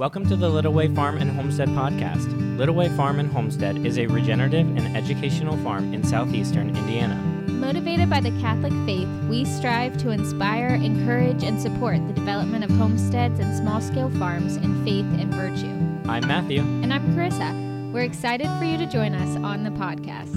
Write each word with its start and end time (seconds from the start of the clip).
Welcome 0.00 0.26
to 0.30 0.36
the 0.36 0.48
Little 0.48 0.72
Way 0.72 0.88
Farm 0.88 1.18
and 1.18 1.30
Homestead 1.30 1.68
podcast. 1.68 2.56
Little 2.56 2.74
Way 2.74 2.88
Farm 2.88 3.20
and 3.20 3.30
Homestead 3.30 3.84
is 3.84 3.98
a 3.98 4.06
regenerative 4.06 4.66
and 4.66 4.96
educational 4.96 5.58
farm 5.58 5.92
in 5.92 6.02
southeastern 6.02 6.74
Indiana. 6.74 7.16
Motivated 7.48 8.08
by 8.08 8.22
the 8.22 8.30
Catholic 8.40 8.72
faith, 8.86 9.06
we 9.28 9.44
strive 9.44 9.98
to 9.98 10.08
inspire, 10.08 10.68
encourage, 10.68 11.44
and 11.44 11.60
support 11.60 11.98
the 12.06 12.14
development 12.14 12.64
of 12.64 12.70
homesteads 12.70 13.40
and 13.40 13.54
small 13.58 13.82
scale 13.82 14.08
farms 14.12 14.56
in 14.56 14.82
faith 14.86 15.04
and 15.20 15.34
virtue. 15.34 16.10
I'm 16.10 16.26
Matthew. 16.26 16.62
And 16.62 16.94
I'm 16.94 17.14
Carissa. 17.14 17.92
We're 17.92 18.04
excited 18.04 18.48
for 18.58 18.64
you 18.64 18.78
to 18.78 18.86
join 18.86 19.14
us 19.14 19.36
on 19.44 19.64
the 19.64 19.70
podcast. 19.72 20.32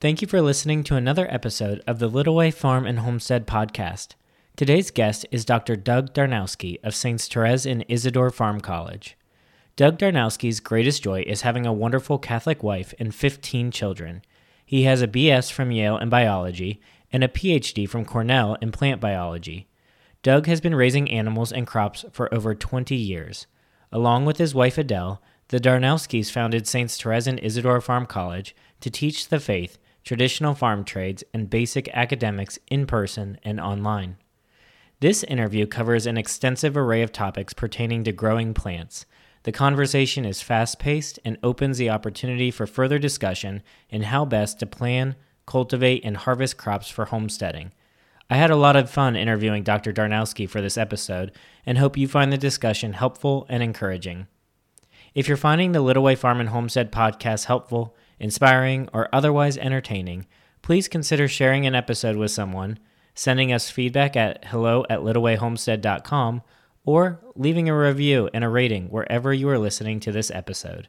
Thank 0.00 0.22
you 0.22 0.28
for 0.28 0.40
listening 0.40 0.84
to 0.84 0.94
another 0.94 1.26
episode 1.28 1.82
of 1.88 1.98
the 1.98 2.06
Little 2.06 2.36
Way 2.36 2.52
Farm 2.52 2.86
and 2.86 3.00
Homestead 3.00 3.48
podcast. 3.48 4.14
Today's 4.54 4.90
guest 4.90 5.24
is 5.30 5.46
Dr. 5.46 5.76
Doug 5.76 6.12
Darnowski 6.12 6.76
of 6.84 6.94
Saints 6.94 7.26
Therese 7.26 7.64
and 7.64 7.86
Isidore 7.88 8.28
Farm 8.28 8.60
College. 8.60 9.16
Doug 9.76 9.96
Darnowski's 9.96 10.60
greatest 10.60 11.02
joy 11.02 11.24
is 11.26 11.40
having 11.40 11.64
a 11.64 11.72
wonderful 11.72 12.18
Catholic 12.18 12.62
wife 12.62 12.92
and 12.98 13.14
15 13.14 13.70
children. 13.70 14.20
He 14.66 14.82
has 14.82 15.00
a 15.00 15.08
BS 15.08 15.50
from 15.50 15.70
Yale 15.70 15.96
in 15.96 16.10
biology 16.10 16.82
and 17.10 17.24
a 17.24 17.28
PhD 17.28 17.88
from 17.88 18.04
Cornell 18.04 18.58
in 18.60 18.72
plant 18.72 19.00
biology. 19.00 19.68
Doug 20.22 20.44
has 20.44 20.60
been 20.60 20.74
raising 20.74 21.10
animals 21.10 21.50
and 21.50 21.66
crops 21.66 22.04
for 22.12 22.32
over 22.32 22.54
20 22.54 22.94
years. 22.94 23.46
Along 23.90 24.26
with 24.26 24.36
his 24.36 24.54
wife 24.54 24.76
Adele, 24.76 25.22
the 25.48 25.60
Darnowskis 25.60 26.30
founded 26.30 26.66
Saints 26.66 27.00
Therese 27.00 27.26
and 27.26 27.40
Isidore 27.40 27.80
Farm 27.80 28.04
College 28.04 28.54
to 28.80 28.90
teach 28.90 29.28
the 29.28 29.40
faith, 29.40 29.78
traditional 30.04 30.54
farm 30.54 30.84
trades, 30.84 31.24
and 31.32 31.48
basic 31.48 31.88
academics 31.94 32.58
in 32.68 32.86
person 32.86 33.38
and 33.42 33.58
online. 33.58 34.18
This 35.02 35.24
interview 35.24 35.66
covers 35.66 36.06
an 36.06 36.16
extensive 36.16 36.76
array 36.76 37.02
of 37.02 37.10
topics 37.10 37.52
pertaining 37.52 38.04
to 38.04 38.12
growing 38.12 38.54
plants. 38.54 39.04
The 39.42 39.50
conversation 39.50 40.24
is 40.24 40.42
fast 40.42 40.78
paced 40.78 41.18
and 41.24 41.38
opens 41.42 41.78
the 41.78 41.90
opportunity 41.90 42.52
for 42.52 42.68
further 42.68 43.00
discussion 43.00 43.64
in 43.90 44.02
how 44.02 44.24
best 44.24 44.60
to 44.60 44.66
plan, 44.66 45.16
cultivate, 45.44 46.04
and 46.04 46.16
harvest 46.16 46.56
crops 46.56 46.88
for 46.88 47.06
homesteading. 47.06 47.72
I 48.30 48.36
had 48.36 48.52
a 48.52 48.56
lot 48.56 48.76
of 48.76 48.88
fun 48.88 49.16
interviewing 49.16 49.64
Dr. 49.64 49.92
Darnowski 49.92 50.48
for 50.48 50.60
this 50.60 50.78
episode 50.78 51.32
and 51.66 51.78
hope 51.78 51.96
you 51.96 52.06
find 52.06 52.32
the 52.32 52.38
discussion 52.38 52.92
helpful 52.92 53.44
and 53.48 53.60
encouraging. 53.60 54.28
If 55.16 55.26
you're 55.26 55.36
finding 55.36 55.72
the 55.72 55.80
Little 55.80 56.04
Way 56.04 56.14
Farm 56.14 56.38
and 56.38 56.50
Homestead 56.50 56.92
podcast 56.92 57.46
helpful, 57.46 57.96
inspiring, 58.20 58.88
or 58.92 59.08
otherwise 59.12 59.58
entertaining, 59.58 60.28
please 60.62 60.86
consider 60.86 61.26
sharing 61.26 61.66
an 61.66 61.74
episode 61.74 62.14
with 62.14 62.30
someone 62.30 62.78
sending 63.14 63.52
us 63.52 63.70
feedback 63.70 64.16
at 64.16 64.44
hello 64.46 64.84
at 64.88 65.00
littlewayhomestead.com, 65.00 66.42
or 66.84 67.20
leaving 67.34 67.68
a 67.68 67.76
review 67.76 68.28
and 68.34 68.44
a 68.44 68.48
rating 68.48 68.86
wherever 68.86 69.32
you 69.32 69.48
are 69.48 69.58
listening 69.58 70.00
to 70.00 70.12
this 70.12 70.30
episode. 70.30 70.88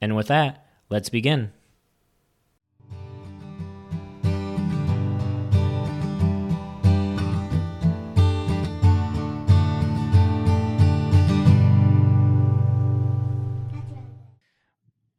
And 0.00 0.14
with 0.14 0.28
that, 0.28 0.66
let's 0.90 1.08
begin. 1.08 1.52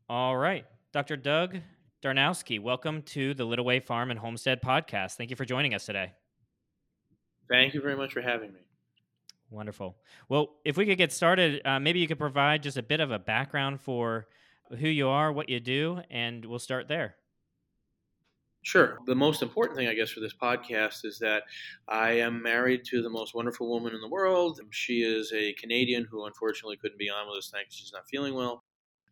All 0.08 0.38
right, 0.38 0.66
Dr. 0.94 1.18
Doug 1.18 1.58
Darnowski, 2.04 2.62
welcome 2.62 3.02
to 3.02 3.34
the 3.34 3.46
Little 3.46 3.66
Way 3.66 3.80
Farm 3.80 4.12
and 4.12 4.20
Homestead 4.20 4.62
podcast. 4.62 5.16
Thank 5.16 5.32
you 5.32 5.36
for 5.36 5.46
joining 5.46 5.74
us 5.74 5.86
today. 5.86 6.14
Thank 7.50 7.74
you 7.74 7.82
very 7.82 7.96
much 7.96 8.14
for 8.14 8.22
having 8.22 8.54
me. 8.54 8.60
Wonderful. 9.50 9.96
Well, 10.28 10.56
if 10.66 10.78
we 10.78 10.86
could 10.86 10.98
get 10.98 11.12
started, 11.12 11.62
uh, 11.66 11.80
maybe 11.80 12.00
you 12.00 12.08
could 12.08 12.20
provide 12.20 12.64
just 12.64 12.78
a 12.78 12.84
bit 12.84 13.00
of 13.00 13.12
a 13.12 13.20
background 13.20 13.80
for 13.82 14.28
who 14.70 14.88
you 14.88 15.08
are, 15.08 15.32
what 15.32 15.50
you 15.50 15.60
do, 15.60 16.02
and 16.10 16.44
we'll 16.44 16.60
start 16.60 16.88
there. 16.88 17.16
Sure. 18.64 18.98
The 19.06 19.14
most 19.14 19.44
important 19.44 19.78
thing, 19.78 19.88
I 19.88 19.94
guess, 19.94 20.10
for 20.10 20.22
this 20.22 20.34
podcast 20.34 21.06
is 21.06 21.20
that 21.20 21.44
I 21.88 22.14
am 22.14 22.42
married 22.42 22.84
to 22.86 23.04
the 23.04 23.10
most 23.12 23.36
wonderful 23.36 23.70
woman 23.70 23.94
in 23.94 24.02
the 24.02 24.10
world. 24.10 24.60
She 24.72 25.04
is 25.04 25.32
a 25.34 25.54
Canadian 25.54 26.08
who 26.10 26.26
unfortunately 26.26 26.78
couldn't 26.78 26.98
be 26.98 27.10
on 27.10 27.28
with 27.28 27.38
us 27.38 27.52
thanks 27.54 27.76
she's 27.76 27.94
not 27.94 28.08
feeling 28.10 28.34
well. 28.34 28.64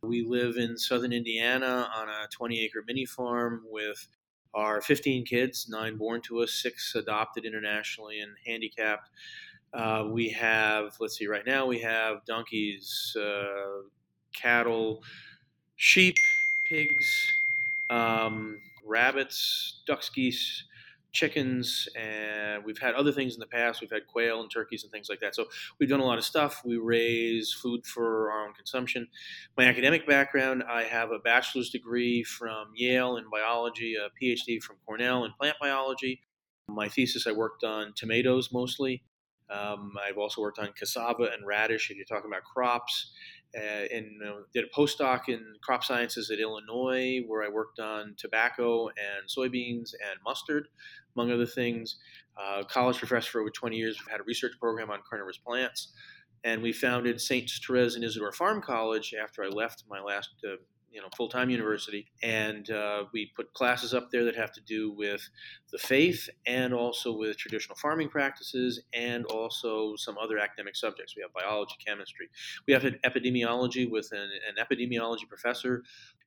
We 0.01 0.25
live 0.25 0.57
in 0.57 0.75
southern 0.75 1.13
Indiana 1.13 1.87
on 1.95 2.09
a 2.09 2.27
20 2.31 2.61
acre 2.61 2.83
mini 2.87 3.05
farm 3.05 3.61
with 3.69 4.07
our 4.53 4.81
15 4.81 5.25
kids, 5.25 5.67
nine 5.69 5.97
born 5.97 6.21
to 6.21 6.41
us, 6.41 6.53
six 6.53 6.95
adopted 6.95 7.45
internationally 7.45 8.19
and 8.19 8.31
handicapped. 8.45 9.09
Uh, 9.73 10.07
we 10.11 10.29
have, 10.29 10.95
let's 10.99 11.17
see, 11.17 11.27
right 11.27 11.45
now 11.45 11.65
we 11.65 11.79
have 11.79 12.23
donkeys, 12.25 13.15
uh, 13.19 13.81
cattle, 14.35 15.01
sheep, 15.75 16.15
pigs, 16.65 17.05
um, 17.89 18.59
rabbits, 18.85 19.81
ducks, 19.87 20.09
geese, 20.09 20.63
chickens, 21.13 21.87
and 21.95 22.65
we've 22.65 22.79
had 22.79 22.95
other 22.95 23.11
things 23.11 23.35
in 23.35 23.39
the 23.39 23.45
past. 23.45 23.79
We've 23.79 23.91
had 23.91 24.07
quail 24.07 24.41
and 24.41 24.51
turkeys 24.51 24.83
and 24.83 24.91
things 24.91 25.07
like 25.09 25.19
that. 25.21 25.35
So 25.35 25.45
we've 25.79 25.87
done 25.87 25.99
a 25.99 26.05
lot 26.05 26.17
of 26.17 26.25
stuff. 26.25 26.61
We 26.65 26.77
raise 26.77 27.53
food 27.53 27.85
for 27.85 28.31
our 28.31 28.45
own 28.45 28.53
consumption. 28.53 29.07
My 29.57 29.65
academic 29.65 30.07
background 30.07 30.63
I 30.67 30.83
have 30.83 31.11
a 31.11 31.19
bachelor's 31.19 31.69
degree 31.69 32.23
from 32.23 32.71
Yale 32.75 33.17
in 33.17 33.25
biology, 33.31 33.95
a 33.95 34.09
PhD 34.21 34.61
from 34.61 34.77
Cornell 34.85 35.23
in 35.23 35.31
plant 35.39 35.57
biology. 35.61 36.21
My 36.67 36.89
thesis 36.89 37.27
I 37.27 37.31
worked 37.31 37.63
on 37.63 37.93
tomatoes 37.95 38.49
mostly. 38.51 39.03
Um, 39.49 39.93
I've 40.03 40.17
also 40.17 40.41
worked 40.41 40.57
on 40.57 40.69
cassava 40.77 41.29
and 41.33 41.45
radish 41.45 41.91
if 41.91 41.97
you're 41.97 42.05
talking 42.05 42.31
about 42.31 42.43
crops 42.43 43.11
uh, 43.55 43.85
and 43.93 44.21
uh, 44.25 44.41
did 44.53 44.65
a 44.65 44.69
postdoc 44.69 45.29
in 45.29 45.43
crop 45.61 45.83
sciences 45.83 46.31
at 46.31 46.39
Illinois, 46.39 47.21
where 47.27 47.43
I 47.43 47.49
worked 47.49 47.79
on 47.79 48.15
tobacco 48.17 48.87
and 48.87 49.27
soybeans 49.27 49.93
and 49.93 50.19
mustard, 50.25 50.67
among 51.15 51.31
other 51.31 51.45
things. 51.45 51.97
Uh, 52.35 52.63
college 52.63 52.97
professor 52.97 53.29
for 53.29 53.41
over 53.41 53.51
20 53.51 53.75
years. 53.75 53.97
Had 54.09 54.19
a 54.19 54.23
research 54.23 54.53
program 54.59 54.89
on 54.89 54.99
carnivorous 55.07 55.37
plants, 55.37 55.93
and 56.43 56.63
we 56.63 56.73
founded 56.73 57.21
St. 57.21 57.49
Therese 57.65 57.95
and 57.95 58.03
Isidore 58.03 58.31
Farm 58.31 58.61
College 58.61 59.13
after 59.21 59.43
I 59.43 59.47
left 59.47 59.83
my 59.87 60.01
last 60.01 60.29
uh, 60.43 60.55
you 60.93 61.01
know 61.01 61.07
full-time 61.17 61.49
university 61.49 62.07
and 62.21 62.69
uh, 62.69 63.03
we 63.13 63.31
put 63.35 63.51
classes 63.53 63.93
up 63.93 64.11
there 64.11 64.23
that 64.23 64.35
have 64.35 64.51
to 64.51 64.61
do 64.61 64.91
with 64.91 65.27
the 65.71 65.77
faith 65.77 66.29
and 66.45 66.73
also 66.73 67.11
with 67.11 67.35
traditional 67.37 67.75
farming 67.75 68.09
practices 68.09 68.81
and 68.93 69.25
also 69.25 69.95
some 69.95 70.17
other 70.17 70.37
academic 70.37 70.75
subjects. 70.75 71.15
We 71.15 71.23
have 71.23 71.33
biology 71.33 71.75
chemistry. 71.85 72.29
We 72.67 72.73
have 72.73 72.85
an 72.85 72.99
epidemiology 73.03 73.89
with 73.89 74.09
an, 74.11 74.29
an 74.47 74.63
epidemiology 74.63 75.27
professor 75.27 75.83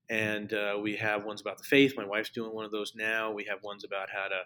and 0.08 0.52
uh, 0.52 0.78
we 0.80 0.96
have 0.96 1.24
ones 1.24 1.40
about 1.40 1.58
the 1.58 1.64
faith. 1.64 1.94
My 1.96 2.06
wife's 2.06 2.30
doing 2.30 2.54
one 2.54 2.64
of 2.64 2.70
those 2.70 2.92
now. 2.94 3.32
We 3.32 3.44
have 3.44 3.62
ones 3.62 3.84
about 3.84 4.08
how 4.10 4.28
to 4.28 4.40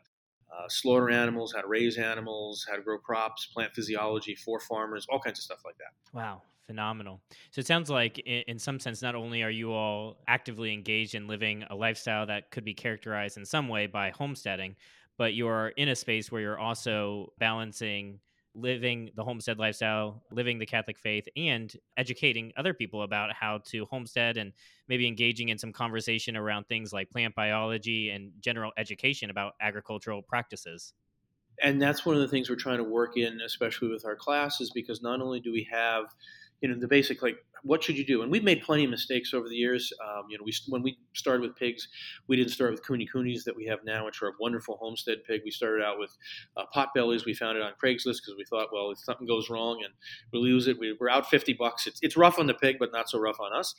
uh, 0.52 0.68
slaughter 0.68 1.10
animals, 1.10 1.52
how 1.54 1.62
to 1.62 1.68
raise 1.68 1.96
animals, 1.96 2.66
how 2.68 2.76
to 2.76 2.82
grow 2.82 2.98
crops, 2.98 3.46
plant 3.46 3.72
physiology 3.74 4.34
for 4.34 4.58
farmers, 4.60 5.06
all 5.08 5.20
kinds 5.20 5.38
of 5.38 5.44
stuff 5.44 5.60
like 5.64 5.76
that. 5.78 5.92
Wow, 6.12 6.42
phenomenal. 6.70 7.20
So 7.50 7.58
it 7.58 7.66
sounds 7.66 7.90
like, 7.90 8.20
in, 8.20 8.44
in, 8.46 8.58
some 8.60 8.78
sense, 8.78 9.02
not 9.02 9.16
only 9.16 9.42
are 9.42 9.50
you 9.50 9.72
all 9.72 10.18
actively 10.28 10.72
engaged 10.72 11.16
in 11.16 11.26
living 11.26 11.64
a 11.68 11.74
lifestyle 11.74 12.26
that 12.26 12.52
could 12.52 12.64
be 12.64 12.74
characterized 12.74 13.36
in 13.36 13.44
some 13.44 13.66
way 13.66 13.88
by 13.88 14.10
homesteading, 14.10 14.76
but 15.18 15.34
you're 15.34 15.68
in 15.70 15.88
a 15.88 15.96
space 15.96 16.30
where 16.30 16.40
you're 16.40 16.58
also 16.60 17.32
balancing 17.40 18.20
living 18.54 19.10
the 19.16 19.24
homestead 19.24 19.58
lifestyle, 19.58 20.22
living 20.30 20.60
the 20.60 20.66
Catholic 20.66 20.96
faith, 20.96 21.26
and 21.36 21.76
educating 21.96 22.52
other 22.56 22.72
people 22.72 23.02
about 23.02 23.32
how 23.32 23.58
to 23.64 23.84
homestead 23.86 24.36
and 24.36 24.52
maybe 24.86 25.08
engaging 25.08 25.48
in 25.48 25.58
some 25.58 25.72
conversation 25.72 26.36
around 26.36 26.68
things 26.68 26.92
like 26.92 27.10
plant 27.10 27.34
biology 27.34 28.10
and 28.10 28.30
general 28.40 28.70
education 28.76 29.28
about 29.28 29.54
agricultural 29.60 30.22
practices 30.22 30.92
and 31.62 31.80
that's 31.80 32.06
one 32.06 32.14
of 32.14 32.22
the 32.22 32.28
things 32.28 32.48
we're 32.48 32.56
trying 32.56 32.78
to 32.78 32.84
work 32.84 33.16
in, 33.16 33.40
especially 33.42 33.88
with 33.88 34.04
our 34.04 34.16
classes, 34.16 34.70
because 34.70 35.02
not 35.02 35.20
only 35.20 35.40
do 35.40 35.52
we 35.52 35.66
have 35.70 36.14
you 36.60 36.68
know 36.68 36.78
the 36.78 36.88
basic 36.88 37.22
like 37.22 37.36
what 37.62 37.82
should 37.82 37.98
you 37.98 38.06
do? 38.06 38.22
And 38.22 38.30
we've 38.30 38.44
made 38.44 38.62
plenty 38.62 38.84
of 38.84 38.90
mistakes 38.90 39.34
over 39.34 39.48
the 39.48 39.54
years. 39.54 39.92
Um, 40.02 40.24
you 40.28 40.38
know 40.38 40.44
we 40.44 40.52
when 40.68 40.82
we 40.82 40.98
started 41.14 41.42
with 41.42 41.56
pigs 41.56 41.88
we 42.26 42.36
didn't 42.36 42.52
start 42.52 42.70
with 42.70 42.82
KuneKunes 42.84 43.44
that 43.44 43.56
we 43.56 43.66
have 43.66 43.80
now 43.84 44.06
which 44.06 44.22
are 44.22 44.28
a 44.28 44.32
wonderful 44.40 44.76
homestead 44.80 45.18
pig. 45.26 45.42
We 45.44 45.50
started 45.50 45.82
out 45.84 45.98
with 45.98 46.16
uh, 46.56 46.64
pot 46.72 46.90
bellies 46.94 47.24
we 47.24 47.34
found 47.34 47.56
it 47.56 47.62
on 47.62 47.72
craigslist 47.82 48.20
because 48.22 48.34
we 48.36 48.44
thought 48.44 48.68
well 48.72 48.90
if 48.90 48.98
something 48.98 49.26
goes 49.26 49.50
wrong 49.50 49.82
and 49.84 49.92
we 50.32 50.38
lose 50.38 50.66
it 50.66 50.78
we, 50.78 50.96
are 51.00 51.10
out 51.10 51.28
50 51.28 51.54
bucks. 51.54 51.86
It's, 51.86 51.98
it's 52.02 52.16
rough 52.16 52.38
on 52.38 52.46
the 52.46 52.54
pig 52.54 52.76
but 52.78 52.92
not 52.92 53.08
so 53.08 53.18
rough 53.18 53.40
on 53.40 53.52
us 53.52 53.74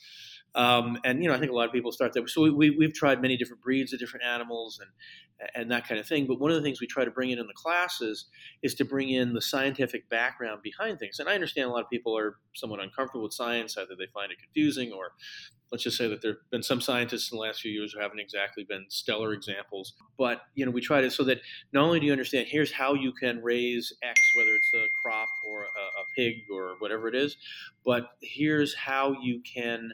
um, 0.54 0.98
and 1.04 1.22
you 1.22 1.28
know, 1.28 1.34
I 1.34 1.38
think 1.38 1.50
a 1.50 1.54
lot 1.54 1.66
of 1.66 1.72
people 1.72 1.92
start 1.92 2.12
there. 2.12 2.26
So 2.26 2.42
we, 2.42 2.70
we, 2.70 2.84
have 2.84 2.92
tried 2.92 3.22
many 3.22 3.36
different 3.36 3.62
breeds 3.62 3.92
of 3.92 3.98
different 3.98 4.26
animals 4.26 4.80
and 4.80 4.90
and 5.54 5.70
that 5.70 5.88
kind 5.88 5.98
of 5.98 6.06
thing. 6.06 6.26
But 6.26 6.38
one 6.38 6.50
of 6.50 6.56
the 6.56 6.62
things 6.62 6.80
we 6.80 6.86
try 6.86 7.04
to 7.04 7.10
bring 7.10 7.30
in 7.30 7.38
in 7.38 7.46
the 7.46 7.54
classes 7.54 8.26
is 8.62 8.74
to 8.74 8.84
bring 8.84 9.10
in 9.10 9.32
the 9.32 9.40
scientific 9.40 10.08
background 10.08 10.62
behind 10.62 10.98
things. 10.98 11.18
And 11.18 11.28
I 11.28 11.34
understand 11.34 11.68
a 11.68 11.72
lot 11.72 11.82
of 11.82 11.90
people 11.90 12.16
are 12.16 12.36
somewhat 12.54 12.80
uncomfortable 12.80 13.24
with 13.24 13.32
science, 13.32 13.76
either 13.76 13.96
they 13.98 14.06
find 14.12 14.30
it 14.30 14.38
confusing 14.38 14.92
or 14.92 15.12
let's 15.72 15.82
just 15.82 15.96
say 15.96 16.06
that 16.06 16.20
there 16.20 16.32
have 16.32 16.50
been 16.50 16.62
some 16.62 16.82
scientists 16.82 17.32
in 17.32 17.36
the 17.36 17.42
last 17.42 17.62
few 17.62 17.72
years 17.72 17.92
who 17.92 18.00
haven't 18.00 18.20
exactly 18.20 18.62
been 18.62 18.84
stellar 18.88 19.32
examples. 19.32 19.94
But 20.18 20.42
you 20.54 20.66
know, 20.66 20.70
we 20.70 20.82
try 20.82 21.00
to 21.00 21.10
so 21.10 21.24
that 21.24 21.40
not 21.72 21.84
only 21.84 21.98
do 21.98 22.06
you 22.06 22.12
understand 22.12 22.46
here's 22.48 22.70
how 22.70 22.92
you 22.94 23.12
can 23.12 23.42
raise 23.42 23.92
X, 24.02 24.20
whether 24.36 24.50
it's 24.50 24.70
a 24.74 24.86
crop 25.02 25.28
or 25.48 25.62
a, 25.62 25.64
a 25.64 26.04
pig 26.14 26.34
or 26.52 26.74
whatever 26.78 27.08
it 27.08 27.14
is, 27.14 27.36
but 27.84 28.10
here's 28.20 28.74
how 28.74 29.16
you 29.22 29.40
can. 29.40 29.92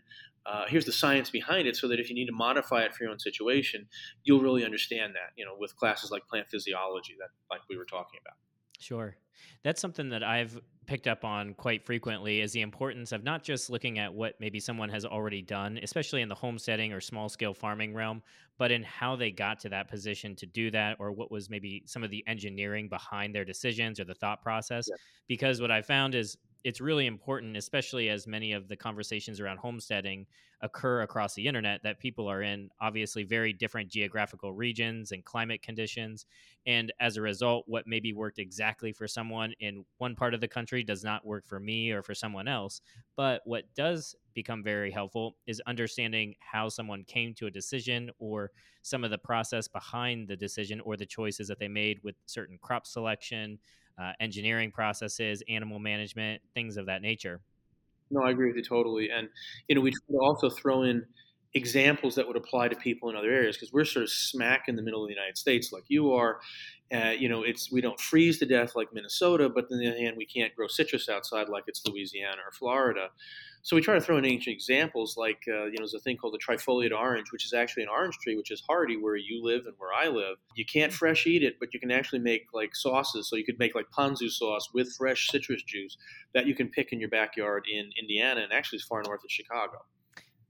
Uh, 0.51 0.65
here's 0.67 0.85
the 0.85 0.93
science 0.93 1.31
behind 1.31 1.69
it, 1.69 1.77
so 1.77 1.89
that 1.89 2.01
if 2.01 2.09
you 2.09 2.15
need 2.15 2.27
to 2.27 2.33
modify 2.33 2.83
it 2.83 2.95
for 2.95 3.05
your 3.05 3.13
own 3.13 3.19
situation, 3.19 3.87
you'll 4.25 4.41
really 4.41 4.65
understand 4.65 5.15
that. 5.15 5.33
You 5.37 5.45
know, 5.45 5.55
with 5.59 5.77
classes 5.77 6.11
like 6.11 6.27
plant 6.27 6.49
physiology, 6.49 7.15
that 7.19 7.29
like 7.51 7.61
we 7.69 7.77
were 7.77 7.85
talking 7.85 8.19
about. 8.25 8.37
Sure. 8.81 9.17
That's 9.63 9.81
something 9.81 10.09
that 10.11 10.23
I've 10.23 10.59
picked 10.87 11.07
up 11.07 11.25
on 11.25 11.53
quite 11.55 11.85
frequently 11.85 12.41
is 12.41 12.53
the 12.53 12.63
importance 12.63 13.13
of 13.13 13.23
not 13.23 13.43
just 13.43 13.69
looking 13.69 13.99
at 13.99 14.13
what 14.13 14.35
maybe 14.41 14.59
someone 14.59 14.89
has 14.89 15.05
already 15.05 15.43
done, 15.43 15.79
especially 15.83 16.23
in 16.23 16.29
the 16.29 16.35
homesteading 16.35 16.93
or 16.93 17.01
small 17.01 17.29
scale 17.29 17.53
farming 17.53 17.93
realm, 17.93 18.23
but 18.57 18.73
in 18.73 18.83
how 18.83 19.15
they 19.15 19.31
got 19.31 19.61
to 19.61 19.69
that 19.69 19.89
position 19.89 20.35
to 20.37 20.47
do 20.47 20.71
that 20.71 20.97
or 20.99 21.13
what 21.13 21.31
was 21.31 21.51
maybe 21.51 21.83
some 21.87 22.03
of 22.03 22.11
the 22.11 22.25
engineering 22.27 22.89
behind 22.89 23.35
their 23.35 23.45
decisions 23.45 24.01
or 24.01 24.05
the 24.05 24.15
thought 24.15 24.43
process. 24.43 24.87
Yeah. 24.89 24.97
Because 25.29 25.61
what 25.61 25.71
I 25.71 25.83
found 25.83 26.15
is 26.15 26.39
it's 26.65 26.81
really 26.81 27.07
important, 27.07 27.57
especially 27.57 28.09
as 28.09 28.27
many 28.27 28.53
of 28.53 28.69
the 28.69 28.77
conversations 28.77 29.41
around 29.41 29.59
homesteading 29.59 30.27
occur 30.61 31.03
across 31.03 31.35
the 31.35 31.47
internet, 31.47 31.83
that 31.85 32.01
people 32.01 32.29
are 32.29 32.43
in 32.43 32.69
obviously 32.81 33.23
very 33.23 33.53
different 33.53 33.89
geographical 33.89 34.53
regions 34.53 35.13
and 35.13 35.25
climate 35.25 35.63
conditions. 35.63 36.27
And 36.67 36.93
as 37.01 37.17
a 37.17 37.23
result, 37.23 37.65
what 37.69 37.87
maybe 37.87 38.13
worked 38.13 38.41
exactly 38.41 38.93
for 38.93 39.07
someone 39.07 39.53
in 39.61 39.85
one 39.99 40.17
part 40.17 40.35
of 40.35 40.41
the 40.41 40.49
country 40.49 40.83
does 40.83 41.05
not 41.05 41.25
work 41.25 41.47
for 41.47 41.61
me 41.61 41.93
or 41.93 42.03
for 42.03 42.15
someone 42.15 42.49
else. 42.49 42.81
But 43.17 43.43
what 43.45 43.73
does 43.77 44.17
become 44.35 44.65
very 44.65 44.91
helpful 44.91 45.37
is 45.47 45.63
understanding 45.67 46.35
how 46.41 46.69
someone 46.69 47.05
came 47.05 47.35
to 47.35 47.47
a 47.47 47.51
decision 47.51 48.11
or 48.19 48.51
some 48.83 49.05
of 49.05 49.11
the 49.11 49.19
process 49.19 49.69
behind 49.69 50.27
the 50.27 50.37
decision 50.37 50.81
or 50.81 50.97
the 50.97 51.07
choices 51.07 51.47
that 51.49 51.59
they 51.59 51.69
made 51.69 52.01
with 52.03 52.17
certain 52.27 52.59
crop 52.61 52.87
selection, 52.87 53.59
uh, 53.99 54.13
engineering 54.21 54.71
processes, 54.71 55.43
animal 55.49 55.79
management, 55.79 56.41
things 56.55 56.77
of 56.77 56.87
that 56.87 57.03
nature. 57.03 57.41
No, 58.11 58.23
I 58.23 58.31
agree 58.31 58.47
with 58.49 58.57
you 58.57 58.63
totally. 58.63 59.11
And 59.11 59.29
you 59.69 59.75
know, 59.75 59.81
we 59.81 59.91
try 59.91 59.99
to 60.13 60.19
also 60.19 60.49
throw 60.49 60.83
in 60.83 61.05
examples 61.55 62.15
that 62.15 62.27
would 62.27 62.37
apply 62.37 62.69
to 62.69 62.77
people 62.77 63.11
in 63.11 63.17
other 63.17 63.31
areas 63.31 63.57
because 63.57 63.73
we're 63.73 63.85
sort 63.85 64.05
of 64.05 64.11
smack 64.11 64.65
in 64.69 64.77
the 64.77 64.83
middle 64.83 65.03
of 65.03 65.09
the 65.09 65.15
United 65.15 65.37
States, 65.37 65.73
like 65.73 65.85
you 65.89 66.13
are. 66.13 66.41
Uh, 66.93 67.11
you 67.11 67.29
know, 67.29 67.43
it's 67.43 67.71
we 67.71 67.83
don't 67.83 68.01
freeze 68.01 68.39
to 68.39 68.47
death 68.47 68.75
like 68.75 68.89
Minnesota, 68.95 69.49
but 69.49 69.67
on 69.71 69.79
the 69.79 69.89
other 69.89 69.99
hand, 69.99 70.17
we 70.17 70.25
can't 70.25 70.55
grow 70.55 70.67
citrus 70.67 71.09
outside 71.09 71.49
like 71.49 71.65
it's 71.67 71.87
Louisiana 71.87 72.41
or 72.47 72.53
Florida. 72.53 73.09
So 73.63 73.77
we 73.77 73.83
try 73.83 73.95
to 73.95 74.01
throw 74.01 74.17
in 74.17 74.25
ancient 74.25 74.55
examples, 74.55 75.17
like 75.19 75.43
uh, 75.49 75.65
you 75.65 75.73
know, 75.73 75.81
there's 75.81 75.93
a 75.93 75.99
thing 75.99 76.17
called 76.17 76.33
the 76.33 76.39
trifoliate 76.39 76.97
orange, 76.97 77.31
which 77.31 77.45
is 77.45 77.53
actually 77.53 77.83
an 77.83 77.91
orange 77.91 78.17
tree, 78.19 78.37
which 78.37 78.51
is 78.51 78.63
hardy 78.67 78.97
where 78.97 79.17
you 79.17 79.45
live 79.45 79.67
and 79.67 79.75
where 79.77 79.93
I 79.93 80.09
live. 80.09 80.39
You 80.55 80.65
can't 80.65 80.93
fresh 80.93 81.27
eat 81.27 81.43
it, 81.43 81.57
but 81.61 81.75
you 81.75 81.81
can 81.81 81.91
actually 81.91 82.21
make 82.21 82.47
like 82.55 82.75
sauces. 82.75 83.29
So 83.29 83.37
you 83.37 83.45
could 83.45 83.59
make 83.59 83.75
like 83.75 83.87
ponzu 83.91 84.31
sauce 84.31 84.71
with 84.73 84.95
fresh 84.97 85.29
citrus 85.29 85.63
juice 85.65 85.99
that 86.33 86.47
you 86.47 86.55
can 86.55 86.69
pick 86.69 86.93
in 86.93 87.01
your 87.01 87.11
backyard 87.11 87.67
in 87.71 87.91
Indiana 88.01 88.41
and 88.41 88.53
actually 88.53 88.79
as 88.79 88.85
far 88.85 89.03
north 89.03 89.21
as 89.25 89.31
Chicago. 89.31 89.85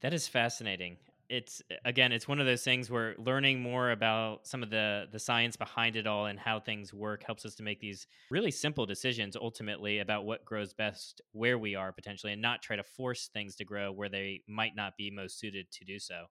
That 0.00 0.14
is 0.14 0.28
fascinating 0.28 0.98
it's 1.28 1.60
again 1.84 2.10
it's 2.10 2.26
one 2.26 2.40
of 2.40 2.46
those 2.46 2.62
things 2.62 2.90
where 2.90 3.14
learning 3.18 3.60
more 3.60 3.90
about 3.90 4.46
some 4.46 4.62
of 4.62 4.70
the 4.70 5.06
the 5.12 5.18
science 5.18 5.56
behind 5.56 5.94
it 5.94 6.06
all 6.06 6.26
and 6.26 6.38
how 6.38 6.58
things 6.58 6.94
work 6.94 7.22
helps 7.22 7.44
us 7.44 7.54
to 7.54 7.62
make 7.62 7.80
these 7.80 8.06
really 8.30 8.50
simple 8.50 8.86
decisions 8.86 9.36
ultimately 9.36 9.98
about 9.98 10.24
what 10.24 10.44
grows 10.44 10.72
best 10.72 11.20
where 11.32 11.58
we 11.58 11.74
are 11.74 11.92
potentially 11.92 12.32
and 12.32 12.40
not 12.40 12.62
try 12.62 12.76
to 12.76 12.82
force 12.82 13.28
things 13.32 13.56
to 13.56 13.64
grow 13.64 13.92
where 13.92 14.08
they 14.08 14.40
might 14.48 14.74
not 14.74 14.96
be 14.96 15.10
most 15.10 15.38
suited 15.38 15.70
to 15.70 15.84
do 15.84 15.98
so. 15.98 16.24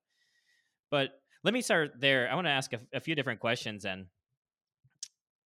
But 0.90 1.12
let 1.44 1.54
me 1.54 1.62
start 1.62 1.92
there. 2.00 2.30
I 2.32 2.36
want 2.36 2.48
to 2.48 2.52
ask 2.52 2.74
a, 2.74 2.80
a 2.94 3.00
few 3.00 3.14
different 3.14 3.40
questions 3.40 3.86
and 3.86 4.08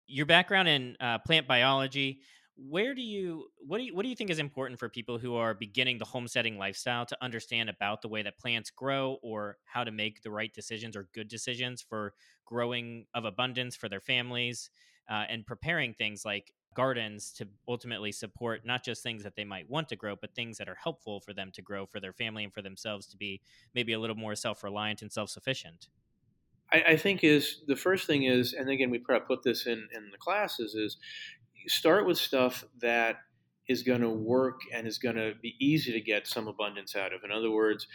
your 0.06 0.26
background 0.26 0.68
in 0.68 0.96
uh, 1.00 1.18
plant 1.18 1.46
biology 1.46 2.20
where 2.58 2.92
do 2.92 3.02
you 3.02 3.46
what 3.58 3.78
do 3.78 3.84
you 3.84 3.94
what 3.94 4.02
do 4.02 4.08
you 4.08 4.16
think 4.16 4.30
is 4.30 4.40
important 4.40 4.80
for 4.80 4.88
people 4.88 5.16
who 5.16 5.36
are 5.36 5.54
beginning 5.54 5.96
the 5.96 6.04
homesteading 6.04 6.58
lifestyle 6.58 7.06
to 7.06 7.16
understand 7.22 7.70
about 7.70 8.02
the 8.02 8.08
way 8.08 8.20
that 8.20 8.36
plants 8.36 8.68
grow 8.70 9.16
or 9.22 9.58
how 9.64 9.84
to 9.84 9.92
make 9.92 10.22
the 10.22 10.30
right 10.30 10.52
decisions 10.52 10.96
or 10.96 11.08
good 11.14 11.28
decisions 11.28 11.80
for 11.80 12.14
growing 12.44 13.06
of 13.14 13.24
abundance 13.24 13.76
for 13.76 13.88
their 13.88 14.00
families 14.00 14.70
uh, 15.08 15.24
and 15.28 15.46
preparing 15.46 15.94
things 15.94 16.24
like 16.24 16.52
gardens 16.74 17.32
to 17.32 17.46
ultimately 17.68 18.10
support 18.10 18.62
not 18.64 18.82
just 18.82 19.04
things 19.04 19.22
that 19.22 19.36
they 19.36 19.44
might 19.44 19.70
want 19.70 19.88
to 19.88 19.96
grow 19.96 20.16
but 20.20 20.34
things 20.34 20.58
that 20.58 20.68
are 20.68 20.78
helpful 20.82 21.20
for 21.20 21.32
them 21.32 21.50
to 21.52 21.62
grow 21.62 21.86
for 21.86 22.00
their 22.00 22.12
family 22.12 22.42
and 22.42 22.52
for 22.52 22.62
themselves 22.62 23.06
to 23.06 23.16
be 23.16 23.40
maybe 23.72 23.92
a 23.92 24.00
little 24.00 24.16
more 24.16 24.34
self-reliant 24.34 25.00
and 25.00 25.12
self-sufficient? 25.12 25.86
I, 26.70 26.96
think 26.96 27.24
is 27.24 27.62
the 27.66 27.76
first 27.76 28.06
thing 28.06 28.24
is, 28.24 28.52
and 28.52 28.68
again, 28.68 28.90
we 28.90 28.98
probably 28.98 29.26
put 29.26 29.42
this 29.42 29.66
in 29.66 29.88
in 29.94 30.10
the 30.10 30.18
classes 30.18 30.74
is 30.74 30.98
start 31.66 32.06
with 32.06 32.18
stuff 32.18 32.64
that 32.80 33.16
is 33.68 33.82
going 33.82 34.00
to 34.00 34.08
work 34.08 34.60
and 34.72 34.86
is 34.86 34.98
going 34.98 35.16
to 35.16 35.34
be 35.42 35.54
easy 35.60 35.92
to 35.92 36.00
get 36.00 36.26
some 36.26 36.48
abundance 36.48 36.96
out 36.96 37.12
of. 37.12 37.22
In 37.22 37.30
other 37.30 37.50
words, 37.50 37.86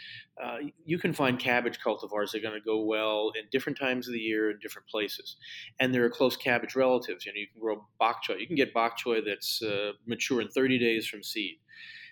uh, 0.42 0.58
you 0.84 0.98
can 0.98 1.12
find 1.12 1.38
cabbage 1.38 1.80
cultivars 1.84 2.30
that 2.30 2.38
are 2.38 2.48
going 2.48 2.54
to 2.54 2.64
go 2.64 2.84
well 2.84 3.32
in 3.34 3.42
different 3.50 3.78
times 3.78 4.06
of 4.06 4.14
the 4.14 4.20
year 4.20 4.52
in 4.52 4.58
different 4.62 4.86
places, 4.88 5.36
and 5.80 5.92
there 5.92 6.04
are 6.04 6.10
close 6.10 6.36
cabbage 6.36 6.76
relatives. 6.76 7.26
You 7.26 7.32
know, 7.32 7.40
you 7.40 7.48
can 7.52 7.60
grow 7.60 7.86
bok 7.98 8.22
choy. 8.24 8.38
You 8.38 8.46
can 8.46 8.56
get 8.56 8.72
bok 8.72 8.96
choy 8.98 9.20
that's 9.24 9.62
uh, 9.62 9.92
mature 10.06 10.40
in 10.40 10.48
30 10.48 10.78
days 10.78 11.06
from 11.06 11.24
seed. 11.24 11.56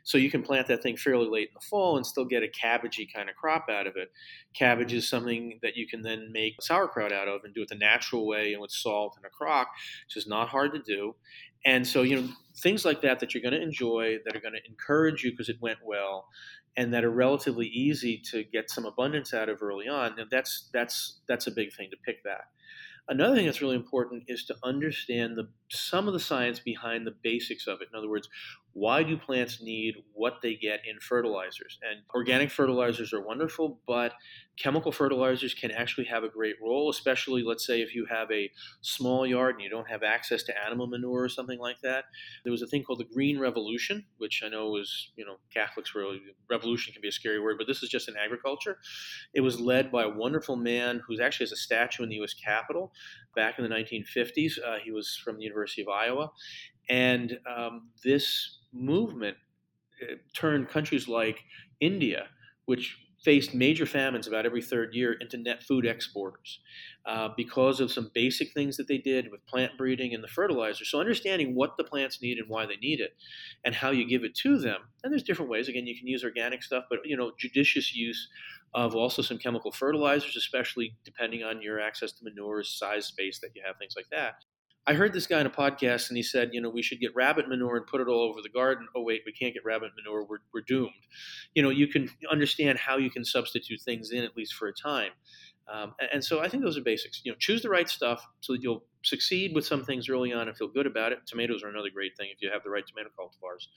So 0.04 0.18
you 0.18 0.30
can 0.30 0.42
plant 0.42 0.66
that 0.68 0.82
thing 0.82 0.96
fairly 0.96 1.28
late 1.28 1.48
in 1.48 1.54
the 1.54 1.66
fall 1.66 1.96
and 1.96 2.06
still 2.06 2.24
get 2.24 2.42
a 2.42 2.48
cabbagey 2.48 3.06
kind 3.12 3.28
of 3.30 3.36
crop 3.36 3.68
out 3.70 3.86
of 3.86 3.96
it. 3.96 4.10
Cabbage 4.54 4.92
is 4.92 5.08
something 5.08 5.58
that 5.62 5.76
you 5.76 5.86
can 5.86 6.02
then 6.02 6.30
make 6.32 6.60
sauerkraut 6.60 7.12
out 7.12 7.28
of 7.28 7.42
and 7.44 7.54
do 7.54 7.62
it 7.62 7.68
the 7.68 7.76
natural 7.76 8.26
way 8.26 8.52
and 8.52 8.60
with 8.60 8.72
salt 8.72 9.14
and 9.16 9.24
a 9.24 9.30
crock, 9.30 9.68
which 10.06 10.16
is 10.16 10.26
not 10.26 10.48
hard 10.48 10.72
to 10.72 10.80
do. 10.80 11.14
And 11.64 11.86
so, 11.86 12.02
you 12.02 12.20
know, 12.20 12.28
things 12.58 12.84
like 12.84 13.00
that 13.02 13.20
that 13.20 13.34
you're 13.34 13.42
going 13.42 13.54
to 13.54 13.62
enjoy, 13.62 14.18
that 14.24 14.34
are 14.34 14.40
going 14.40 14.54
to 14.54 14.68
encourage 14.68 15.22
you 15.22 15.30
because 15.30 15.48
it 15.48 15.60
went 15.60 15.78
well, 15.84 16.26
and 16.76 16.92
that 16.92 17.04
are 17.04 17.10
relatively 17.10 17.66
easy 17.66 18.20
to 18.30 18.44
get 18.44 18.70
some 18.70 18.86
abundance 18.86 19.32
out 19.32 19.48
of 19.48 19.62
early 19.62 19.88
on. 19.88 20.18
And 20.18 20.28
that's 20.30 20.68
that's 20.72 21.20
that's 21.28 21.46
a 21.46 21.52
big 21.52 21.72
thing 21.72 21.90
to 21.90 21.96
pick 22.04 22.24
that. 22.24 22.46
Another 23.08 23.36
thing 23.36 23.46
that's 23.46 23.60
really 23.60 23.76
important 23.76 24.24
is 24.28 24.44
to 24.44 24.56
understand 24.62 25.36
the, 25.36 25.48
some 25.72 26.06
of 26.06 26.12
the 26.12 26.20
science 26.20 26.60
behind 26.60 27.06
the 27.06 27.14
basics 27.22 27.66
of 27.66 27.80
it. 27.80 27.88
In 27.92 27.98
other 27.98 28.08
words, 28.08 28.28
why 28.74 29.02
do 29.02 29.16
plants 29.18 29.60
need 29.62 29.96
what 30.14 30.40
they 30.42 30.54
get 30.54 30.80
in 30.86 30.98
fertilizers? 31.00 31.78
And 31.82 32.00
organic 32.14 32.50
fertilizers 32.50 33.12
are 33.12 33.20
wonderful, 33.20 33.80
but 33.86 34.14
chemical 34.58 34.92
fertilizers 34.92 35.54
can 35.54 35.70
actually 35.70 36.06
have 36.06 36.24
a 36.24 36.28
great 36.28 36.56
role, 36.62 36.88
especially, 36.88 37.42
let's 37.42 37.66
say, 37.66 37.82
if 37.82 37.94
you 37.94 38.06
have 38.06 38.30
a 38.30 38.50
small 38.80 39.26
yard 39.26 39.56
and 39.56 39.64
you 39.64 39.70
don't 39.70 39.88
have 39.88 40.02
access 40.02 40.42
to 40.44 40.64
animal 40.64 40.86
manure 40.86 41.22
or 41.22 41.28
something 41.28 41.58
like 41.58 41.80
that. 41.82 42.04
There 42.44 42.50
was 42.50 42.62
a 42.62 42.66
thing 42.66 42.82
called 42.82 43.00
the 43.00 43.14
Green 43.14 43.38
Revolution, 43.38 44.04
which 44.18 44.42
I 44.44 44.48
know 44.48 44.70
was, 44.70 45.10
you 45.16 45.24
know, 45.24 45.36
Catholics 45.52 45.94
really, 45.94 46.20
revolution 46.48 46.92
can 46.92 47.02
be 47.02 47.08
a 47.08 47.12
scary 47.12 47.40
word, 47.40 47.56
but 47.58 47.66
this 47.66 47.82
is 47.82 47.88
just 47.88 48.08
in 48.08 48.14
agriculture. 48.16 48.78
It 49.34 49.40
was 49.40 49.60
led 49.60 49.92
by 49.92 50.04
a 50.04 50.08
wonderful 50.08 50.56
man 50.56 51.02
who 51.06 51.20
actually 51.20 51.44
has 51.44 51.52
a 51.52 51.56
statue 51.56 52.02
in 52.02 52.08
the 52.08 52.16
U.S. 52.16 52.34
Capitol 52.34 52.92
back 53.34 53.58
in 53.58 53.64
the 53.64 53.74
1950s. 53.74 54.58
Uh, 54.64 54.76
he 54.82 54.90
was 54.90 55.20
from 55.22 55.36
the 55.36 55.44
University 55.44 55.61
of 55.64 55.88
Iowa. 55.88 56.30
And 56.88 57.38
um, 57.46 57.90
this 58.04 58.58
movement 58.72 59.36
uh, 60.02 60.14
turned 60.34 60.68
countries 60.68 61.08
like 61.08 61.40
India, 61.80 62.26
which 62.66 62.98
faced 63.24 63.54
major 63.54 63.86
famines 63.86 64.26
about 64.26 64.44
every 64.44 64.62
third 64.62 64.94
year, 64.94 65.12
into 65.12 65.36
net 65.36 65.62
food 65.62 65.86
exporters 65.86 66.60
uh, 67.06 67.28
because 67.36 67.80
of 67.80 67.90
some 67.90 68.10
basic 68.14 68.52
things 68.52 68.76
that 68.76 68.88
they 68.88 68.98
did 68.98 69.30
with 69.30 69.46
plant 69.46 69.72
breeding 69.78 70.12
and 70.12 70.24
the 70.24 70.28
fertilizer. 70.28 70.84
So, 70.84 70.98
understanding 70.98 71.54
what 71.54 71.76
the 71.76 71.84
plants 71.84 72.20
need 72.20 72.38
and 72.38 72.48
why 72.48 72.66
they 72.66 72.76
need 72.76 73.00
it, 73.00 73.14
and 73.64 73.74
how 73.74 73.90
you 73.90 74.06
give 74.06 74.24
it 74.24 74.34
to 74.36 74.58
them. 74.58 74.80
And 75.02 75.12
there's 75.12 75.22
different 75.22 75.50
ways. 75.50 75.68
Again, 75.68 75.86
you 75.86 75.96
can 75.96 76.08
use 76.08 76.24
organic 76.24 76.62
stuff, 76.62 76.84
but 76.90 77.00
you 77.04 77.16
know, 77.16 77.32
judicious 77.38 77.94
use 77.94 78.28
of 78.74 78.94
also 78.94 79.22
some 79.22 79.38
chemical 79.38 79.70
fertilizers, 79.70 80.36
especially 80.36 80.96
depending 81.04 81.42
on 81.42 81.62
your 81.62 81.80
access 81.80 82.12
to 82.12 82.24
manures, 82.24 82.76
size, 82.78 83.06
space 83.06 83.38
that 83.40 83.50
you 83.54 83.62
have, 83.64 83.76
things 83.78 83.94
like 83.96 84.08
that. 84.10 84.34
I 84.86 84.94
heard 84.94 85.12
this 85.12 85.28
guy 85.28 85.40
in 85.40 85.46
a 85.46 85.50
podcast 85.50 86.08
and 86.08 86.16
he 86.16 86.24
said, 86.24 86.50
you 86.52 86.60
know, 86.60 86.68
we 86.68 86.82
should 86.82 86.98
get 86.98 87.14
rabbit 87.14 87.48
manure 87.48 87.76
and 87.76 87.86
put 87.86 88.00
it 88.00 88.08
all 88.08 88.28
over 88.28 88.40
the 88.42 88.48
garden. 88.48 88.88
Oh, 88.96 89.02
wait, 89.02 89.22
we 89.24 89.32
can't 89.32 89.54
get 89.54 89.64
rabbit 89.64 89.92
manure. 89.96 90.24
We're, 90.24 90.38
we're 90.52 90.62
doomed. 90.62 90.90
You 91.54 91.62
know, 91.62 91.70
you 91.70 91.86
can 91.86 92.08
understand 92.30 92.78
how 92.78 92.96
you 92.96 93.10
can 93.10 93.24
substitute 93.24 93.80
things 93.80 94.10
in, 94.10 94.24
at 94.24 94.36
least 94.36 94.54
for 94.54 94.66
a 94.66 94.72
time. 94.72 95.12
Um, 95.72 95.94
and, 96.00 96.08
and, 96.14 96.24
so 96.24 96.40
I 96.40 96.48
think 96.48 96.64
those 96.64 96.76
are 96.76 96.82
basics. 96.82 97.20
You 97.24 97.30
know, 97.30 97.38
choose 97.38 97.62
the 97.62 97.70
right 97.70 97.88
stuff 97.88 98.26
so 98.40 98.54
that 98.54 98.62
you'll 98.62 98.84
succeed 99.04 99.54
with 99.54 99.64
some 99.64 99.84
things 99.84 100.08
early 100.08 100.32
on 100.32 100.48
and 100.48 100.56
feel 100.56 100.66
good 100.66 100.86
about 100.86 101.12
it. 101.12 101.20
Tomatoes 101.26 101.62
are 101.62 101.68
another 101.68 101.90
great 101.94 102.16
thing 102.16 102.30
if 102.34 102.42
you 102.42 102.50
have 102.52 102.64
the 102.64 102.70
right 102.70 102.84
tomato 102.84 103.10
cultivars 103.16 103.68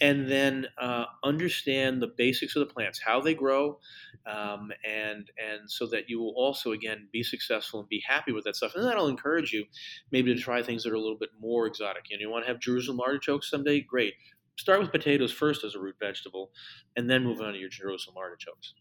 and 0.00 0.30
then 0.30 0.66
uh, 0.80 1.04
understand 1.22 2.02
the 2.02 2.12
basics 2.16 2.56
of 2.56 2.66
the 2.66 2.72
plants, 2.72 3.00
how 3.04 3.20
they 3.20 3.34
grow, 3.34 3.78
um, 4.26 4.70
and 4.88 5.30
and 5.38 5.68
so 5.70 5.86
that 5.86 6.08
you 6.08 6.20
will 6.20 6.34
also 6.36 6.72
again 6.72 7.08
be 7.12 7.22
successful 7.22 7.80
and 7.80 7.88
be 7.88 8.02
happy 8.06 8.32
with 8.32 8.44
that 8.44 8.56
stuff. 8.56 8.72
And 8.74 8.84
that'll 8.84 9.08
encourage 9.08 9.52
you 9.52 9.64
maybe 10.10 10.34
to 10.34 10.40
try 10.40 10.62
things 10.62 10.84
that 10.84 10.92
are 10.92 10.96
a 10.96 11.00
little 11.00 11.18
bit 11.18 11.30
more 11.40 11.66
exotic. 11.66 12.04
You 12.10 12.16
know, 12.16 12.22
you 12.22 12.30
want 12.30 12.44
to 12.44 12.52
have 12.52 12.60
Jerusalem 12.60 13.00
artichokes 13.00 13.50
someday? 13.50 13.80
Great. 13.80 14.14
Start 14.58 14.80
with 14.80 14.92
potatoes 14.92 15.32
first 15.32 15.64
as 15.64 15.74
a 15.74 15.80
root 15.80 15.96
vegetable, 16.00 16.50
and 16.96 17.08
then 17.08 17.24
move 17.24 17.40
on 17.40 17.52
to 17.52 17.58
your 17.58 17.70
Jerusalem 17.70 18.16
artichokes. 18.18 18.74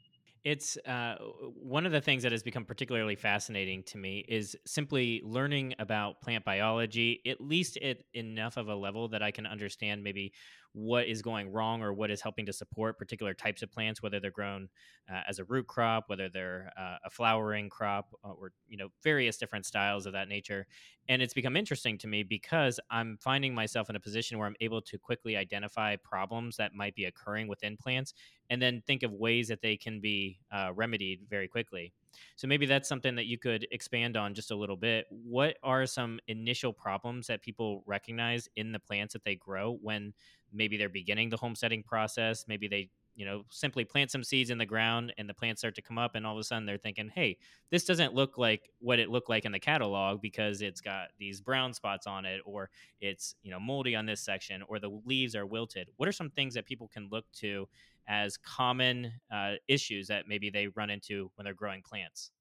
It's 0.43 0.75
uh, 0.87 1.15
one 1.55 1.85
of 1.85 1.91
the 1.91 2.01
things 2.01 2.23
that 2.23 2.31
has 2.31 2.41
become 2.41 2.65
particularly 2.65 3.15
fascinating 3.15 3.83
to 3.83 3.97
me 3.99 4.25
is 4.27 4.55
simply 4.65 5.21
learning 5.23 5.75
about 5.77 6.19
plant 6.21 6.43
biology, 6.43 7.21
at 7.27 7.39
least 7.39 7.77
at 7.77 7.99
enough 8.13 8.57
of 8.57 8.67
a 8.67 8.75
level 8.75 9.07
that 9.09 9.21
I 9.21 9.29
can 9.29 9.45
understand 9.45 10.03
maybe 10.03 10.33
what 10.73 11.07
is 11.07 11.21
going 11.21 11.51
wrong 11.51 11.81
or 11.81 11.93
what 11.93 12.09
is 12.09 12.21
helping 12.21 12.45
to 12.45 12.53
support 12.53 12.97
particular 12.97 13.33
types 13.33 13.61
of 13.61 13.71
plants, 13.71 14.01
whether 14.01 14.19
they're 14.19 14.31
grown 14.31 14.69
uh, 15.11 15.21
as 15.27 15.39
a 15.39 15.43
root 15.45 15.67
crop, 15.67 16.05
whether 16.07 16.29
they're 16.29 16.71
uh, 16.79 16.97
a 17.05 17.09
flowering 17.09 17.69
crop, 17.69 18.13
uh, 18.23 18.29
or 18.29 18.53
you 18.67 18.77
know 18.77 18.89
various 19.03 19.37
different 19.37 19.65
styles 19.65 20.05
of 20.05 20.13
that 20.13 20.27
nature. 20.27 20.65
And 21.09 21.21
it's 21.21 21.33
become 21.33 21.57
interesting 21.57 21.97
to 21.99 22.07
me 22.07 22.23
because 22.23 22.79
I'm 22.89 23.17
finding 23.21 23.53
myself 23.53 23.89
in 23.89 23.95
a 23.95 23.99
position 23.99 24.37
where 24.37 24.47
I'm 24.47 24.55
able 24.61 24.81
to 24.83 24.97
quickly 24.97 25.35
identify 25.35 25.95
problems 25.97 26.55
that 26.57 26.73
might 26.73 26.95
be 26.95 27.05
occurring 27.05 27.47
within 27.47 27.75
plants, 27.75 28.13
and 28.51 28.61
then 28.61 28.83
think 28.85 29.01
of 29.01 29.13
ways 29.13 29.47
that 29.47 29.61
they 29.61 29.77
can 29.77 30.01
be 30.01 30.37
uh, 30.51 30.71
remedied 30.75 31.21
very 31.29 31.47
quickly. 31.47 31.93
So 32.35 32.47
maybe 32.47 32.65
that's 32.65 32.89
something 32.89 33.15
that 33.15 33.25
you 33.25 33.37
could 33.37 33.65
expand 33.71 34.17
on 34.17 34.33
just 34.33 34.51
a 34.51 34.55
little 34.55 34.75
bit. 34.75 35.05
What 35.09 35.55
are 35.63 35.85
some 35.85 36.19
initial 36.27 36.73
problems 36.73 37.27
that 37.27 37.41
people 37.41 37.81
recognize 37.87 38.49
in 38.57 38.73
the 38.73 38.79
plants 38.79 39.13
that 39.13 39.23
they 39.23 39.35
grow 39.35 39.79
when 39.81 40.13
maybe 40.51 40.75
they're 40.75 40.89
beginning 40.89 41.29
the 41.29 41.37
homesteading 41.37 41.83
process? 41.83 42.43
Maybe 42.45 42.67
they 42.67 42.89
you 43.15 43.25
know 43.25 43.43
simply 43.49 43.83
plant 43.83 44.09
some 44.09 44.23
seeds 44.23 44.49
in 44.49 44.57
the 44.57 44.65
ground 44.65 45.13
and 45.17 45.27
the 45.29 45.33
plants 45.33 45.61
start 45.61 45.75
to 45.75 45.81
come 45.81 45.97
up 45.97 46.15
and 46.15 46.25
all 46.25 46.33
of 46.33 46.39
a 46.39 46.43
sudden 46.43 46.65
they're 46.65 46.77
thinking 46.77 47.11
hey 47.13 47.37
this 47.69 47.83
doesn't 47.83 48.13
look 48.13 48.37
like 48.37 48.69
what 48.79 48.99
it 48.99 49.09
looked 49.09 49.29
like 49.29 49.43
in 49.43 49.51
the 49.51 49.59
catalog 49.59 50.21
because 50.21 50.61
it's 50.61 50.81
got 50.81 51.09
these 51.19 51.41
brown 51.41 51.73
spots 51.73 52.07
on 52.07 52.25
it 52.25 52.41
or 52.45 52.69
it's 53.01 53.35
you 53.43 53.51
know 53.51 53.59
moldy 53.59 53.95
on 53.95 54.05
this 54.05 54.21
section 54.21 54.63
or 54.67 54.79
the 54.79 55.01
leaves 55.05 55.35
are 55.35 55.45
wilted 55.45 55.89
what 55.97 56.07
are 56.07 56.13
some 56.13 56.29
things 56.29 56.53
that 56.53 56.65
people 56.65 56.87
can 56.87 57.09
look 57.11 57.25
to 57.33 57.67
as 58.07 58.37
common 58.37 59.13
uh, 59.31 59.55
issues 59.67 60.07
that 60.07 60.27
maybe 60.27 60.49
they 60.49 60.67
run 60.67 60.89
into 60.89 61.31
when 61.35 61.45
they're 61.45 61.53
growing 61.53 61.83
plants? 61.83 62.31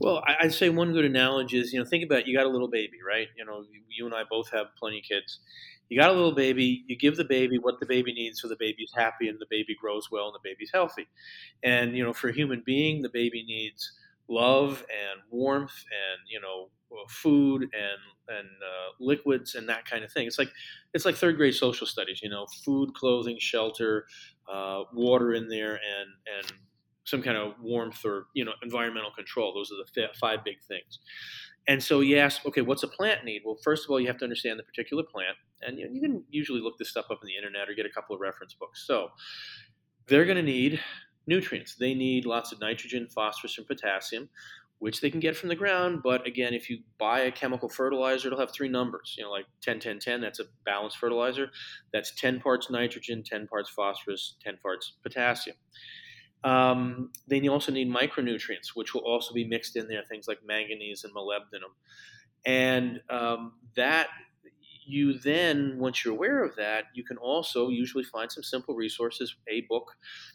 Well, 0.00 0.22
I'd 0.26 0.52
say 0.52 0.68
one 0.68 0.92
good 0.92 1.04
analogy 1.04 1.58
is, 1.58 1.72
you 1.72 1.80
know, 1.80 1.84
think 1.84 2.04
about 2.04 2.20
it, 2.20 2.26
you 2.28 2.36
got 2.36 2.46
a 2.46 2.50
little 2.50 2.68
baby, 2.68 2.98
right? 3.06 3.28
You 3.36 3.44
know, 3.44 3.64
you 3.88 4.06
and 4.06 4.14
I 4.14 4.22
both 4.30 4.50
have 4.52 4.68
plenty 4.78 4.98
of 4.98 5.04
kids. 5.04 5.40
You 5.88 5.98
got 5.98 6.10
a 6.10 6.12
little 6.12 6.34
baby, 6.34 6.84
you 6.86 6.96
give 6.96 7.16
the 7.16 7.24
baby 7.24 7.58
what 7.58 7.80
the 7.80 7.86
baby 7.86 8.12
needs 8.12 8.40
so 8.40 8.46
the 8.46 8.56
baby's 8.56 8.92
happy 8.94 9.28
and 9.28 9.40
the 9.40 9.46
baby 9.50 9.74
grows 9.74 10.08
well 10.10 10.26
and 10.26 10.34
the 10.34 10.48
baby's 10.48 10.70
healthy. 10.72 11.08
And, 11.62 11.96
you 11.96 12.04
know, 12.04 12.12
for 12.12 12.28
a 12.28 12.32
human 12.32 12.62
being, 12.64 13.02
the 13.02 13.08
baby 13.08 13.42
needs 13.44 13.90
love 14.28 14.84
and 14.90 15.20
warmth 15.30 15.82
and, 15.90 16.20
you 16.28 16.40
know, 16.40 16.70
food 17.08 17.62
and 17.72 17.98
and 18.28 18.48
uh, 18.48 18.92
liquids 19.00 19.54
and 19.54 19.68
that 19.68 19.84
kind 19.84 20.04
of 20.04 20.12
thing. 20.12 20.26
It's 20.26 20.38
like 20.38 20.50
it's 20.94 21.04
like 21.04 21.16
third 21.16 21.36
grade 21.36 21.54
social 21.54 21.86
studies. 21.86 22.20
You 22.22 22.30
know, 22.30 22.46
food, 22.64 22.94
clothing, 22.94 23.36
shelter, 23.38 24.06
uh, 24.50 24.84
water 24.92 25.34
in 25.34 25.48
there, 25.48 25.74
and 25.74 26.10
and 26.38 26.52
some 27.04 27.22
kind 27.22 27.36
of 27.36 27.54
warmth 27.60 28.04
or 28.04 28.26
you 28.34 28.44
know 28.44 28.52
environmental 28.62 29.10
control. 29.10 29.54
Those 29.54 29.72
are 29.72 29.76
the 29.76 30.08
five 30.20 30.44
big 30.44 30.56
things. 30.66 30.98
And 31.66 31.82
so 31.82 32.00
you 32.00 32.16
ask, 32.16 32.46
okay, 32.46 32.62
what's 32.62 32.82
a 32.82 32.88
plant 32.88 33.24
need? 33.26 33.42
Well, 33.44 33.58
first 33.62 33.84
of 33.84 33.90
all, 33.90 34.00
you 34.00 34.06
have 34.06 34.16
to 34.18 34.24
understand 34.24 34.58
the 34.58 34.62
particular 34.62 35.02
plant, 35.02 35.36
and 35.60 35.78
you, 35.78 35.86
you 35.92 36.00
can 36.00 36.24
usually 36.30 36.60
look 36.60 36.78
this 36.78 36.88
stuff 36.88 37.06
up 37.10 37.18
on 37.20 37.26
the 37.26 37.36
internet 37.36 37.68
or 37.68 37.74
get 37.74 37.84
a 37.84 37.90
couple 37.90 38.14
of 38.14 38.22
reference 38.22 38.54
books. 38.54 38.86
So 38.86 39.10
they're 40.06 40.24
going 40.24 40.38
to 40.38 40.42
need 40.42 40.80
nutrients. 41.26 41.74
They 41.74 41.92
need 41.92 42.24
lots 42.24 42.52
of 42.52 42.60
nitrogen, 42.60 43.06
phosphorus, 43.06 43.58
and 43.58 43.66
potassium 43.66 44.30
which 44.78 45.00
they 45.00 45.10
can 45.10 45.20
get 45.20 45.36
from 45.36 45.48
the 45.48 45.56
ground. 45.56 46.00
But 46.02 46.26
again, 46.26 46.54
if 46.54 46.70
you 46.70 46.80
buy 46.98 47.20
a 47.20 47.32
chemical 47.32 47.68
fertilizer, 47.68 48.28
it'll 48.28 48.38
have 48.38 48.52
three 48.52 48.68
numbers, 48.68 49.14
you 49.18 49.24
know, 49.24 49.30
like 49.30 49.46
10, 49.62 49.80
10, 49.80 49.98
10. 49.98 50.20
That's 50.20 50.40
a 50.40 50.44
balanced 50.64 50.98
fertilizer. 50.98 51.50
That's 51.92 52.14
10 52.14 52.40
parts 52.40 52.70
nitrogen, 52.70 53.22
10 53.24 53.48
parts 53.48 53.70
phosphorus, 53.70 54.36
10 54.44 54.58
parts 54.62 54.94
potassium. 55.02 55.56
Um, 56.44 57.10
you 57.28 57.52
also 57.52 57.72
need 57.72 57.92
micronutrients, 57.92 58.68
which 58.74 58.94
will 58.94 59.00
also 59.00 59.34
be 59.34 59.44
mixed 59.44 59.76
in 59.76 59.88
there, 59.88 60.04
things 60.08 60.28
like 60.28 60.38
manganese 60.46 61.04
and 61.04 61.14
molybdenum. 61.14 61.74
And 62.46 63.00
um, 63.10 63.54
that 63.74 64.08
you 64.88 65.18
then, 65.18 65.76
once 65.78 66.04
you're 66.04 66.14
aware 66.14 66.42
of 66.42 66.56
that, 66.56 66.84
you 66.94 67.04
can 67.04 67.16
also 67.16 67.68
usually 67.68 68.04
find 68.04 68.30
some 68.32 68.42
simple 68.42 68.74
resources, 68.74 69.36
a 69.48 69.62
book, 69.68 69.92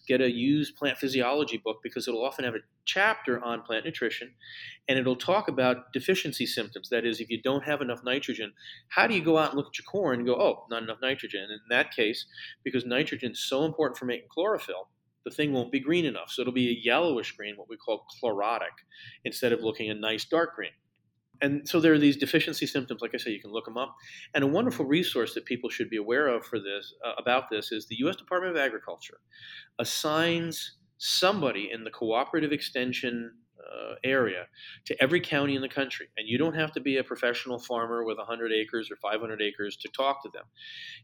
get 0.07 0.21
a 0.21 0.31
used 0.31 0.75
plant 0.75 0.97
physiology 0.97 1.57
book 1.57 1.79
because 1.83 2.07
it'll 2.07 2.25
often 2.25 2.45
have 2.45 2.55
a 2.55 2.59
chapter 2.85 3.43
on 3.43 3.61
plant 3.61 3.85
nutrition 3.85 4.31
and 4.87 4.99
it'll 4.99 5.15
talk 5.15 5.47
about 5.47 5.91
deficiency 5.93 6.45
symptoms. 6.45 6.89
That 6.89 7.05
is, 7.05 7.19
if 7.19 7.29
you 7.29 7.41
don't 7.41 7.63
have 7.63 7.81
enough 7.81 8.03
nitrogen, 8.03 8.53
how 8.89 9.07
do 9.07 9.15
you 9.15 9.23
go 9.23 9.37
out 9.37 9.49
and 9.49 9.57
look 9.57 9.67
at 9.67 9.77
your 9.77 9.85
corn 9.85 10.19
and 10.19 10.27
go, 10.27 10.35
oh, 10.35 10.65
not 10.69 10.83
enough 10.83 10.99
nitrogen? 11.01 11.43
In 11.43 11.59
that 11.69 11.91
case, 11.91 12.25
because 12.63 12.85
nitrogen 12.85 13.31
is 13.31 13.43
so 13.43 13.65
important 13.65 13.97
for 13.97 14.05
making 14.05 14.27
chlorophyll, 14.29 14.89
the 15.25 15.31
thing 15.31 15.53
won't 15.53 15.71
be 15.71 15.79
green 15.79 16.05
enough. 16.05 16.29
So 16.29 16.41
it'll 16.41 16.53
be 16.53 16.69
a 16.69 16.79
yellowish 16.83 17.35
green, 17.35 17.55
what 17.55 17.69
we 17.69 17.77
call 17.77 18.05
chlorotic, 18.21 18.83
instead 19.25 19.53
of 19.53 19.61
looking 19.61 19.89
a 19.89 19.95
nice 19.95 20.25
dark 20.25 20.55
green 20.55 20.71
and 21.41 21.67
so 21.67 21.79
there 21.79 21.93
are 21.93 21.99
these 21.99 22.17
deficiency 22.17 22.65
symptoms. 22.65 23.01
Like 23.01 23.11
I 23.13 23.17
say, 23.17 23.31
you 23.31 23.41
can 23.41 23.51
look 23.51 23.65
them 23.65 23.77
up. 23.77 23.95
And 24.33 24.43
a 24.43 24.47
wonderful 24.47 24.85
resource 24.85 25.33
that 25.33 25.45
people 25.45 25.69
should 25.69 25.89
be 25.89 25.97
aware 25.97 26.27
of 26.27 26.45
for 26.45 26.59
this 26.59 26.93
uh, 27.05 27.13
about 27.17 27.49
this 27.49 27.71
is 27.71 27.87
the 27.87 27.97
U.S. 27.99 28.15
Department 28.15 28.55
of 28.55 28.61
Agriculture 28.61 29.19
assigns 29.79 30.77
somebody 30.97 31.69
in 31.71 31.83
the 31.83 31.91
cooperative 31.91 32.51
extension 32.51 33.33
uh, 33.71 33.95
area 34.03 34.45
to 34.85 35.01
every 35.01 35.19
county 35.19 35.55
in 35.55 35.61
the 35.61 35.69
country. 35.69 36.07
And 36.17 36.27
you 36.27 36.37
don't 36.37 36.55
have 36.55 36.71
to 36.73 36.81
be 36.81 36.97
a 36.97 37.03
professional 37.03 37.59
farmer 37.59 38.03
with 38.03 38.17
100 38.17 38.51
acres 38.51 38.91
or 38.91 38.95
500 38.97 39.41
acres 39.41 39.77
to 39.77 39.89
talk 39.89 40.23
to 40.23 40.29
them. 40.33 40.45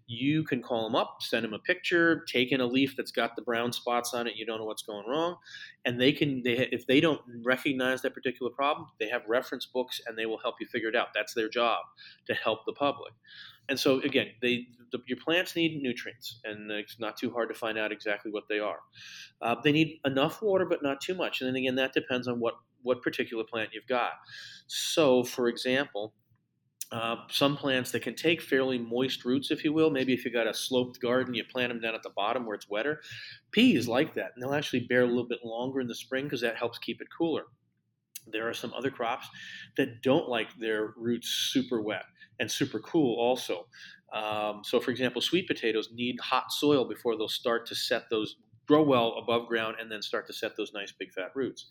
You 0.07 0.43
can 0.43 0.61
call 0.61 0.83
them 0.83 0.95
up, 0.95 1.17
send 1.21 1.45
them 1.45 1.53
a 1.53 1.59
picture, 1.59 2.25
take 2.27 2.51
in 2.51 2.61
a 2.61 2.65
leaf 2.65 2.95
that's 2.95 3.11
got 3.11 3.35
the 3.35 3.41
brown 3.41 3.71
spots 3.71 4.13
on 4.13 4.27
it, 4.27 4.35
you 4.35 4.45
don't 4.45 4.59
know 4.59 4.65
what's 4.65 4.83
going 4.83 5.07
wrong, 5.07 5.37
and 5.85 5.99
they 5.99 6.11
can 6.11 6.41
they 6.43 6.69
if 6.71 6.85
they 6.87 6.99
don't 6.99 7.21
recognize 7.43 8.01
that 8.01 8.13
particular 8.13 8.51
problem, 8.51 8.87
they 8.99 9.09
have 9.09 9.21
reference 9.27 9.65
books 9.65 10.01
and 10.07 10.17
they 10.17 10.25
will 10.25 10.39
help 10.39 10.55
you 10.59 10.67
figure 10.67 10.89
it 10.89 10.95
out. 10.95 11.07
That's 11.13 11.33
their 11.33 11.49
job 11.49 11.79
to 12.27 12.33
help 12.33 12.65
the 12.65 12.73
public 12.73 13.13
and 13.69 13.79
so 13.79 13.99
again, 14.01 14.27
they 14.41 14.67
the, 14.91 14.99
your 15.07 15.19
plants 15.23 15.55
need 15.55 15.81
nutrients, 15.81 16.39
and 16.43 16.71
it's 16.71 16.99
not 16.99 17.15
too 17.15 17.31
hard 17.31 17.49
to 17.49 17.55
find 17.55 17.77
out 17.77 17.91
exactly 17.91 18.31
what 18.31 18.45
they 18.49 18.59
are. 18.59 18.79
Uh, 19.41 19.55
they 19.63 19.71
need 19.71 19.99
enough 20.05 20.41
water, 20.41 20.65
but 20.65 20.81
not 20.81 20.99
too 20.99 21.13
much. 21.13 21.41
And 21.41 21.47
then 21.47 21.55
again, 21.55 21.75
that 21.75 21.93
depends 21.93 22.27
on 22.27 22.39
what 22.39 22.55
what 22.81 23.01
particular 23.01 23.43
plant 23.43 23.69
you've 23.73 23.87
got. 23.87 24.13
So, 24.67 25.23
for 25.23 25.47
example. 25.47 26.13
Uh, 26.91 27.17
some 27.29 27.55
plants 27.55 27.91
that 27.91 28.01
can 28.01 28.15
take 28.15 28.41
fairly 28.41 28.79
moist 28.79 29.23
roots, 29.23 29.51
if 29.51 29.63
you 29.63 29.71
will. 29.71 29.91
Maybe 29.91 30.11
if 30.11 30.25
you 30.25 30.31
got 30.31 30.47
a 30.47 30.53
sloped 30.55 30.99
garden, 30.99 31.35
you 31.35 31.43
plant 31.43 31.71
them 31.71 31.79
down 31.79 31.93
at 31.93 32.01
the 32.01 32.09
bottom 32.09 32.47
where 32.47 32.55
it's 32.55 32.67
wetter. 32.67 32.99
Peas 33.51 33.87
like 33.87 34.15
that, 34.15 34.31
and 34.33 34.41
they'll 34.41 34.55
actually 34.55 34.87
bear 34.89 35.03
a 35.03 35.05
little 35.05 35.27
bit 35.27 35.45
longer 35.45 35.81
in 35.81 35.87
the 35.87 35.93
spring 35.93 36.23
because 36.23 36.41
that 36.41 36.57
helps 36.57 36.79
keep 36.79 36.99
it 36.99 37.07
cooler. 37.15 37.43
There 38.25 38.49
are 38.49 38.55
some 38.55 38.73
other 38.73 38.89
crops 38.89 39.27
that 39.77 40.01
don't 40.01 40.29
like 40.29 40.47
their 40.57 40.93
roots 40.97 41.27
super 41.51 41.79
wet 41.79 42.05
and 42.39 42.49
super 42.51 42.79
cool 42.79 43.15
also. 43.19 43.67
Um, 44.13 44.61
so, 44.63 44.79
for 44.79 44.91
example, 44.91 45.21
sweet 45.21 45.47
potatoes 45.47 45.89
need 45.93 46.19
hot 46.19 46.51
soil 46.51 46.85
before 46.85 47.15
they'll 47.15 47.27
start 47.27 47.67
to 47.67 47.75
set 47.75 48.03
those 48.09 48.37
grow 48.69 48.83
well 48.83 49.15
above 49.17 49.47
ground 49.47 49.77
and 49.79 49.91
then 49.91 50.01
start 50.01 50.27
to 50.27 50.33
set 50.33 50.55
those 50.55 50.71
nice 50.73 50.91
big 50.91 51.11
fat 51.11 51.31
roots. 51.33 51.65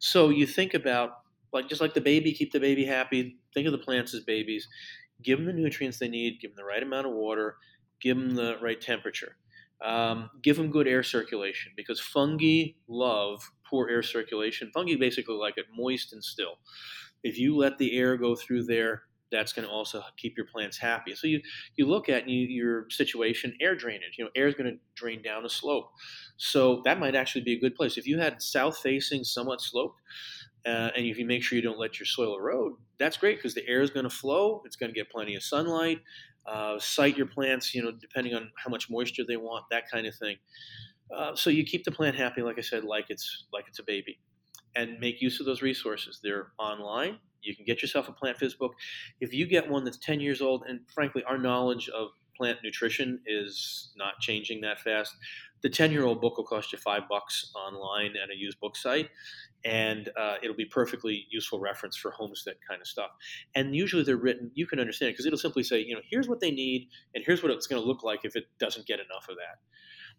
So 0.00 0.28
you 0.28 0.44
think 0.44 0.74
about 0.74 1.12
like 1.52 1.68
just 1.68 1.80
like 1.80 1.94
the 1.94 2.00
baby, 2.00 2.32
keep 2.32 2.52
the 2.52 2.58
baby 2.58 2.84
happy. 2.84 3.38
Think 3.54 3.66
of 3.66 3.72
the 3.72 3.78
plants 3.78 4.12
as 4.12 4.24
babies. 4.24 4.66
Give 5.22 5.38
them 5.38 5.46
the 5.46 5.52
nutrients 5.52 5.98
they 5.98 6.08
need. 6.08 6.40
Give 6.40 6.50
them 6.50 6.56
the 6.56 6.64
right 6.64 6.82
amount 6.82 7.06
of 7.06 7.12
water. 7.12 7.56
Give 8.00 8.16
them 8.16 8.34
the 8.34 8.56
right 8.60 8.80
temperature. 8.80 9.36
Um, 9.84 10.30
give 10.42 10.56
them 10.56 10.70
good 10.70 10.88
air 10.88 11.02
circulation 11.02 11.72
because 11.76 12.00
fungi 12.00 12.74
love 12.88 13.52
poor 13.68 13.88
air 13.88 14.02
circulation. 14.02 14.70
Fungi 14.74 14.96
basically 14.96 15.36
like 15.36 15.58
it 15.58 15.66
moist 15.76 16.12
and 16.12 16.24
still. 16.24 16.58
If 17.22 17.38
you 17.38 17.56
let 17.56 17.78
the 17.78 17.96
air 17.96 18.16
go 18.16 18.34
through 18.34 18.64
there, 18.64 19.02
that's 19.32 19.52
going 19.52 19.66
to 19.66 19.72
also 19.72 20.02
keep 20.16 20.36
your 20.36 20.46
plants 20.46 20.78
happy. 20.78 21.14
So 21.14 21.26
you 21.26 21.40
you 21.76 21.86
look 21.86 22.08
at 22.08 22.28
you, 22.28 22.46
your 22.46 22.86
situation, 22.90 23.56
air 23.60 23.74
drainage. 23.74 24.16
You 24.18 24.24
know, 24.24 24.30
air 24.36 24.46
is 24.46 24.54
going 24.54 24.70
to 24.70 24.78
drain 24.94 25.22
down 25.22 25.44
a 25.44 25.48
slope, 25.48 25.90
so 26.36 26.82
that 26.84 27.00
might 27.00 27.16
actually 27.16 27.42
be 27.42 27.54
a 27.54 27.60
good 27.60 27.74
place. 27.74 27.98
If 27.98 28.06
you 28.06 28.18
had 28.18 28.40
south 28.40 28.78
facing, 28.78 29.24
somewhat 29.24 29.60
sloped, 29.60 30.00
uh, 30.64 30.90
and 30.96 31.06
if 31.06 31.18
you 31.18 31.26
make 31.26 31.42
sure 31.42 31.56
you 31.56 31.62
don't 31.62 31.78
let 31.78 31.98
your 31.98 32.06
soil 32.06 32.38
erode, 32.38 32.74
that's 32.98 33.16
great 33.16 33.38
because 33.38 33.54
the 33.54 33.66
air 33.66 33.82
is 33.82 33.90
going 33.90 34.04
to 34.04 34.10
flow. 34.10 34.62
It's 34.64 34.76
going 34.76 34.92
to 34.92 34.94
get 34.94 35.10
plenty 35.10 35.34
of 35.34 35.42
sunlight. 35.42 36.00
Uh, 36.46 36.78
site 36.78 37.16
your 37.16 37.26
plants, 37.26 37.74
you 37.74 37.82
know, 37.82 37.92
depending 37.92 38.34
on 38.34 38.50
how 38.56 38.68
much 38.68 38.90
moisture 38.90 39.22
they 39.26 39.36
want, 39.36 39.64
that 39.70 39.88
kind 39.90 40.06
of 40.06 40.14
thing. 40.16 40.36
Uh, 41.14 41.34
so 41.36 41.50
you 41.50 41.64
keep 41.64 41.84
the 41.84 41.90
plant 41.90 42.16
happy, 42.16 42.42
like 42.42 42.58
I 42.58 42.62
said, 42.62 42.84
like 42.84 43.06
it's 43.10 43.46
like 43.52 43.64
it's 43.68 43.78
a 43.78 43.84
baby, 43.84 44.18
and 44.76 44.98
make 45.00 45.20
use 45.20 45.40
of 45.40 45.46
those 45.46 45.62
resources. 45.62 46.20
They're 46.22 46.48
online. 46.58 47.18
You 47.42 47.56
can 47.56 47.64
get 47.64 47.82
yourself 47.82 48.08
a 48.08 48.12
plant 48.12 48.38
phys 48.38 48.56
book. 48.56 48.74
If 49.20 49.34
you 49.34 49.46
get 49.46 49.68
one 49.68 49.84
that's 49.84 49.98
10 49.98 50.20
years 50.20 50.40
old, 50.40 50.64
and 50.68 50.80
frankly, 50.94 51.24
our 51.24 51.38
knowledge 51.38 51.88
of 51.88 52.10
plant 52.36 52.58
nutrition 52.62 53.20
is 53.26 53.92
not 53.96 54.18
changing 54.20 54.60
that 54.62 54.80
fast. 54.80 55.14
The 55.62 55.70
10 55.70 55.92
year 55.92 56.04
old 56.04 56.20
book 56.20 56.36
will 56.36 56.44
cost 56.44 56.72
you 56.72 56.78
five 56.78 57.02
bucks 57.08 57.52
online 57.54 58.14
at 58.22 58.30
a 58.30 58.36
used 58.36 58.58
book 58.58 58.76
site, 58.76 59.10
and 59.64 60.08
uh, 60.18 60.34
it'll 60.42 60.56
be 60.56 60.64
perfectly 60.64 61.26
useful 61.30 61.60
reference 61.60 61.96
for 61.96 62.10
homestead 62.10 62.56
kind 62.68 62.80
of 62.80 62.86
stuff. 62.86 63.10
And 63.54 63.74
usually 63.74 64.02
they're 64.02 64.16
written, 64.16 64.50
you 64.54 64.66
can 64.66 64.80
understand 64.80 65.10
it 65.10 65.12
because 65.12 65.26
it'll 65.26 65.38
simply 65.38 65.62
say, 65.62 65.80
you 65.80 65.94
know, 65.94 66.00
here's 66.10 66.28
what 66.28 66.40
they 66.40 66.50
need, 66.50 66.88
and 67.14 67.22
here's 67.24 67.42
what 67.42 67.52
it's 67.52 67.68
going 67.68 67.80
to 67.80 67.86
look 67.86 68.02
like 68.02 68.24
if 68.24 68.34
it 68.34 68.46
doesn't 68.58 68.86
get 68.86 68.98
enough 68.98 69.28
of 69.28 69.36
that. 69.36 69.60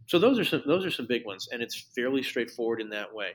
So 0.05 0.19
those 0.19 0.39
are 0.39 0.45
some 0.45 0.63
those 0.65 0.85
are 0.85 0.91
some 0.91 1.07
big 1.07 1.25
ones, 1.25 1.49
and 1.51 1.61
it's 1.61 1.89
fairly 1.95 2.23
straightforward 2.23 2.81
in 2.81 2.89
that 2.89 3.13
way. 3.13 3.31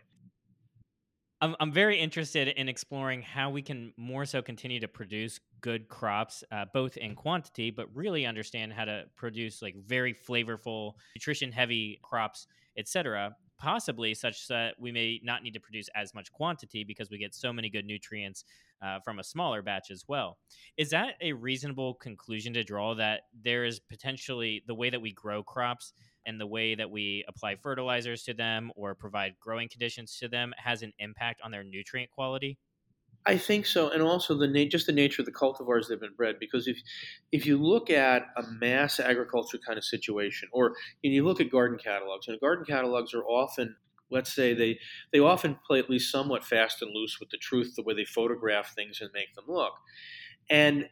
I'm, 1.40 1.54
I'm 1.60 1.72
very 1.72 1.98
interested 1.98 2.48
in 2.48 2.68
exploring 2.68 3.22
how 3.22 3.50
we 3.50 3.62
can 3.62 3.92
more 3.96 4.24
so 4.24 4.42
continue 4.42 4.80
to 4.80 4.88
produce 4.88 5.38
good 5.60 5.88
crops, 5.88 6.42
uh, 6.50 6.64
both 6.72 6.96
in 6.96 7.14
quantity, 7.14 7.70
but 7.70 7.86
really 7.94 8.26
understand 8.26 8.72
how 8.72 8.84
to 8.84 9.04
produce 9.16 9.62
like 9.62 9.76
very 9.76 10.12
flavorful, 10.12 10.94
nutrition 11.14 11.52
heavy 11.52 12.00
crops, 12.02 12.48
etc. 12.76 13.36
Possibly 13.56 14.14
such 14.14 14.48
that 14.48 14.74
we 14.80 14.90
may 14.90 15.20
not 15.22 15.44
need 15.44 15.54
to 15.54 15.60
produce 15.60 15.88
as 15.94 16.12
much 16.12 16.32
quantity 16.32 16.82
because 16.82 17.08
we 17.10 17.18
get 17.18 17.34
so 17.34 17.52
many 17.52 17.70
good 17.70 17.86
nutrients 17.86 18.44
uh, 18.82 18.98
from 19.00 19.20
a 19.20 19.24
smaller 19.24 19.62
batch 19.62 19.90
as 19.92 20.04
well. 20.08 20.38
Is 20.76 20.90
that 20.90 21.14
a 21.20 21.32
reasonable 21.32 21.94
conclusion 21.94 22.52
to 22.54 22.64
draw 22.64 22.94
that 22.96 23.22
there 23.42 23.64
is 23.64 23.78
potentially 23.78 24.62
the 24.66 24.74
way 24.74 24.90
that 24.90 25.00
we 25.00 25.12
grow 25.12 25.42
crops? 25.42 25.92
And 26.28 26.40
the 26.40 26.46
way 26.46 26.76
that 26.76 26.90
we 26.90 27.24
apply 27.28 27.56
fertilizers 27.56 28.22
to 28.24 28.34
them 28.34 28.70
or 28.76 28.94
provide 28.94 29.40
growing 29.40 29.68
conditions 29.68 30.18
to 30.18 30.28
them 30.28 30.54
has 30.58 30.82
an 30.82 30.92
impact 31.00 31.40
on 31.42 31.50
their 31.50 31.64
nutrient 31.64 32.12
quality? 32.12 32.58
I 33.26 33.36
think 33.36 33.66
so, 33.66 33.90
and 33.90 34.02
also 34.02 34.34
the 34.34 34.46
na- 34.46 34.68
just 34.70 34.86
the 34.86 34.92
nature 34.92 35.20
of 35.20 35.26
the 35.26 35.32
cultivars 35.32 35.88
they've 35.88 36.00
been 36.00 36.14
bred. 36.14 36.38
Because 36.38 36.66
if 36.66 36.78
if 37.30 37.44
you 37.46 37.58
look 37.58 37.90
at 37.90 38.26
a 38.36 38.42
mass 38.42 38.98
agriculture 39.00 39.58
kind 39.58 39.76
of 39.76 39.84
situation, 39.84 40.48
or 40.52 40.76
and 41.04 41.12
you 41.12 41.24
look 41.24 41.40
at 41.40 41.50
garden 41.50 41.78
catalogs, 41.78 42.28
and 42.28 42.40
garden 42.40 42.64
catalogs 42.64 43.12
are 43.14 43.24
often 43.24 43.76
let's 44.10 44.32
say 44.32 44.54
they 44.54 44.78
they 45.12 45.18
often 45.18 45.58
play 45.66 45.78
at 45.78 45.90
least 45.90 46.10
somewhat 46.10 46.42
fast 46.44 46.80
and 46.80 46.94
loose 46.94 47.20
with 47.20 47.28
the 47.30 47.36
truth 47.36 47.74
the 47.76 47.82
way 47.82 47.92
they 47.92 48.06
photograph 48.06 48.74
things 48.74 49.00
and 49.02 49.10
make 49.12 49.34
them 49.34 49.44
look 49.46 49.74
and 50.50 50.88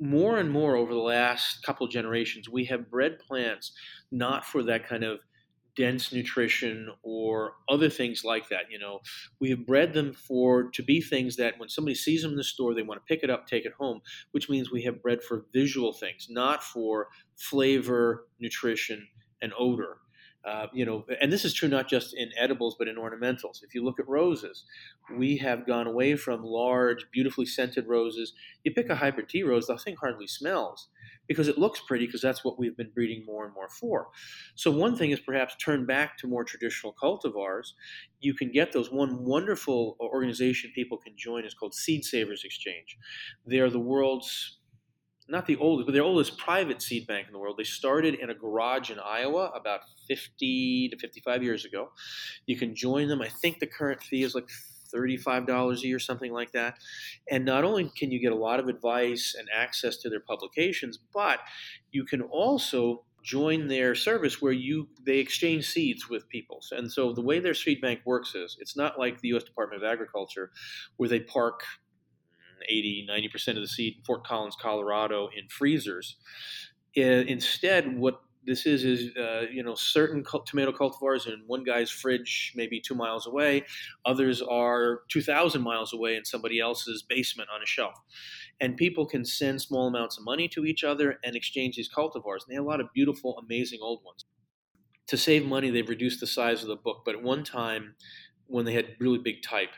more 0.00 0.38
and 0.38 0.50
more 0.50 0.76
over 0.76 0.92
the 0.92 1.00
last 1.00 1.62
couple 1.64 1.86
generations, 1.86 2.48
we 2.48 2.64
have 2.66 2.90
bred 2.90 3.18
plants 3.18 3.72
not 4.10 4.44
for 4.44 4.62
that 4.64 4.86
kind 4.88 5.04
of 5.04 5.20
dense 5.76 6.12
nutrition 6.12 6.88
or 7.02 7.52
other 7.68 7.90
things 7.90 8.22
like 8.24 8.48
that. 8.48 8.70
You 8.70 8.78
know, 8.78 9.00
we 9.40 9.50
have 9.50 9.66
bred 9.66 9.92
them 9.92 10.12
for 10.12 10.70
to 10.70 10.82
be 10.82 11.00
things 11.00 11.36
that 11.36 11.54
when 11.58 11.68
somebody 11.68 11.94
sees 11.94 12.22
them 12.22 12.32
in 12.32 12.36
the 12.36 12.44
store, 12.44 12.74
they 12.74 12.82
want 12.82 13.00
to 13.00 13.14
pick 13.14 13.24
it 13.24 13.30
up, 13.30 13.46
take 13.46 13.64
it 13.64 13.72
home. 13.78 14.00
Which 14.32 14.48
means 14.48 14.70
we 14.70 14.82
have 14.82 15.02
bred 15.02 15.22
for 15.22 15.46
visual 15.52 15.92
things, 15.92 16.26
not 16.30 16.62
for 16.62 17.08
flavor, 17.36 18.26
nutrition, 18.40 19.06
and 19.42 19.52
odor. 19.58 19.98
Uh, 20.46 20.66
you 20.74 20.84
know, 20.84 21.04
and 21.22 21.32
this 21.32 21.44
is 21.44 21.54
true 21.54 21.68
not 21.68 21.88
just 21.88 22.14
in 22.14 22.30
edibles 22.38 22.76
but 22.78 22.88
in 22.88 22.96
ornamentals. 22.96 23.62
If 23.62 23.74
you 23.74 23.82
look 23.82 23.98
at 23.98 24.08
roses, 24.08 24.64
we 25.16 25.38
have 25.38 25.66
gone 25.66 25.86
away 25.86 26.16
from 26.16 26.42
large, 26.44 27.06
beautifully 27.10 27.46
scented 27.46 27.86
roses. 27.86 28.34
You 28.62 28.72
pick 28.72 28.90
a 28.90 28.96
hybrid 28.96 29.28
tea 29.28 29.42
rose, 29.42 29.66
the 29.66 29.78
thing 29.78 29.96
hardly 29.98 30.26
smells 30.26 30.88
because 31.26 31.48
it 31.48 31.58
looks 31.58 31.80
pretty 31.80 32.06
because 32.06 32.20
that's 32.20 32.44
what 32.44 32.58
we've 32.58 32.76
been 32.76 32.90
breeding 32.94 33.24
more 33.24 33.44
and 33.44 33.54
more 33.54 33.68
for. 33.68 34.08
So 34.54 34.70
one 34.70 34.96
thing 34.96 35.10
is 35.10 35.20
perhaps 35.20 35.56
turn 35.56 35.86
back 35.86 36.18
to 36.18 36.26
more 36.26 36.44
traditional 36.44 36.94
cultivars. 37.02 37.72
You 38.20 38.34
can 38.34 38.50
get 38.50 38.72
those. 38.72 38.90
One 38.90 39.24
wonderful 39.24 39.96
organization 40.00 40.72
people 40.74 40.98
can 40.98 41.14
join 41.16 41.44
is 41.44 41.54
called 41.54 41.74
Seed 41.74 42.04
Savers 42.04 42.44
Exchange. 42.44 42.98
They 43.46 43.58
are 43.58 43.70
the 43.70 43.80
world's 43.80 44.58
not 45.28 45.46
the 45.46 45.56
oldest, 45.56 45.86
but 45.86 45.92
the 45.92 46.00
oldest 46.00 46.38
private 46.38 46.82
seed 46.82 47.06
bank 47.06 47.26
in 47.26 47.32
the 47.32 47.38
world. 47.38 47.56
They 47.58 47.64
started 47.64 48.14
in 48.14 48.30
a 48.30 48.34
garage 48.34 48.90
in 48.90 48.98
Iowa 48.98 49.50
about 49.54 49.80
50 50.08 50.88
to 50.90 50.98
55 50.98 51.42
years 51.42 51.64
ago. 51.64 51.90
You 52.46 52.56
can 52.56 52.74
join 52.74 53.08
them. 53.08 53.22
I 53.22 53.28
think 53.28 53.58
the 53.58 53.66
current 53.66 54.02
fee 54.02 54.22
is 54.22 54.34
like 54.34 54.48
$35 54.94 55.82
a 55.82 55.86
year, 55.86 55.98
something 55.98 56.32
like 56.32 56.52
that. 56.52 56.76
And 57.30 57.44
not 57.44 57.64
only 57.64 57.90
can 57.96 58.10
you 58.10 58.20
get 58.20 58.32
a 58.32 58.36
lot 58.36 58.60
of 58.60 58.68
advice 58.68 59.34
and 59.38 59.48
access 59.54 59.96
to 59.98 60.10
their 60.10 60.20
publications, 60.20 60.98
but 61.12 61.40
you 61.90 62.04
can 62.04 62.22
also 62.22 63.04
join 63.24 63.68
their 63.68 63.94
service 63.94 64.42
where 64.42 64.52
you 64.52 64.86
they 65.06 65.18
exchange 65.18 65.66
seeds 65.66 66.10
with 66.10 66.28
people. 66.28 66.60
And 66.72 66.92
so 66.92 67.12
the 67.12 67.22
way 67.22 67.40
their 67.40 67.54
seed 67.54 67.80
bank 67.80 68.00
works 68.04 68.34
is 68.34 68.56
it's 68.60 68.76
not 68.76 68.98
like 68.98 69.20
the 69.20 69.28
US 69.28 69.44
Department 69.44 69.82
of 69.82 69.90
Agriculture 69.90 70.50
where 70.98 71.08
they 71.08 71.20
park 71.20 71.62
80, 72.68 73.06
90% 73.10 73.48
of 73.48 73.56
the 73.56 73.68
seed 73.68 73.94
in 73.98 74.04
Fort 74.04 74.24
Collins, 74.24 74.56
Colorado 74.60 75.28
in 75.36 75.48
freezers. 75.48 76.16
Instead, 76.94 77.98
what 77.98 78.20
this 78.46 78.66
is 78.66 78.84
is 78.84 79.16
uh, 79.16 79.46
you 79.50 79.62
know 79.62 79.74
certain 79.74 80.24
tomato 80.46 80.72
cultivars 80.72 81.26
in 81.26 81.42
one 81.46 81.64
guy's 81.64 81.90
fridge 81.90 82.52
maybe 82.54 82.80
two 82.80 82.94
miles 82.94 83.26
away. 83.26 83.64
Others 84.04 84.42
are 84.42 85.00
2000 85.08 85.62
miles 85.62 85.92
away 85.92 86.16
in 86.16 86.24
somebody 86.24 86.60
else's 86.60 87.02
basement 87.02 87.48
on 87.54 87.62
a 87.62 87.66
shelf. 87.66 87.94
And 88.60 88.76
people 88.76 89.06
can 89.06 89.24
send 89.24 89.60
small 89.60 89.88
amounts 89.88 90.16
of 90.16 90.24
money 90.24 90.46
to 90.48 90.64
each 90.64 90.84
other 90.84 91.18
and 91.24 91.34
exchange 91.34 91.76
these 91.76 91.90
cultivars. 91.92 92.42
And 92.42 92.50
they 92.50 92.54
have 92.54 92.64
a 92.64 92.68
lot 92.68 92.80
of 92.80 92.92
beautiful 92.94 93.38
amazing 93.38 93.80
old 93.82 94.02
ones. 94.04 94.24
To 95.08 95.16
save 95.16 95.46
money 95.46 95.70
they've 95.70 95.88
reduced 95.88 96.20
the 96.20 96.26
size 96.26 96.62
of 96.62 96.68
the 96.68 96.76
book. 96.76 97.02
But 97.04 97.16
at 97.16 97.22
one 97.22 97.44
time 97.44 97.94
when 98.46 98.64
they 98.64 98.74
had 98.74 98.96
really 99.00 99.18
big 99.18 99.42
type 99.42 99.70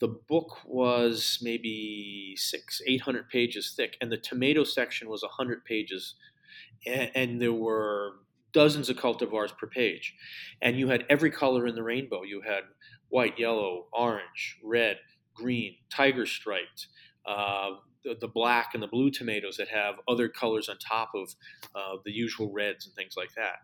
the 0.00 0.08
book 0.08 0.58
was 0.64 1.38
maybe 1.42 2.34
six, 2.36 2.80
eight 2.86 3.02
hundred 3.02 3.28
pages 3.28 3.74
thick, 3.76 3.96
and 4.00 4.10
the 4.10 4.16
tomato 4.16 4.64
section 4.64 5.08
was 5.08 5.22
hundred 5.22 5.64
pages, 5.64 6.14
and, 6.86 7.10
and 7.14 7.42
there 7.42 7.52
were 7.52 8.12
dozens 8.52 8.88
of 8.88 8.96
cultivars 8.96 9.56
per 9.56 9.66
page, 9.66 10.14
and 10.62 10.78
you 10.78 10.88
had 10.88 11.04
every 11.08 11.30
color 11.30 11.66
in 11.66 11.74
the 11.74 11.82
rainbow. 11.82 12.22
You 12.22 12.40
had 12.42 12.64
white, 13.08 13.38
yellow, 13.38 13.86
orange, 13.92 14.58
red, 14.62 14.98
green, 15.34 15.76
tiger 15.90 16.26
striped, 16.26 16.88
uh, 17.26 17.70
the, 18.04 18.16
the, 18.20 18.28
black 18.28 18.70
and 18.74 18.82
the 18.82 18.86
blue 18.86 19.10
tomatoes 19.10 19.56
that 19.56 19.68
have 19.68 19.94
other 20.06 20.28
colors 20.28 20.68
on 20.68 20.76
top 20.78 21.10
of 21.14 21.34
uh, 21.74 21.96
the 22.04 22.12
usual 22.12 22.52
reds 22.52 22.86
and 22.86 22.94
things 22.94 23.14
like 23.16 23.34
that. 23.34 23.56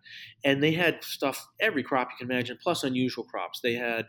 And 0.45 0.63
they 0.63 0.73
had 0.73 1.05
stuff, 1.05 1.47
every 1.61 1.83
crop 1.83 2.09
you 2.11 2.27
can 2.27 2.33
imagine, 2.33 2.59
plus 2.63 2.83
unusual 2.83 3.25
crops. 3.25 3.61
They 3.61 3.75
had 3.75 4.07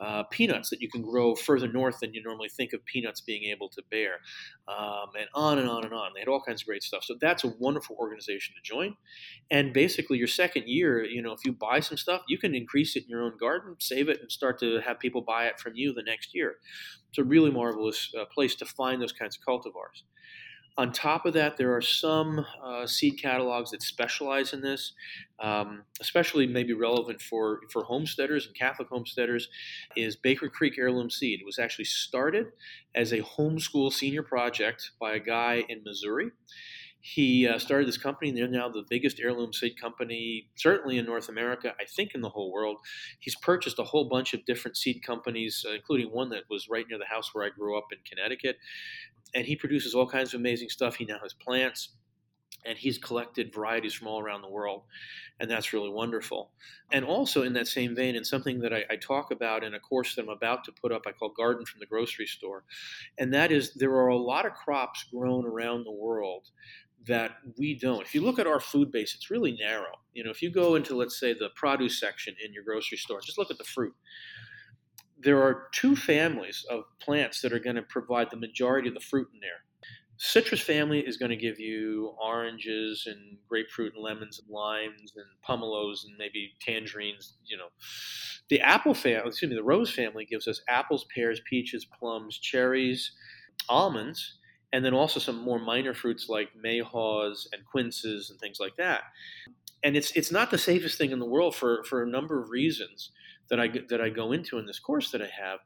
uh, 0.00 0.22
peanuts 0.24 0.70
that 0.70 0.80
you 0.80 0.88
can 0.88 1.02
grow 1.02 1.34
further 1.34 1.68
north 1.68 2.00
than 2.00 2.14
you 2.14 2.22
normally 2.22 2.48
think 2.48 2.72
of 2.72 2.84
peanuts 2.84 3.20
being 3.20 3.44
able 3.44 3.68
to 3.68 3.82
bear, 3.90 4.14
um, 4.68 5.10
and 5.18 5.28
on 5.34 5.58
and 5.58 5.68
on 5.68 5.84
and 5.84 5.92
on. 5.92 6.12
They 6.14 6.20
had 6.20 6.28
all 6.28 6.42
kinds 6.42 6.62
of 6.62 6.66
great 6.66 6.82
stuff. 6.82 7.04
So 7.04 7.14
that's 7.20 7.44
a 7.44 7.52
wonderful 7.58 7.96
organization 7.98 8.54
to 8.54 8.62
join. 8.62 8.96
And 9.50 9.72
basically, 9.72 10.18
your 10.18 10.28
second 10.28 10.64
year, 10.66 11.04
you 11.04 11.22
know, 11.22 11.32
if 11.32 11.40
you 11.44 11.52
buy 11.52 11.80
some 11.80 11.96
stuff, 11.96 12.22
you 12.28 12.38
can 12.38 12.54
increase 12.54 12.96
it 12.96 13.04
in 13.04 13.08
your 13.08 13.22
own 13.22 13.36
garden, 13.38 13.76
save 13.78 14.08
it, 14.08 14.20
and 14.20 14.32
start 14.32 14.58
to 14.60 14.80
have 14.80 14.98
people 14.98 15.22
buy 15.22 15.46
it 15.46 15.60
from 15.60 15.74
you 15.74 15.92
the 15.92 16.02
next 16.02 16.34
year. 16.34 16.56
It's 17.10 17.18
a 17.18 17.24
really 17.24 17.50
marvelous 17.50 18.12
uh, 18.18 18.24
place 18.26 18.54
to 18.56 18.66
find 18.66 19.02
those 19.02 19.12
kinds 19.12 19.36
of 19.36 19.42
cultivars. 19.42 20.02
On 20.80 20.90
top 20.90 21.26
of 21.26 21.34
that, 21.34 21.58
there 21.58 21.76
are 21.76 21.82
some 21.82 22.46
uh, 22.64 22.86
seed 22.86 23.18
catalogs 23.20 23.70
that 23.72 23.82
specialize 23.82 24.54
in 24.54 24.62
this, 24.62 24.94
um, 25.38 25.82
especially 26.00 26.46
maybe 26.46 26.72
relevant 26.72 27.20
for, 27.20 27.60
for 27.70 27.84
homesteaders 27.84 28.46
and 28.46 28.54
Catholic 28.54 28.88
homesteaders, 28.88 29.50
is 29.94 30.16
Baker 30.16 30.48
Creek 30.48 30.78
Heirloom 30.78 31.10
Seed. 31.10 31.40
It 31.42 31.44
was 31.44 31.58
actually 31.58 31.84
started 31.84 32.46
as 32.94 33.12
a 33.12 33.20
homeschool 33.20 33.92
senior 33.92 34.22
project 34.22 34.92
by 34.98 35.16
a 35.16 35.20
guy 35.20 35.66
in 35.68 35.82
Missouri. 35.84 36.30
He 37.02 37.48
uh, 37.48 37.58
started 37.58 37.88
this 37.88 37.96
company, 37.96 38.28
and 38.28 38.38
they're 38.38 38.46
now 38.46 38.68
the 38.68 38.84
biggest 38.88 39.20
heirloom 39.20 39.52
seed 39.52 39.80
company, 39.80 40.48
certainly 40.56 40.98
in 40.98 41.06
North 41.06 41.28
America, 41.30 41.74
I 41.80 41.84
think 41.84 42.14
in 42.14 42.20
the 42.20 42.28
whole 42.28 42.52
world. 42.52 42.76
He's 43.20 43.36
purchased 43.36 43.78
a 43.78 43.84
whole 43.84 44.04
bunch 44.04 44.34
of 44.34 44.44
different 44.44 44.76
seed 44.76 45.02
companies, 45.02 45.64
uh, 45.66 45.72
including 45.72 46.12
one 46.12 46.28
that 46.30 46.44
was 46.50 46.68
right 46.68 46.84
near 46.88 46.98
the 46.98 47.06
house 47.06 47.34
where 47.34 47.44
I 47.44 47.48
grew 47.48 47.78
up 47.78 47.86
in 47.90 47.98
Connecticut 48.04 48.56
and 49.34 49.46
he 49.46 49.56
produces 49.56 49.94
all 49.94 50.06
kinds 50.06 50.34
of 50.34 50.40
amazing 50.40 50.68
stuff. 50.68 50.96
He 50.96 51.04
now 51.04 51.18
has 51.22 51.32
plants, 51.32 51.90
and 52.64 52.76
he's 52.76 52.98
collected 52.98 53.54
varieties 53.54 53.94
from 53.94 54.08
all 54.08 54.20
around 54.20 54.42
the 54.42 54.50
world, 54.50 54.82
and 55.38 55.50
that's 55.50 55.72
really 55.72 55.88
wonderful. 55.88 56.50
And 56.92 57.04
also 57.04 57.42
in 57.42 57.52
that 57.54 57.68
same 57.68 57.94
vein, 57.94 58.16
and 58.16 58.26
something 58.26 58.60
that 58.60 58.72
I, 58.72 58.84
I, 58.90 58.96
talk 58.96 59.30
about 59.30 59.64
in 59.64 59.74
a 59.74 59.80
course 59.80 60.14
that 60.14 60.22
I'm 60.22 60.28
about 60.28 60.64
to 60.64 60.72
put 60.72 60.92
up, 60.92 61.02
I 61.06 61.12
call 61.12 61.30
Garden 61.30 61.64
from 61.64 61.80
the 61.80 61.86
Grocery 61.86 62.26
Store, 62.26 62.64
and 63.18 63.32
that 63.32 63.52
is 63.52 63.74
there 63.74 63.92
are 63.92 64.08
a 64.08 64.16
lot 64.16 64.46
of 64.46 64.52
crops 64.52 65.04
grown 65.04 65.46
around 65.46 65.84
the 65.84 65.92
world 65.92 66.50
that 67.06 67.32
we 67.58 67.78
don't. 67.78 68.02
If 68.02 68.14
you 68.14 68.22
look 68.22 68.38
at 68.38 68.46
our 68.46 68.60
food 68.60 68.92
base, 68.92 69.14
it's 69.14 69.30
really 69.30 69.52
narrow. 69.52 69.92
You 70.12 70.24
know, 70.24 70.30
if 70.30 70.42
you 70.42 70.50
go 70.50 70.74
into 70.74 70.96
let's 70.96 71.18
say 71.18 71.32
the 71.32 71.48
produce 71.54 71.98
section 71.98 72.34
in 72.44 72.52
your 72.52 72.64
grocery 72.64 72.98
store, 72.98 73.20
just 73.20 73.38
look 73.38 73.50
at 73.50 73.58
the 73.58 73.64
fruit 73.64 73.94
there 75.22 75.42
are 75.42 75.68
two 75.72 75.94
families 75.94 76.64
of 76.70 76.84
plants 76.98 77.40
that 77.42 77.52
are 77.52 77.58
going 77.58 77.76
to 77.76 77.82
provide 77.82 78.30
the 78.30 78.36
majority 78.36 78.88
of 78.88 78.94
the 78.94 79.00
fruit 79.00 79.28
in 79.32 79.40
there. 79.40 79.64
Citrus 80.16 80.60
family 80.60 81.00
is 81.00 81.16
going 81.16 81.30
to 81.30 81.36
give 81.36 81.58
you 81.58 82.14
oranges 82.22 83.04
and 83.06 83.38
grapefruit 83.48 83.94
and 83.94 84.02
lemons 84.02 84.38
and 84.38 84.50
limes 84.50 85.14
and 85.16 85.24
pomelos 85.46 86.04
and 86.04 86.16
maybe 86.18 86.52
tangerines. 86.60 87.38
You 87.44 87.56
know, 87.56 87.68
the 88.50 88.60
apple 88.60 88.92
family, 88.92 89.28
excuse 89.28 89.50
me, 89.50 89.56
the 89.56 89.62
rose 89.62 89.90
family 89.90 90.26
gives 90.26 90.46
us 90.46 90.60
apples, 90.68 91.06
pears, 91.14 91.40
peaches, 91.48 91.86
plums, 91.98 92.38
cherries, 92.38 93.12
almonds, 93.68 94.38
and 94.72 94.84
then 94.84 94.94
also 94.94 95.20
some 95.20 95.42
more 95.42 95.58
minor 95.58 95.94
fruits 95.94 96.28
like 96.28 96.50
mayhaws 96.54 97.46
and 97.52 97.64
quinces 97.64 98.30
and 98.30 98.38
things 98.38 98.58
like 98.60 98.76
that. 98.76 99.02
And 99.82 99.96
it's 99.96 100.12
it's 100.12 100.30
not 100.30 100.50
the 100.50 100.58
safest 100.58 100.98
thing 100.98 101.10
in 101.10 101.18
the 101.18 101.26
world 101.26 101.54
for 101.54 101.82
for 101.84 102.02
a 102.02 102.06
number 102.06 102.40
of 102.40 102.50
reasons 102.50 103.10
that 103.48 103.58
I 103.58 103.68
that 103.88 104.00
I 104.00 104.10
go 104.10 104.32
into 104.32 104.58
in 104.58 104.66
this 104.66 104.78
course 104.78 105.10
that 105.10 105.22
I 105.22 105.28
have. 105.28 105.60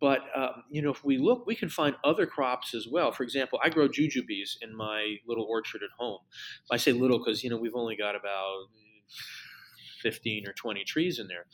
But 0.00 0.20
um, 0.34 0.64
you 0.70 0.82
know, 0.82 0.90
if 0.90 1.04
we 1.04 1.18
look, 1.18 1.46
we 1.46 1.56
can 1.56 1.68
find 1.68 1.96
other 2.04 2.26
crops 2.26 2.74
as 2.74 2.86
well. 2.86 3.12
For 3.12 3.22
example, 3.22 3.58
I 3.62 3.70
grow 3.70 3.88
jujubes 3.88 4.56
in 4.60 4.76
my 4.76 5.16
little 5.26 5.46
orchard 5.48 5.82
at 5.82 5.90
home. 5.98 6.20
I 6.70 6.76
say 6.76 6.92
little 6.92 7.18
because 7.18 7.42
you 7.42 7.50
know 7.50 7.56
we've 7.56 7.74
only 7.74 7.96
got 7.96 8.14
about 8.14 8.66
15 10.02 10.46
or 10.46 10.52
20 10.52 10.84
trees 10.84 11.18
in 11.18 11.28
there. 11.28 11.46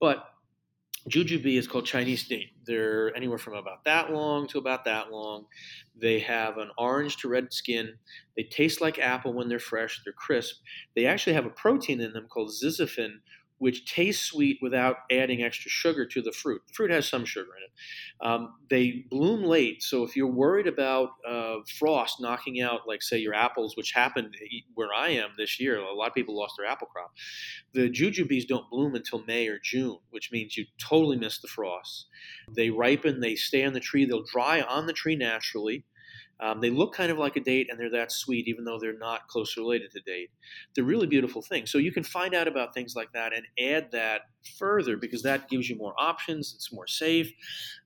But 0.00 0.24
jujube 1.08 1.56
is 1.56 1.68
called 1.68 1.86
Chinese 1.86 2.26
date. 2.26 2.50
They're 2.64 3.14
anywhere 3.16 3.38
from 3.38 3.54
about 3.54 3.84
that 3.84 4.12
long 4.12 4.46
to 4.48 4.58
about 4.58 4.84
that 4.84 5.10
long. 5.10 5.46
They 6.00 6.18
have 6.20 6.58
an 6.58 6.70
orange 6.78 7.16
to 7.18 7.28
red 7.28 7.52
skin. 7.52 7.94
They 8.36 8.44
taste 8.44 8.80
like 8.80 8.98
apple 8.98 9.32
when 9.32 9.48
they're 9.48 9.58
fresh. 9.58 10.00
They're 10.04 10.12
crisp. 10.12 10.56
They 10.94 11.06
actually 11.06 11.34
have 11.34 11.46
a 11.46 11.50
protein 11.50 12.00
in 12.00 12.12
them 12.12 12.26
called 12.28 12.50
ziziphin, 12.50 13.14
which 13.58 13.86
tastes 13.86 14.24
sweet 14.24 14.58
without 14.60 14.96
adding 15.10 15.42
extra 15.42 15.70
sugar 15.70 16.06
to 16.06 16.20
the 16.22 16.32
fruit. 16.32 16.62
The 16.68 16.74
fruit 16.74 16.90
has 16.90 17.08
some 17.08 17.24
sugar 17.24 17.50
in 17.56 17.64
it. 17.64 18.28
Um, 18.28 18.54
they 18.68 19.04
bloom 19.10 19.44
late, 19.44 19.82
so 19.82 20.02
if 20.02 20.16
you're 20.16 20.26
worried 20.26 20.66
about 20.66 21.10
uh, 21.28 21.56
frost 21.78 22.20
knocking 22.20 22.60
out, 22.60 22.80
like 22.86 23.02
say 23.02 23.18
your 23.18 23.34
apples, 23.34 23.76
which 23.76 23.92
happened 23.92 24.34
where 24.74 24.92
I 24.94 25.10
am 25.10 25.30
this 25.36 25.58
year, 25.60 25.78
a 25.78 25.94
lot 25.94 26.08
of 26.08 26.14
people 26.14 26.36
lost 26.36 26.54
their 26.58 26.66
apple 26.66 26.88
crop. 26.88 27.12
The 27.72 27.90
jujubes 27.90 28.46
don't 28.46 28.68
bloom 28.70 28.94
until 28.94 29.24
May 29.24 29.48
or 29.48 29.58
June, 29.62 29.98
which 30.10 30.30
means 30.32 30.56
you 30.56 30.66
totally 30.78 31.16
miss 31.16 31.40
the 31.40 31.48
frost. 31.48 32.06
They 32.54 32.70
ripen, 32.70 33.20
they 33.20 33.36
stay 33.36 33.64
on 33.64 33.72
the 33.72 33.80
tree, 33.80 34.04
they'll 34.04 34.24
dry 34.24 34.60
on 34.62 34.86
the 34.86 34.92
tree 34.92 35.16
naturally. 35.16 35.84
Um, 36.40 36.60
they 36.60 36.70
look 36.70 36.94
kind 36.94 37.10
of 37.10 37.18
like 37.18 37.36
a 37.36 37.40
date 37.40 37.68
and 37.70 37.78
they're 37.78 37.90
that 37.90 38.12
sweet, 38.12 38.46
even 38.48 38.64
though 38.64 38.78
they're 38.78 38.98
not 38.98 39.26
closely 39.28 39.62
related 39.62 39.90
to 39.92 40.00
date. 40.00 40.30
They're 40.74 40.84
really 40.84 41.06
beautiful 41.06 41.42
things. 41.42 41.70
So 41.70 41.78
you 41.78 41.92
can 41.92 42.02
find 42.02 42.34
out 42.34 42.46
about 42.46 42.74
things 42.74 42.94
like 42.94 43.12
that 43.12 43.32
and 43.32 43.46
add 43.58 43.90
that 43.92 44.22
further 44.58 44.96
because 44.96 45.22
that 45.22 45.48
gives 45.48 45.68
you 45.68 45.76
more 45.76 45.94
options. 45.98 46.52
It's 46.54 46.72
more 46.72 46.86
safe. 46.86 47.32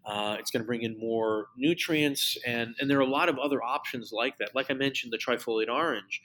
Uh, 0.05 0.37
it's 0.39 0.51
going 0.51 0.63
to 0.63 0.67
bring 0.67 0.83
in 0.83 0.99
more 0.99 1.47
nutrients. 1.57 2.37
And, 2.47 2.75
and 2.81 2.91
there 2.91 2.99
are 2.99 3.03
a 3.03 3.07
lot 3.07 3.29
of 3.29 3.39
other 3.39 3.63
options 3.63 4.11
like 4.13 4.39
that. 4.39 4.55
Like 4.55 4.71
I 4.71 4.75
mentioned, 4.75 5.13
the 5.13 5.19
trifoliate 5.19 5.69
orange 5.69 6.21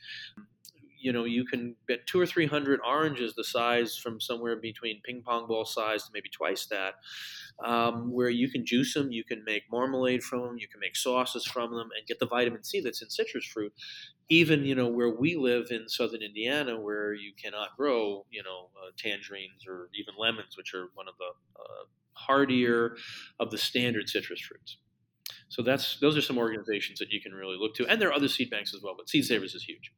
you 1.06 1.14
know 1.14 1.24
you 1.24 1.46
can 1.46 1.76
get 1.88 2.08
two 2.08 2.20
or 2.20 2.26
three 2.26 2.48
hundred 2.48 2.80
oranges 2.86 3.36
the 3.36 3.44
size 3.44 3.96
from 3.96 4.20
somewhere 4.20 4.56
between 4.56 5.02
ping 5.04 5.22
pong 5.26 5.48
ball 5.48 5.66
size 5.66 6.04
to 6.04 6.10
maybe 6.14 6.30
twice 6.30 6.66
that 6.66 6.96
um, 7.64 8.12
where 8.12 8.30
you 8.30 8.50
can 8.50 8.66
juice 8.66 8.94
them 8.96 9.12
you 9.12 9.24
can 9.24 9.44
make 9.46 9.64
marmalade 9.72 10.24
from 10.24 10.42
them 10.42 10.58
you 10.58 10.68
can 10.68 10.80
make 10.80 10.96
sauces 10.96 11.46
from 11.46 11.72
them 11.72 11.90
and 11.96 12.08
get 12.08 12.20
the 12.20 12.28
vitamin 12.36 12.64
c 12.64 12.82
that's 12.82 13.02
in 13.04 13.10
citrus 13.10 13.46
fruit 13.46 13.74
even 14.30 14.66
you 14.66 14.74
know 14.74 14.88
where 14.88 15.10
we 15.10 15.36
live 15.36 15.68
in 15.70 15.88
southern 15.88 16.24
indiana 16.24 16.80
where 16.80 17.14
you 17.14 17.32
cannot 17.42 17.78
grow 17.78 18.26
you 18.32 18.42
know 18.42 18.70
uh, 18.82 18.92
tangerines 18.98 19.68
or 19.68 19.90
even 19.94 20.16
lemons 20.18 20.58
which 20.58 20.74
are 20.74 20.88
one 20.96 21.08
of 21.08 21.16
the 21.20 21.32
uh, 21.62 21.86
hardier 22.16 22.96
of 23.40 23.52
the 23.52 23.58
standard 23.58 24.10
citrus 24.10 24.42
fruits. 24.42 24.78
So 25.50 25.62
that's 25.62 26.00
those 26.00 26.18
are 26.18 26.22
some 26.22 26.38
organizations 26.38 27.00
that 27.00 27.10
you 27.12 27.22
can 27.22 27.34
really 27.34 27.58
look 27.58 27.76
to 27.76 27.88
and 27.88 28.02
there 28.02 28.10
are 28.10 28.14
other 28.14 28.28
seed 28.28 28.50
banks 28.50 28.74
as 28.74 28.82
well 28.82 28.96
but 28.98 29.10
seed 29.10 29.26
savers 29.26 29.54
is 29.54 29.64
huge 29.64 29.92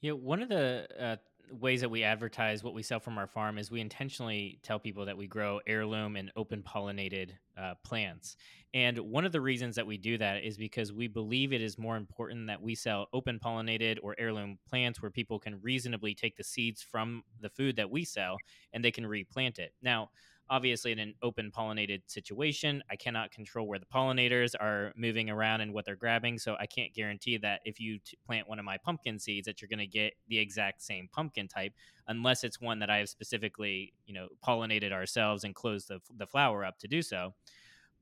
yeah, 0.00 0.12
one 0.12 0.42
of 0.42 0.48
the 0.48 0.86
uh, 0.98 1.16
ways 1.50 1.80
that 1.80 1.88
we 1.88 2.02
advertise 2.02 2.62
what 2.62 2.74
we 2.74 2.82
sell 2.82 3.00
from 3.00 3.18
our 3.18 3.26
farm 3.26 3.58
is 3.58 3.70
we 3.70 3.80
intentionally 3.80 4.58
tell 4.62 4.78
people 4.78 5.06
that 5.06 5.16
we 5.16 5.26
grow 5.26 5.60
heirloom 5.66 6.16
and 6.16 6.30
open 6.36 6.62
pollinated 6.62 7.30
uh, 7.60 7.74
plants. 7.84 8.36
And 8.74 8.98
one 8.98 9.24
of 9.24 9.32
the 9.32 9.40
reasons 9.40 9.76
that 9.76 9.86
we 9.86 9.96
do 9.96 10.18
that 10.18 10.44
is 10.44 10.58
because 10.58 10.92
we 10.92 11.08
believe 11.08 11.52
it 11.52 11.62
is 11.62 11.78
more 11.78 11.96
important 11.96 12.48
that 12.48 12.60
we 12.60 12.74
sell 12.74 13.06
open 13.12 13.38
pollinated 13.38 13.98
or 14.02 14.14
heirloom 14.18 14.58
plants 14.68 15.00
where 15.00 15.10
people 15.10 15.38
can 15.38 15.60
reasonably 15.62 16.14
take 16.14 16.36
the 16.36 16.44
seeds 16.44 16.82
from 16.82 17.22
the 17.40 17.48
food 17.48 17.76
that 17.76 17.90
we 17.90 18.04
sell 18.04 18.36
and 18.72 18.84
they 18.84 18.90
can 18.90 19.06
replant 19.06 19.58
it. 19.58 19.72
Now, 19.80 20.10
obviously 20.48 20.92
in 20.92 20.98
an 20.98 21.14
open 21.22 21.50
pollinated 21.50 22.02
situation. 22.06 22.82
I 22.90 22.96
cannot 22.96 23.30
control 23.30 23.66
where 23.66 23.78
the 23.78 23.86
pollinators 23.86 24.54
are 24.58 24.92
moving 24.96 25.30
around 25.30 25.60
and 25.60 25.72
what 25.72 25.84
they're 25.84 25.96
grabbing 25.96 26.38
so 26.38 26.56
i 26.58 26.66
can't 26.66 26.94
guarantee 26.94 27.36
that 27.36 27.60
if 27.64 27.80
you 27.80 27.98
t- 27.98 28.16
plant 28.26 28.48
one 28.48 28.58
of 28.58 28.64
my 28.64 28.76
pumpkin 28.76 29.18
seeds 29.18 29.46
that 29.46 29.60
you're 29.60 29.68
going 29.68 29.78
to 29.78 29.86
get 29.86 30.14
the 30.28 30.38
exact 30.38 30.82
same 30.82 31.08
pumpkin 31.12 31.48
type 31.48 31.72
unless 32.08 32.44
it's 32.44 32.60
one 32.60 32.78
that 32.78 32.90
i 32.90 32.98
have 32.98 33.08
specifically 33.08 33.92
you 34.06 34.14
know 34.14 34.28
pollinated 34.44 34.92
ourselves 34.92 35.44
and 35.44 35.54
closed 35.54 35.88
the, 35.88 36.00
the 36.16 36.26
flower 36.26 36.64
up 36.64 36.78
to 36.78 36.88
do 36.88 37.02
so. 37.02 37.34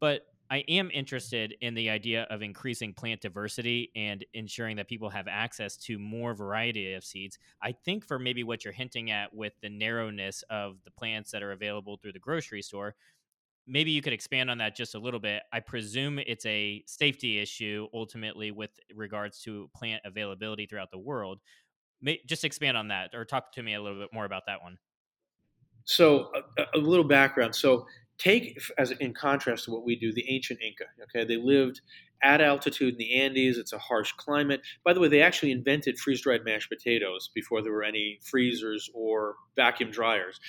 But 0.01 0.27
I 0.51 0.59
am 0.69 0.91
interested 0.93 1.55
in 1.63 1.75
the 1.75 1.89
idea 1.89 2.25
of 2.31 2.43
increasing 2.43 2.93
plant 2.93 3.23
diversity 3.23 3.91
and 3.97 4.25
ensuring 4.35 4.77
that 4.77 4.89
people 4.89 5.09
have 5.09 5.27
access 5.27 5.77
to 5.79 5.99
more 5.99 6.35
variety 6.35 6.93
of 6.93 7.05
seeds. 7.05 7.39
I 7.63 7.73
think 7.73 8.07
for 8.07 8.19
maybe 8.19 8.45
what 8.45 8.65
you're 8.65 8.75
hinting 8.75 9.11
at 9.11 9.35
with 9.35 9.55
the 9.63 9.71
narrowness 9.71 10.45
of 10.51 10.77
the 10.85 10.91
plants 10.91 11.31
that 11.31 11.43
are 11.43 11.53
available 11.53 11.97
through 11.97 12.13
the 12.13 12.19
grocery 12.19 12.63
store, 12.63 12.95
maybe 13.67 13.91
you 13.91 14.03
could 14.03 14.13
expand 14.13 14.51
on 14.51 14.59
that 14.59 14.77
just 14.77 14.95
a 14.95 14.99
little 14.99 15.21
bit. 15.21 15.43
I 15.53 15.61
presume 15.61 16.19
it's 16.19 16.45
a 16.47 16.85
safety 16.87 17.39
issue 17.41 17.89
ultimately 17.95 18.51
with 18.51 18.71
regards 18.95 19.41
to 19.43 19.71
plant 19.75 20.03
availability 20.05 20.67
throughout 20.67 20.91
the 20.91 20.99
world. 20.99 21.41
May, 22.03 22.21
just 22.27 22.45
expand 22.45 22.77
on 22.77 22.89
that 22.89 23.15
or 23.15 23.25
talk 23.25 23.53
to 23.53 23.63
me 23.63 23.75
a 23.75 23.83
little 23.83 23.99
bit 23.99 24.11
more 24.13 24.27
about 24.27 24.43
that 24.47 24.63
one. 24.63 24.79
So, 25.87 26.31
a, 26.59 26.79
a 26.79 26.79
little 26.79 27.05
background. 27.05 27.55
So, 27.55 27.87
take 28.19 28.59
as 28.79 28.91
in 28.93 29.13
contrast 29.13 29.65
to 29.65 29.71
what 29.71 29.85
we 29.85 29.97
do 29.97 30.13
the 30.13 30.25
ancient 30.29 30.61
inca 30.61 30.85
okay? 31.03 31.27
They 31.27 31.37
lived 31.37 31.81
at 32.23 32.41
altitude 32.41 32.95
in 32.95 32.99
the 32.99 33.21
andes. 33.21 33.59
It's 33.59 33.73
a 33.73 33.79
harsh 33.79 34.13
climate. 34.13 34.63
By 34.85 34.95
the 34.95 35.01
way 35.01 35.09
they 35.09 35.21
actually 35.21 35.53
invented 35.53 35.99
freeze-dried 35.99 36.45
mashed 36.45 36.71
potatoes 36.71 37.31
before 37.35 37.63
there 37.63 37.73
were 37.73 37.85
any 37.85 38.19
freezers 38.25 38.89
or 38.95 39.35
vacuum 39.57 39.91
dryers. 39.91 40.41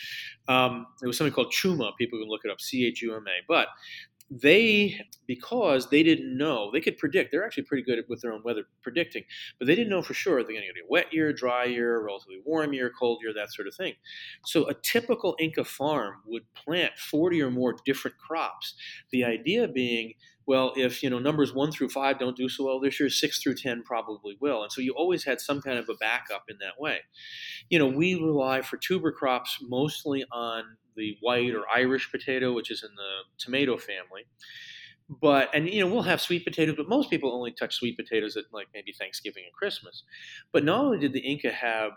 Um, 0.48 0.88
was 1.02 1.18
something 1.18 1.34
called 1.34 1.54
chuma. 1.54 1.92
People 1.98 2.20
can 2.20 2.30
look 2.30 2.42
it 2.46 2.52
up. 2.52 2.62
C-h-u-m-a 2.62 3.44
but 3.48 3.68
they 4.30 5.00
because 5.28 5.90
they 5.90 6.02
didn't 6.02 6.36
know 6.36 6.72
they 6.72 6.82
could 6.82 6.98
predict 6.98 7.32
they're 7.32 7.46
actually 7.46 7.64
pretty 7.64 7.84
good 7.84 8.04
with 8.10 8.22
their 8.22 8.34
own 8.34 8.42
weather 8.44 8.64
predicting 8.82 9.24
but 9.60 9.68
they 9.68 9.76
didn't 9.76 9.90
know 9.90 10.02
for 10.02 10.16
sure 10.16 10.38
they're 10.38 10.52
going 10.52 10.62
to 10.62 10.68
get 10.68 10.84
a 10.84 10.88
wet 10.90 11.14
year 11.14 11.32
dry 11.32 11.64
year 11.66 12.04
relatively 12.04 12.42
warm 12.46 12.74
year 12.74 12.92
cold 12.98 13.20
year 13.22 13.34
that 13.34 13.52
sort 13.54 13.68
of 13.68 13.76
thing. 13.76 13.94
So 14.46 14.68
a 14.68 14.74
typical 14.74 15.36
inca 15.40 15.64
farm 15.64 16.22
would 16.26 16.44
plant 16.54 16.98
40 16.98 17.42
or 17.42 17.52
more 17.52 17.76
different 17.86 18.18
crops. 18.18 18.76
The 19.12 19.24
idea 19.24 19.68
being 19.68 20.14
well, 20.48 20.74
if 20.76 21.02
you 21.02 21.10
know 21.10 21.20
numbers 21.20 21.54
one 21.54 21.72
through 21.72 21.90
five 21.90 22.20
don't 22.20 22.38
do 22.38 22.48
so 22.50 22.66
well 22.66 22.80
this 22.80 23.00
year, 23.00 23.10
six 23.10 23.42
through 23.42 23.56
ten 23.56 23.84
probably 23.84 24.38
will, 24.40 24.64
and 24.64 24.72
so 24.72 24.82
you 24.82 24.94
always 24.94 25.24
had 25.24 25.42
some 25.42 25.62
kind 25.62 25.78
of 25.78 25.90
a 25.90 25.96
backup 25.96 26.44
in 26.50 26.58
that 26.60 26.80
way. 26.80 27.00
You 27.70 27.80
know, 27.80 27.88
we 27.88 28.16
rely 28.16 28.62
for 28.62 28.78
tuber 28.78 29.12
crops 29.12 29.58
mostly 29.62 30.26
on 30.32 30.78
the 30.96 31.18
white 31.22 31.54
or 31.54 31.64
Irish 31.74 32.12
potato, 32.12 32.54
which 32.54 32.72
is 32.72 32.84
in 32.84 32.96
the 32.96 33.44
tomato 33.44 33.78
family. 33.78 34.26
But 35.08 35.50
and 35.54 35.70
you 35.70 35.82
know 35.82 35.94
we'll 35.94 36.04
have 36.04 36.22
sweet 36.22 36.44
potatoes, 36.44 36.76
but 36.78 36.90
most 36.90 37.10
people 37.10 37.32
only 37.32 37.52
touch 37.52 37.76
sweet 37.76 37.96
potatoes 37.98 38.38
at 38.38 38.46
like 38.52 38.68
maybe 38.74 38.92
Thanksgiving 38.92 39.44
and 39.46 39.54
Christmas. 39.54 40.04
But 40.52 40.64
not 40.64 40.84
only 40.84 40.98
did 40.98 41.14
the 41.14 41.20
Inca 41.20 41.52
have 41.52 41.92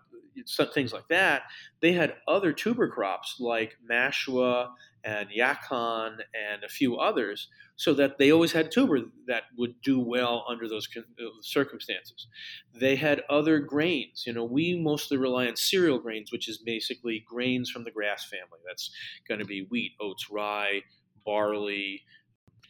some 0.45 0.71
things 0.71 0.93
like 0.93 1.09
that, 1.09 1.43
they 1.81 1.93
had 1.93 2.17
other 2.27 2.53
tuber 2.53 2.89
crops 2.89 3.37
like 3.41 3.77
mashua 3.91 4.71
and 5.09 5.29
yacon 5.31 6.19
and 6.35 6.65
a 6.65 6.69
few 6.69 6.97
others, 6.97 7.49
so 7.77 7.95
that 7.95 8.19
they 8.19 8.31
always 8.31 8.53
had 8.53 8.71
tuber 8.71 9.01
that 9.27 9.45
would 9.57 9.81
do 9.83 9.99
well 10.01 10.45
under 10.49 10.69
those 10.69 10.89
uh, 10.97 11.03
circumstances. 11.41 12.27
They 12.75 12.97
had 12.97 13.23
other 13.31 13.59
grains. 13.61 14.25
You 14.27 14.33
know, 14.35 14.45
we 14.45 14.79
mostly 14.79 15.17
rely 15.17 15.47
on 15.47 15.57
cereal 15.57 15.99
grains, 15.99 16.33
which 16.33 16.49
is 16.49 16.59
basically 16.59 17.25
grains 17.27 17.71
from 17.71 17.85
the 17.85 17.91
grass 17.91 18.25
family. 18.29 18.61
That's 18.67 18.91
going 19.27 19.41
to 19.41 19.47
be 19.47 19.67
wheat, 19.71 19.93
oats, 20.01 20.31
rye, 20.31 20.83
barley. 21.25 22.03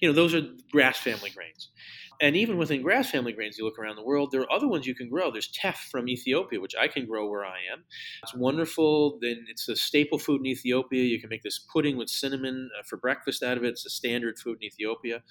You 0.01 0.09
know, 0.09 0.15
those 0.15 0.35
are 0.35 0.43
grass 0.71 0.99
family 0.99 1.31
grains 1.31 1.71
and 2.21 2.37
even 2.37 2.57
within 2.57 2.83
grass 2.83 3.11
family 3.11 3.33
grains, 3.33 3.59
you 3.59 3.65
look 3.65 3.79
around 3.79 3.97
the 3.97 4.05
world, 4.05 4.31
there 4.33 4.41
are 4.41 4.53
other 4.53 4.69
ones 4.69 4.87
you 4.87 4.95
can 4.95 5.09
grow. 5.09 5.31
There's 5.31 5.49
teff 5.49 5.89
from 5.91 6.09
Ethiopia, 6.09 6.61
which 6.61 6.75
I 6.79 6.89
can 6.89 7.07
grow 7.07 7.29
where 7.29 7.45
I 7.45 7.59
am. 7.73 7.85
It's 8.23 8.35
wonderful. 8.35 9.19
Then 9.21 9.47
it's 9.49 9.69
a 9.69 9.77
staple 9.77 10.19
food 10.19 10.41
in 10.41 10.47
Ethiopia. 10.47 11.05
You 11.05 11.21
can 11.21 11.29
make 11.29 11.43
this 11.43 11.59
pudding 11.73 11.97
with 11.97 12.09
cinnamon 12.09 12.71
uh, 12.79 12.83
for 12.85 12.97
breakfast 12.97 13.43
out 13.43 13.57
of 13.57 13.65
it. 13.65 13.69
It's 13.69 13.87
a 13.87 13.91
standard 13.91 14.39
food 14.39 14.59
in 14.61 14.67
Ethiopia. 14.67 15.23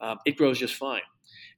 Um, 0.00 0.18
it 0.26 0.36
grows 0.36 0.58
just 0.58 0.74
fine. 0.74 1.02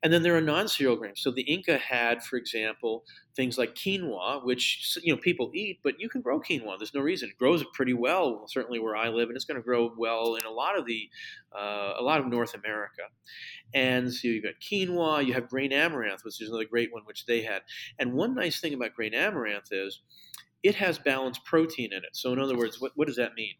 And 0.03 0.13
then 0.13 0.23
there 0.23 0.37
are 0.37 0.41
non-cereal 0.41 0.95
grains. 0.95 1.21
So 1.21 1.33
the 1.33 1.43
Inca 1.43 1.77
had, 1.77 2.23
for 2.23 2.37
example, 2.37 3.05
things 3.35 3.59
like 3.59 3.75
quinoa, 3.75 4.45
which 4.45 4.97
you 5.03 5.13
know 5.13 5.21
people 5.21 5.51
eat, 5.55 5.81
but 5.83 5.99
you 5.99 6.09
can 6.09 6.21
grow 6.21 6.41
quinoa. 6.41 6.79
There's 6.79 6.95
no 6.95 7.01
reason. 7.01 7.31
It 7.31 7.37
grows 7.37 7.65
pretty 7.75 7.95
well, 7.95 8.45
certainly 8.47 8.79
where 8.79 8.95
I 8.95 9.09
live, 9.09 9.29
and 9.29 9.35
it's 9.35 9.45
going 9.45 9.61
to 9.61 9.65
grow 9.65 9.93
well 9.99 10.37
in 10.37 10.45
a 10.45 10.51
lot 10.51 10.79
of 10.79 10.87
the 10.87 11.09
uh, 11.53 11.95
a 11.99 12.03
lot 12.03 12.21
of 12.21 12.27
North 12.27 12.55
America. 12.55 13.03
And 13.75 14.13
so 14.13 14.29
you've 14.29 14.45
got 14.45 14.55
quinoa, 14.61 15.27
you 15.27 15.33
have 15.35 15.49
grain 15.49 15.73
amaranth, 15.73 16.25
which 16.25 16.41
is 16.41 16.49
another 16.49 16.65
great 16.65 16.93
one, 16.93 17.03
which 17.05 17.27
they 17.27 17.43
had. 17.43 17.63
And 17.99 18.13
one 18.13 18.35
nice 18.37 18.61
thing 18.61 18.75
about 18.75 18.95
grain 18.95 19.15
amaranth 19.15 19.73
is 19.73 20.01
it 20.63 20.77
has 20.77 20.99
balanced 20.99 21.45
protein 21.45 21.93
in 21.93 21.99
it. 21.99 22.11
So 22.13 22.33
in 22.33 22.39
other 22.39 22.57
words, 22.57 22.81
what, 22.81 22.93
what 22.95 23.07
does 23.07 23.17
that 23.17 23.35
mean? 23.35 23.55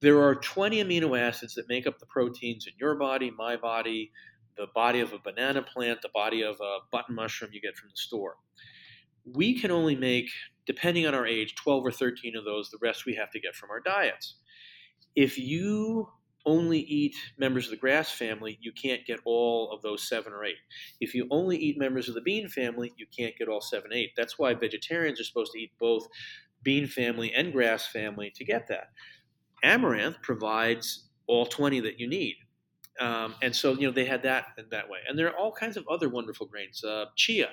There 0.00 0.22
are 0.22 0.34
20 0.34 0.84
amino 0.84 1.18
acids 1.18 1.54
that 1.54 1.68
make 1.68 1.86
up 1.86 1.98
the 1.98 2.06
proteins 2.06 2.66
in 2.66 2.74
your 2.78 2.96
body, 2.96 3.30
my 3.30 3.56
body, 3.56 4.12
the 4.56 4.66
body 4.74 5.00
of 5.00 5.12
a 5.12 5.18
banana 5.18 5.62
plant, 5.62 6.02
the 6.02 6.10
body 6.14 6.42
of 6.42 6.56
a 6.60 6.78
button 6.90 7.14
mushroom 7.14 7.50
you 7.52 7.60
get 7.60 7.76
from 7.76 7.88
the 7.90 7.96
store. 7.96 8.36
We 9.24 9.58
can 9.58 9.70
only 9.70 9.96
make, 9.96 10.28
depending 10.66 11.06
on 11.06 11.14
our 11.14 11.26
age, 11.26 11.54
12 11.56 11.86
or 11.86 11.90
13 11.92 12.36
of 12.36 12.44
those. 12.44 12.70
The 12.70 12.78
rest 12.80 13.06
we 13.06 13.14
have 13.14 13.30
to 13.32 13.40
get 13.40 13.54
from 13.54 13.70
our 13.70 13.80
diets. 13.80 14.36
If 15.14 15.38
you 15.38 16.08
only 16.46 16.78
eat 16.78 17.16
members 17.36 17.64
of 17.66 17.72
the 17.72 17.76
grass 17.76 18.10
family, 18.12 18.58
you 18.60 18.72
can't 18.72 19.04
get 19.04 19.18
all 19.24 19.72
of 19.72 19.82
those 19.82 20.08
seven 20.08 20.32
or 20.32 20.44
eight. 20.44 20.56
If 21.00 21.14
you 21.14 21.26
only 21.30 21.56
eat 21.56 21.78
members 21.78 22.08
of 22.08 22.14
the 22.14 22.20
bean 22.20 22.48
family, 22.48 22.92
you 22.96 23.06
can't 23.16 23.36
get 23.36 23.48
all 23.48 23.60
seven, 23.60 23.92
eight. 23.92 24.12
That's 24.16 24.38
why 24.38 24.54
vegetarians 24.54 25.20
are 25.20 25.24
supposed 25.24 25.52
to 25.52 25.58
eat 25.58 25.72
both 25.80 26.06
bean 26.62 26.86
family 26.86 27.32
and 27.32 27.52
grass 27.52 27.86
family 27.86 28.32
to 28.36 28.44
get 28.44 28.68
that. 28.68 28.88
Amaranth 29.62 30.22
provides 30.22 31.08
all 31.26 31.46
20 31.46 31.80
that 31.80 31.98
you 31.98 32.08
need. 32.08 32.36
Um, 33.00 33.34
and 33.42 33.54
so, 33.54 33.72
you 33.72 33.86
know, 33.86 33.92
they 33.92 34.04
had 34.04 34.22
that 34.22 34.46
in 34.58 34.66
that 34.70 34.88
way. 34.88 34.98
And 35.08 35.18
there 35.18 35.28
are 35.28 35.36
all 35.36 35.52
kinds 35.52 35.76
of 35.76 35.86
other 35.88 36.08
wonderful 36.08 36.46
grains. 36.46 36.82
Uh, 36.82 37.06
chia, 37.16 37.50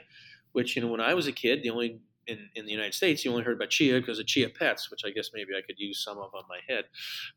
which, 0.53 0.75
you 0.75 0.81
know, 0.81 0.87
when 0.87 1.01
I 1.01 1.13
was 1.13 1.27
a 1.27 1.31
kid, 1.31 1.63
the 1.63 1.69
only 1.69 1.99
in, 2.27 2.49
in 2.55 2.65
the 2.65 2.71
United 2.71 2.93
States, 2.93 3.25
you 3.25 3.31
only 3.31 3.43
heard 3.43 3.57
about 3.57 3.69
chia 3.69 3.99
because 3.99 4.19
of 4.19 4.25
chia 4.25 4.49
pets, 4.49 4.89
which 4.89 5.01
I 5.05 5.09
guess 5.09 5.31
maybe 5.33 5.49
I 5.57 5.61
could 5.65 5.77
use 5.77 6.03
some 6.03 6.17
of 6.17 6.33
on 6.33 6.43
my 6.47 6.59
head 6.67 6.85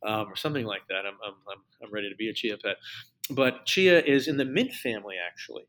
um, 0.04 0.28
or 0.28 0.36
something 0.36 0.64
like 0.64 0.82
that. 0.88 1.04
I'm, 1.06 1.16
I'm, 1.26 1.58
I'm 1.82 1.92
ready 1.92 2.08
to 2.08 2.16
be 2.16 2.28
a 2.28 2.32
chia 2.32 2.56
pet. 2.56 2.76
But 3.30 3.66
chia 3.66 4.00
is 4.00 4.28
in 4.28 4.36
the 4.36 4.44
mint 4.44 4.72
family, 4.72 5.16
actually. 5.24 5.66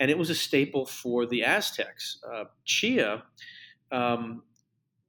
And 0.00 0.10
it 0.10 0.18
was 0.18 0.30
a 0.30 0.34
staple 0.34 0.86
for 0.86 1.26
the 1.26 1.44
Aztecs. 1.44 2.18
Uh, 2.28 2.44
chia 2.64 3.22
um, 3.92 4.42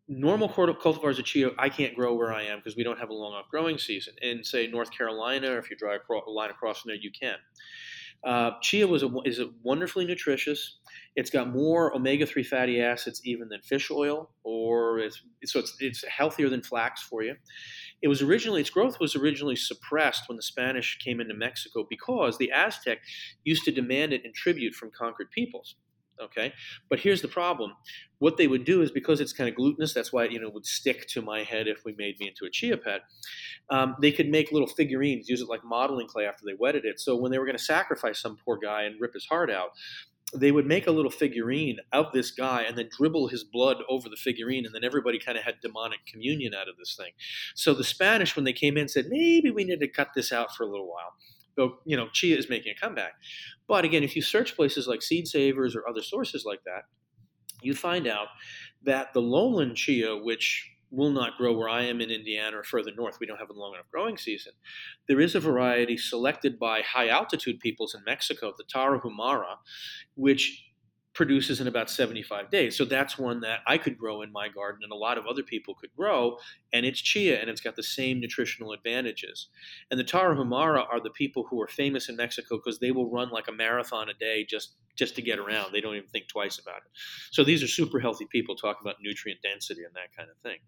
normal 0.08 0.50
cultivars 0.50 1.20
of 1.20 1.26
chia 1.26 1.52
I 1.58 1.70
can't 1.70 1.96
grow 1.96 2.16
where 2.16 2.34
I 2.34 2.44
am 2.44 2.60
because 2.60 2.76
we 2.76 2.84
don't 2.84 3.00
have 3.00 3.10
a 3.10 3.14
long 3.14 3.34
off 3.34 3.50
growing 3.50 3.78
season. 3.78 4.14
In 4.22 4.44
say 4.44 4.68
North 4.68 4.92
Carolina, 4.92 5.58
if 5.58 5.70
you 5.70 5.76
drive 5.78 6.02
a 6.10 6.30
line 6.30 6.50
across 6.50 6.82
from 6.82 6.90
there, 6.90 6.98
you 6.98 7.12
can. 7.12 7.36
Uh, 8.24 8.52
chia 8.62 8.88
was 8.88 9.04
a, 9.04 9.10
is 9.26 9.40
a 9.40 9.50
wonderfully 9.64 10.06
nutritious. 10.06 10.80
It's 11.16 11.30
got 11.30 11.50
more 11.50 11.96
omega-3 11.96 12.46
fatty 12.46 12.82
acids 12.82 13.22
even 13.24 13.48
than 13.50 13.62
fish 13.62 13.92
oil, 13.92 14.32
or 14.44 15.00
it's, 15.00 15.22
so 15.46 15.60
it's, 15.60 15.76
it's 15.80 16.04
healthier 16.06 16.50
than 16.50 16.64
flax 16.64 17.04
for 17.04 17.24
you. 17.24 17.36
It 18.02 18.08
was 18.08 18.22
originally 18.22 18.62
its 18.62 18.70
growth 18.70 19.00
was 19.00 19.16
originally 19.16 19.56
suppressed 19.56 20.28
when 20.28 20.36
the 20.36 20.44
Spanish 20.44 20.98
came 20.98 21.20
into 21.20 21.34
Mexico 21.34 21.86
because 21.90 22.38
the 22.38 22.52
Aztec 22.52 23.00
used 23.44 23.66
to 23.66 23.72
demand 23.72 24.14
it 24.14 24.26
in 24.26 24.34
tribute 24.34 24.74
from 24.74 24.92
conquered 24.92 25.32
peoples. 25.32 25.76
Okay, 26.22 26.54
but 26.90 27.00
here's 27.00 27.22
the 27.22 27.28
problem. 27.28 27.74
What 28.20 28.38
they 28.38 28.48
would 28.48 28.66
do 28.66 28.82
is 28.82 28.90
because 28.90 29.22
it's 29.22 29.34
kind 29.34 29.48
of 29.50 29.56
glutinous, 29.56 29.94
that's 29.94 30.12
why 30.12 30.26
you 30.26 30.40
know 30.40 30.50
would 30.50 30.66
stick 30.66 31.08
to 31.10 31.22
my 31.22 31.44
head 31.44 31.68
if 31.68 31.86
we 31.86 31.94
made 31.98 32.20
me 32.20 32.28
into 32.28 32.46
a 32.46 32.50
chia 32.50 32.78
pet. 32.78 33.02
Um, 33.70 33.96
they 34.02 34.12
could 34.12 34.30
make 34.30 34.52
little 34.52 34.68
figurines, 34.68 35.30
use 35.30 35.42
it 35.42 35.50
like 35.50 35.64
modeling 35.64 36.08
clay 36.08 36.26
after 36.26 36.44
they 36.46 36.56
wetted 36.58 36.86
it. 36.86 37.00
So 37.00 37.16
when 37.16 37.32
they 37.32 37.38
were 37.38 37.46
going 37.46 37.58
to 37.58 37.64
sacrifice 37.64 38.20
some 38.20 38.38
poor 38.44 38.58
guy 38.58 38.84
and 38.84 39.00
rip 39.00 39.14
his 39.14 39.26
heart 39.26 39.52
out, 39.52 39.72
they 40.36 40.52
would 40.52 40.66
make 40.66 40.88
a 40.88 40.92
little 40.92 41.12
figurine 41.12 41.78
of 41.94 42.12
this 42.12 42.32
guy 42.32 42.64
and 42.64 42.78
then 42.78 42.90
dribble 42.96 43.30
his 43.30 43.44
blood 43.44 43.78
over 43.88 44.10
the 44.10 44.18
figurine, 44.18 44.66
and 44.66 44.74
then 44.74 44.84
everybody 44.84 45.20
kind 45.20 45.38
of 45.38 45.44
had 45.44 45.56
demonic 45.62 46.00
communion 46.12 46.54
out 46.54 46.68
of 46.68 46.78
this 46.78 46.96
thing. 46.96 47.12
So 47.56 47.74
the 47.74 47.84
Spanish, 47.84 48.36
when 48.36 48.46
they 48.46 48.54
came 48.54 48.78
in, 48.78 48.88
said 48.88 49.06
maybe 49.10 49.52
we 49.52 49.64
need 49.64 49.80
to 49.80 49.88
cut 49.88 50.10
this 50.16 50.32
out 50.32 50.56
for 50.56 50.64
a 50.64 50.68
little 50.68 50.88
while 50.88 51.14
you 51.86 51.98
know, 51.98 52.08
chia 52.12 52.38
is 52.38 52.50
making 52.50 52.74
a 52.76 52.80
comeback. 52.80 53.14
But 53.68 53.86
again, 53.86 54.04
if 54.04 54.16
you 54.16 54.22
search 54.22 54.56
places 54.56 54.88
like 54.88 55.02
Seed 55.02 55.28
Savers 55.28 55.76
or 55.76 55.88
other 55.88 56.02
sources 56.02 56.44
like 56.46 56.64
that, 56.66 56.84
you 57.62 57.74
find 57.74 58.08
out 58.08 58.28
that 58.84 59.14
the 59.14 59.22
lowland 59.22 59.76
chia, 59.76 60.16
which 60.16 60.70
will 60.90 61.12
not 61.12 61.38
grow 61.38 61.52
where 61.52 61.68
I 61.70 61.84
am 61.84 62.00
in 62.00 62.10
Indiana 62.10 62.60
or 62.60 62.64
further 62.64 62.92
north. 62.96 63.18
We 63.20 63.28
don't 63.28 63.40
have 63.40 63.50
a 63.50 63.54
long 63.54 63.74
enough 63.74 63.90
growing 63.92 64.18
season. 64.18 64.54
There 65.08 65.20
is 65.20 65.36
a 65.36 65.40
variety 65.40 65.98
selected 65.98 66.58
by 66.58 66.82
high 66.82 67.10
altitude 67.10 67.60
peoples 67.60 67.94
in 67.94 68.04
Mexico, 68.06 68.54
the 68.58 68.64
Tarahumara, 68.64 69.58
which 70.16 70.64
produces 71.18 71.60
in 71.60 71.68
about 71.68 71.90
75 71.90 72.52
days. 72.52 72.78
So 72.78 72.86
that's 72.86 73.18
one 73.18 73.40
that 73.40 73.62
I 73.66 73.80
could 73.80 73.98
grow 73.98 74.22
in 74.22 74.32
my 74.32 74.50
garden 74.50 74.82
and 74.84 74.92
a 74.92 74.96
lot 74.96 75.18
of 75.18 75.26
other 75.26 75.42
people 75.42 75.74
could 75.74 75.90
grow. 75.98 76.38
And 76.72 76.86
it's 76.86 77.02
chia 77.02 77.42
and 77.42 77.50
it's 77.50 77.60
got 77.60 77.76
the 77.76 77.82
same 77.82 78.20
nutritional 78.20 78.72
advantages. 78.72 79.48
And 79.90 80.00
the 80.00 80.04
Tarahumara 80.04 80.86
are 80.88 81.00
the 81.02 81.10
people 81.10 81.48
who 81.50 81.60
are 81.60 81.68
famous 81.68 82.08
in 82.08 82.18
Mexico 82.18 82.58
because 82.58 82.78
they 82.78 82.92
will 82.92 83.10
run 83.10 83.32
like 83.32 83.48
a 83.48 83.52
marathon 83.52 84.10
a 84.10 84.14
day 84.14 84.46
just, 84.48 84.76
just 84.96 85.16
to 85.16 85.24
get 85.24 85.40
around. 85.40 85.72
They 85.74 85.82
don't 85.82 85.96
even 85.96 86.08
think 86.08 86.28
twice 86.28 86.60
about 86.60 86.78
it. 86.78 86.92
So 87.32 87.44
these 87.44 87.64
are 87.64 87.68
super 87.68 88.00
healthy 88.00 88.28
people 88.32 88.56
talking 88.56 88.82
about 88.84 88.98
nutrient 89.02 89.42
density 89.42 89.86
and 89.86 89.96
that 89.96 90.16
kind 90.16 90.30
of 90.30 90.38
thing. 90.44 90.60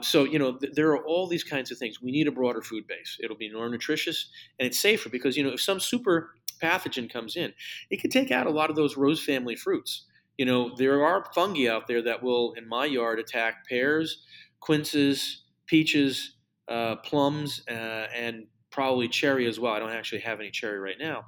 So, 0.00 0.24
you 0.24 0.38
know, 0.38 0.56
th- 0.56 0.72
there 0.72 0.88
are 0.92 1.04
all 1.04 1.26
these 1.26 1.44
kinds 1.44 1.70
of 1.70 1.76
things. 1.76 2.00
We 2.00 2.10
need 2.10 2.26
a 2.26 2.32
broader 2.32 2.62
food 2.62 2.86
base. 2.86 3.18
It'll 3.22 3.36
be 3.36 3.52
more 3.52 3.68
nutritious 3.68 4.30
and 4.58 4.66
it's 4.66 4.80
safer 4.80 5.10
because, 5.10 5.36
you 5.36 5.44
know, 5.44 5.50
if 5.50 5.60
some 5.60 5.78
super 5.78 6.30
pathogen 6.58 7.10
comes 7.10 7.36
in, 7.36 7.52
it 7.90 8.00
can 8.00 8.10
take 8.10 8.30
out 8.30 8.46
a 8.46 8.50
lot 8.50 8.70
of 8.70 8.76
those 8.76 8.96
rose 8.96 9.22
family 9.22 9.56
fruits. 9.56 10.06
You 10.36 10.46
know, 10.46 10.74
there 10.76 11.04
are 11.04 11.24
fungi 11.34 11.68
out 11.68 11.88
there 11.88 12.02
that 12.02 12.22
will, 12.22 12.52
in 12.52 12.68
my 12.68 12.84
yard, 12.84 13.18
attack 13.18 13.66
pears, 13.68 14.24
quinces, 14.60 15.42
peaches, 15.66 16.36
uh, 16.68 16.96
plums, 16.96 17.62
uh, 17.68 18.06
and 18.14 18.46
probably 18.70 19.08
cherry 19.08 19.46
as 19.46 19.58
well. 19.58 19.72
I 19.72 19.78
don't 19.78 19.90
actually 19.90 20.20
have 20.20 20.40
any 20.40 20.50
cherry 20.50 20.78
right 20.78 20.98
now, 20.98 21.24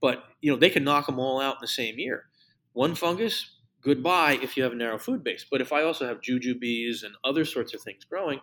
but 0.00 0.24
you 0.40 0.50
know 0.50 0.58
they 0.58 0.70
can 0.70 0.84
knock 0.84 1.06
them 1.06 1.18
all 1.18 1.40
out 1.40 1.54
in 1.54 1.60
the 1.60 1.68
same 1.68 1.98
year. 1.98 2.26
One 2.72 2.94
fungus, 2.94 3.56
goodbye 3.80 4.38
if 4.42 4.56
you 4.56 4.62
have 4.62 4.72
a 4.72 4.76
narrow 4.76 4.98
food 4.98 5.24
base. 5.24 5.46
But 5.50 5.60
if 5.60 5.72
I 5.72 5.82
also 5.82 6.06
have 6.06 6.20
jujubes 6.20 7.02
and 7.04 7.14
other 7.24 7.44
sorts 7.44 7.74
of 7.74 7.80
things 7.80 8.04
growing, 8.04 8.40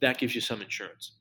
that 0.00 0.18
gives 0.18 0.34
you 0.34 0.40
some 0.40 0.62
insurance. 0.62 1.12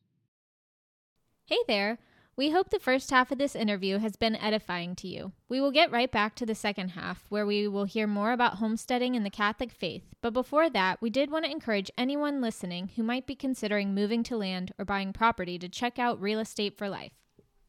Hey 1.45 1.59
there. 1.67 1.99
We 2.35 2.49
hope 2.49 2.71
the 2.71 2.79
first 2.79 3.11
half 3.11 3.31
of 3.31 3.37
this 3.37 3.55
interview 3.55 3.99
has 3.99 4.15
been 4.15 4.35
edifying 4.35 4.95
to 4.95 5.07
you. 5.07 5.33
We 5.49 5.61
will 5.61 5.69
get 5.69 5.91
right 5.91 6.11
back 6.11 6.33
to 6.35 6.47
the 6.47 6.55
second 6.55 6.89
half, 6.89 7.25
where 7.29 7.45
we 7.45 7.67
will 7.67 7.83
hear 7.83 8.07
more 8.07 8.31
about 8.31 8.55
homesteading 8.55 9.15
and 9.15 9.23
the 9.23 9.29
Catholic 9.29 9.71
faith. 9.71 10.01
But 10.19 10.33
before 10.33 10.67
that, 10.71 10.99
we 10.99 11.11
did 11.11 11.29
want 11.29 11.45
to 11.45 11.51
encourage 11.51 11.91
anyone 11.95 12.41
listening 12.41 12.89
who 12.95 13.03
might 13.03 13.27
be 13.27 13.35
considering 13.35 13.93
moving 13.93 14.23
to 14.23 14.35
land 14.35 14.73
or 14.79 14.85
buying 14.85 15.13
property 15.13 15.59
to 15.59 15.69
check 15.69 15.99
out 15.99 16.19
Real 16.19 16.39
Estate 16.39 16.75
for 16.75 16.89
Life. 16.89 17.11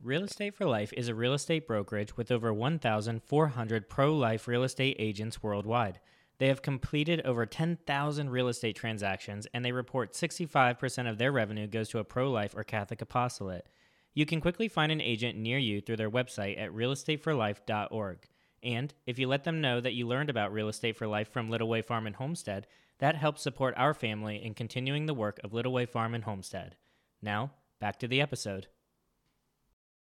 Real 0.03 0.25
Estate 0.25 0.55
for 0.55 0.65
Life 0.65 0.95
is 0.97 1.09
a 1.09 1.15
real 1.15 1.35
estate 1.35 1.67
brokerage 1.67 2.17
with 2.17 2.31
over 2.31 2.51
1,400 2.55 3.89
pro 3.91 4.15
life 4.15 4.49
real 4.49 4.63
estate 4.63 4.97
agents 4.99 5.43
worldwide. 5.43 6.01
They 6.39 6.49
have 6.49 6.63
completed 6.63 7.21
over 7.27 7.45
10,000 7.45 8.31
real 8.31 8.49
estate 8.49 8.77
transactions, 8.77 9.47
and 9.53 9.63
they 9.63 9.73
report 9.73 10.15
65% 10.15 11.11
of 11.11 11.19
their 11.19 11.33
revenue 11.33 11.67
goes 11.67 11.91
to 11.91 11.99
a 11.99 12.05
pro 12.05 12.31
life 12.31 12.55
or 12.57 12.65
Catholic 12.65 13.03
apostolate. 13.03 13.67
You 14.15 14.27
can 14.27 14.41
quickly 14.41 14.69
find 14.69 14.93
an 14.93 15.01
agent 15.01 15.37
near 15.37 15.59
you 15.59 15.81
through 15.81 15.97
their 15.97 16.11
website 16.11 16.59
at 16.59 16.71
realestateforlife.org. 16.71 18.19
And 18.63 18.95
if 19.07 19.19
you 19.19 19.29
let 19.29 19.45
them 19.45 19.61
know 19.61 19.81
that 19.81 19.93
you 19.93 20.07
learned 20.07 20.31
about 20.31 20.53
Real 20.53 20.69
Estate 20.69 20.97
for 20.97 21.07
Life 21.07 21.29
from 21.29 21.51
Little 21.51 21.69
Way 21.69 21.83
Farm 21.83 22.07
and 22.07 22.17
Homestead, 22.17 22.67
that 22.99 23.17
helps 23.17 23.43
support 23.43 23.75
our 23.77 23.93
family 23.93 24.43
in 24.43 24.55
continuing 24.55 25.07
the 25.07 25.15
work 25.15 25.41
of 25.43 25.53
Little 25.53 25.73
Way 25.73 25.85
Farm 25.85 26.15
and 26.15 26.25
Homestead. 26.25 26.77
Now, 27.21 27.51
back 27.81 27.99
to 27.99 28.09
the 28.09 28.21
episode. 28.21 28.69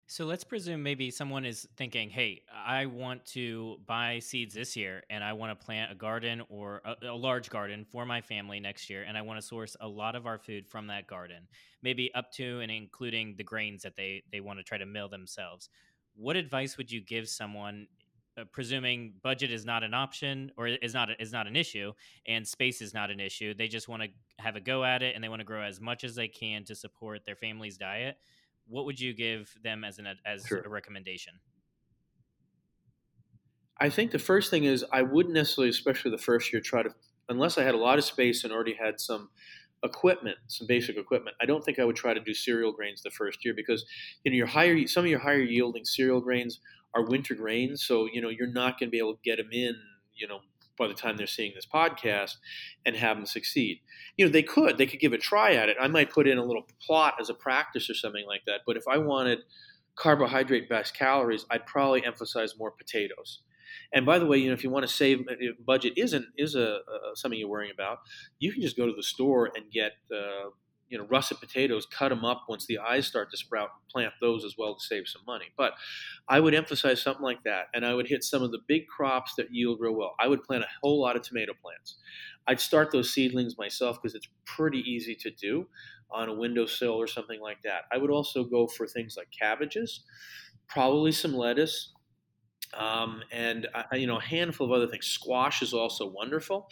So 0.08 0.24
let's 0.24 0.44
presume 0.44 0.84
maybe 0.84 1.10
someone 1.10 1.44
is 1.44 1.66
thinking, 1.76 2.10
hey, 2.10 2.42
I 2.64 2.86
want 2.86 3.24
to 3.26 3.78
buy 3.86 4.20
seeds 4.20 4.54
this 4.54 4.76
year 4.76 5.02
and 5.10 5.24
I 5.24 5.32
want 5.32 5.58
to 5.58 5.64
plant 5.64 5.90
a 5.90 5.96
garden 5.96 6.42
or 6.48 6.80
a, 6.84 7.08
a, 7.08 7.16
large 7.16 7.50
garden 7.50 7.84
for 7.84 8.06
my 8.06 8.20
family 8.20 8.60
next 8.60 8.88
year. 8.88 9.02
And 9.02 9.18
I 9.18 9.22
want 9.22 9.40
to 9.40 9.46
source 9.46 9.76
a 9.80 9.88
lot 9.88 10.14
of 10.14 10.24
our 10.24 10.38
food 10.38 10.68
from 10.68 10.86
that 10.86 11.08
garden, 11.08 11.48
maybe 11.82 12.14
up 12.14 12.30
to 12.34 12.60
and 12.60 12.70
including 12.70 13.34
the 13.36 13.42
grains 13.42 13.82
that 13.82 13.96
they, 13.96 14.22
they 14.30 14.38
want 14.38 14.60
to 14.60 14.62
try 14.62 14.78
to 14.78 14.86
mill 14.86 15.08
themselves. 15.08 15.70
What 16.14 16.36
advice 16.36 16.76
would 16.76 16.92
you 16.92 17.00
give 17.00 17.28
someone, 17.28 17.88
uh, 18.38 18.44
presuming 18.52 19.14
budget 19.24 19.50
is 19.50 19.64
not 19.64 19.82
an 19.82 19.92
option 19.92 20.52
or 20.56 20.68
is 20.68 20.94
not, 20.94 21.08
is 21.18 21.32
not 21.32 21.48
an 21.48 21.56
issue 21.56 21.92
and 22.28 22.46
space 22.46 22.80
is 22.80 22.94
not 22.94 23.10
an 23.10 23.18
issue? 23.18 23.54
They 23.54 23.66
just 23.66 23.88
want 23.88 24.04
to 24.04 24.08
have 24.38 24.54
a 24.54 24.60
go 24.60 24.84
at 24.84 25.02
it 25.02 25.16
and 25.16 25.24
they 25.24 25.28
want 25.28 25.40
to 25.40 25.44
grow 25.44 25.62
as 25.62 25.80
much 25.80 26.04
as 26.04 26.14
they 26.14 26.28
can 26.28 26.62
to 26.66 26.76
support 26.76 27.24
their 27.26 27.34
family's 27.34 27.76
diet 27.76 28.18
what 28.68 28.84
would 28.84 29.00
you 29.00 29.14
give 29.14 29.54
them 29.62 29.84
as 29.84 29.98
an 29.98 30.06
as 30.24 30.46
sure. 30.46 30.60
a 30.60 30.68
recommendation? 30.68 31.34
I 33.78 33.90
think 33.90 34.10
the 34.10 34.18
first 34.18 34.50
thing 34.50 34.64
is 34.64 34.84
I 34.92 35.02
wouldn't 35.02 35.34
necessarily, 35.34 35.68
especially 35.68 36.10
the 36.10 36.18
first 36.18 36.52
year, 36.52 36.62
try 36.62 36.82
to 36.82 36.90
unless 37.28 37.58
I 37.58 37.64
had 37.64 37.74
a 37.74 37.78
lot 37.78 37.98
of 37.98 38.04
space 38.04 38.44
and 38.44 38.52
already 38.52 38.74
had 38.74 39.00
some 39.00 39.30
equipment, 39.82 40.36
some 40.46 40.66
basic 40.66 40.96
equipment. 40.96 41.36
I 41.40 41.46
don't 41.46 41.64
think 41.64 41.78
I 41.78 41.84
would 41.84 41.96
try 41.96 42.14
to 42.14 42.20
do 42.20 42.34
cereal 42.34 42.72
grains 42.72 43.02
the 43.02 43.10
first 43.10 43.44
year 43.44 43.54
because 43.54 43.84
you 44.24 44.30
know 44.30 44.36
your 44.36 44.46
higher 44.46 44.86
some 44.86 45.04
of 45.04 45.10
your 45.10 45.20
higher 45.20 45.40
yielding 45.40 45.84
cereal 45.84 46.20
grains 46.20 46.60
are 46.94 47.04
winter 47.04 47.34
grains, 47.34 47.84
so 47.84 48.08
you 48.10 48.20
know 48.20 48.30
you're 48.30 48.52
not 48.52 48.78
going 48.78 48.88
to 48.88 48.92
be 48.92 48.98
able 48.98 49.14
to 49.14 49.20
get 49.24 49.36
them 49.36 49.50
in 49.52 49.74
you 50.14 50.26
know 50.26 50.40
by 50.78 50.88
the 50.88 50.94
time 50.94 51.16
they're 51.16 51.26
seeing 51.26 51.52
this 51.54 51.66
podcast 51.66 52.36
and 52.84 52.96
have 52.96 53.16
them 53.16 53.26
succeed. 53.26 53.80
You 54.16 54.26
know, 54.26 54.32
they 54.32 54.42
could, 54.42 54.78
they 54.78 54.86
could 54.86 55.00
give 55.00 55.12
a 55.12 55.18
try 55.18 55.54
at 55.54 55.68
it. 55.68 55.76
I 55.80 55.88
might 55.88 56.10
put 56.10 56.26
in 56.26 56.38
a 56.38 56.44
little 56.44 56.66
plot 56.80 57.14
as 57.20 57.30
a 57.30 57.34
practice 57.34 57.88
or 57.90 57.94
something 57.94 58.26
like 58.26 58.42
that. 58.46 58.60
But 58.66 58.76
if 58.76 58.84
I 58.88 58.98
wanted 58.98 59.40
carbohydrate 59.96 60.68
based 60.68 60.94
calories, 60.94 61.46
I'd 61.50 61.66
probably 61.66 62.04
emphasize 62.04 62.56
more 62.58 62.70
potatoes. 62.70 63.40
And 63.92 64.06
by 64.06 64.18
the 64.18 64.26
way, 64.26 64.38
you 64.38 64.48
know, 64.48 64.54
if 64.54 64.64
you 64.64 64.70
want 64.70 64.86
to 64.86 64.92
save, 64.92 65.26
budget 65.64 65.94
isn't 65.96 66.26
is 66.36 66.54
a, 66.54 66.60
a 66.60 66.80
something 67.14 67.38
you're 67.38 67.48
worrying 67.48 67.72
about, 67.72 67.98
you 68.38 68.52
can 68.52 68.62
just 68.62 68.76
go 68.76 68.86
to 68.86 68.92
the 68.92 69.02
store 69.02 69.50
and 69.54 69.70
get 69.70 69.92
uh, 70.12 70.50
you 70.88 70.98
know 70.98 71.06
russet 71.06 71.40
potatoes 71.40 71.86
cut 71.86 72.10
them 72.10 72.24
up 72.24 72.44
once 72.48 72.66
the 72.66 72.78
eyes 72.78 73.06
start 73.06 73.30
to 73.30 73.36
sprout 73.36 73.70
and 73.74 73.88
plant 73.88 74.14
those 74.20 74.44
as 74.44 74.54
well 74.56 74.74
to 74.74 74.84
save 74.84 75.06
some 75.06 75.22
money. 75.26 75.46
But 75.56 75.74
i 76.28 76.40
would 76.40 76.54
emphasize 76.54 77.00
something 77.02 77.22
like 77.24 77.42
that 77.44 77.66
and 77.74 77.84
i 77.86 77.94
would 77.94 78.08
hit 78.08 78.24
some 78.24 78.42
of 78.42 78.52
the 78.52 78.60
big 78.66 78.86
crops 78.88 79.34
that 79.36 79.52
yield 79.52 79.78
real 79.80 79.94
well. 79.94 80.14
I 80.20 80.28
would 80.28 80.42
plant 80.42 80.64
a 80.64 80.68
whole 80.82 81.00
lot 81.00 81.16
of 81.16 81.22
tomato 81.22 81.52
plants. 81.60 81.96
I'd 82.46 82.60
start 82.60 82.92
those 82.92 83.12
seedlings 83.12 83.58
myself 83.58 84.00
because 84.00 84.14
it's 84.14 84.28
pretty 84.44 84.80
easy 84.80 85.14
to 85.16 85.30
do 85.30 85.68
on 86.10 86.28
a 86.28 86.34
windowsill 86.34 86.94
or 86.94 87.08
something 87.08 87.40
like 87.40 87.62
that. 87.64 87.82
I 87.92 87.98
would 87.98 88.10
also 88.10 88.44
go 88.44 88.68
for 88.68 88.86
things 88.86 89.16
like 89.16 89.28
cabbages 89.36 90.04
probably 90.68 91.12
some 91.12 91.34
lettuce 91.34 91.92
Um, 92.74 93.22
and 93.32 93.66
you 93.92 94.06
know 94.06 94.18
a 94.18 94.22
handful 94.22 94.66
of 94.66 94.72
other 94.72 94.86
things. 94.86 95.06
Squash 95.06 95.62
is 95.62 95.72
also 95.72 96.06
wonderful. 96.06 96.68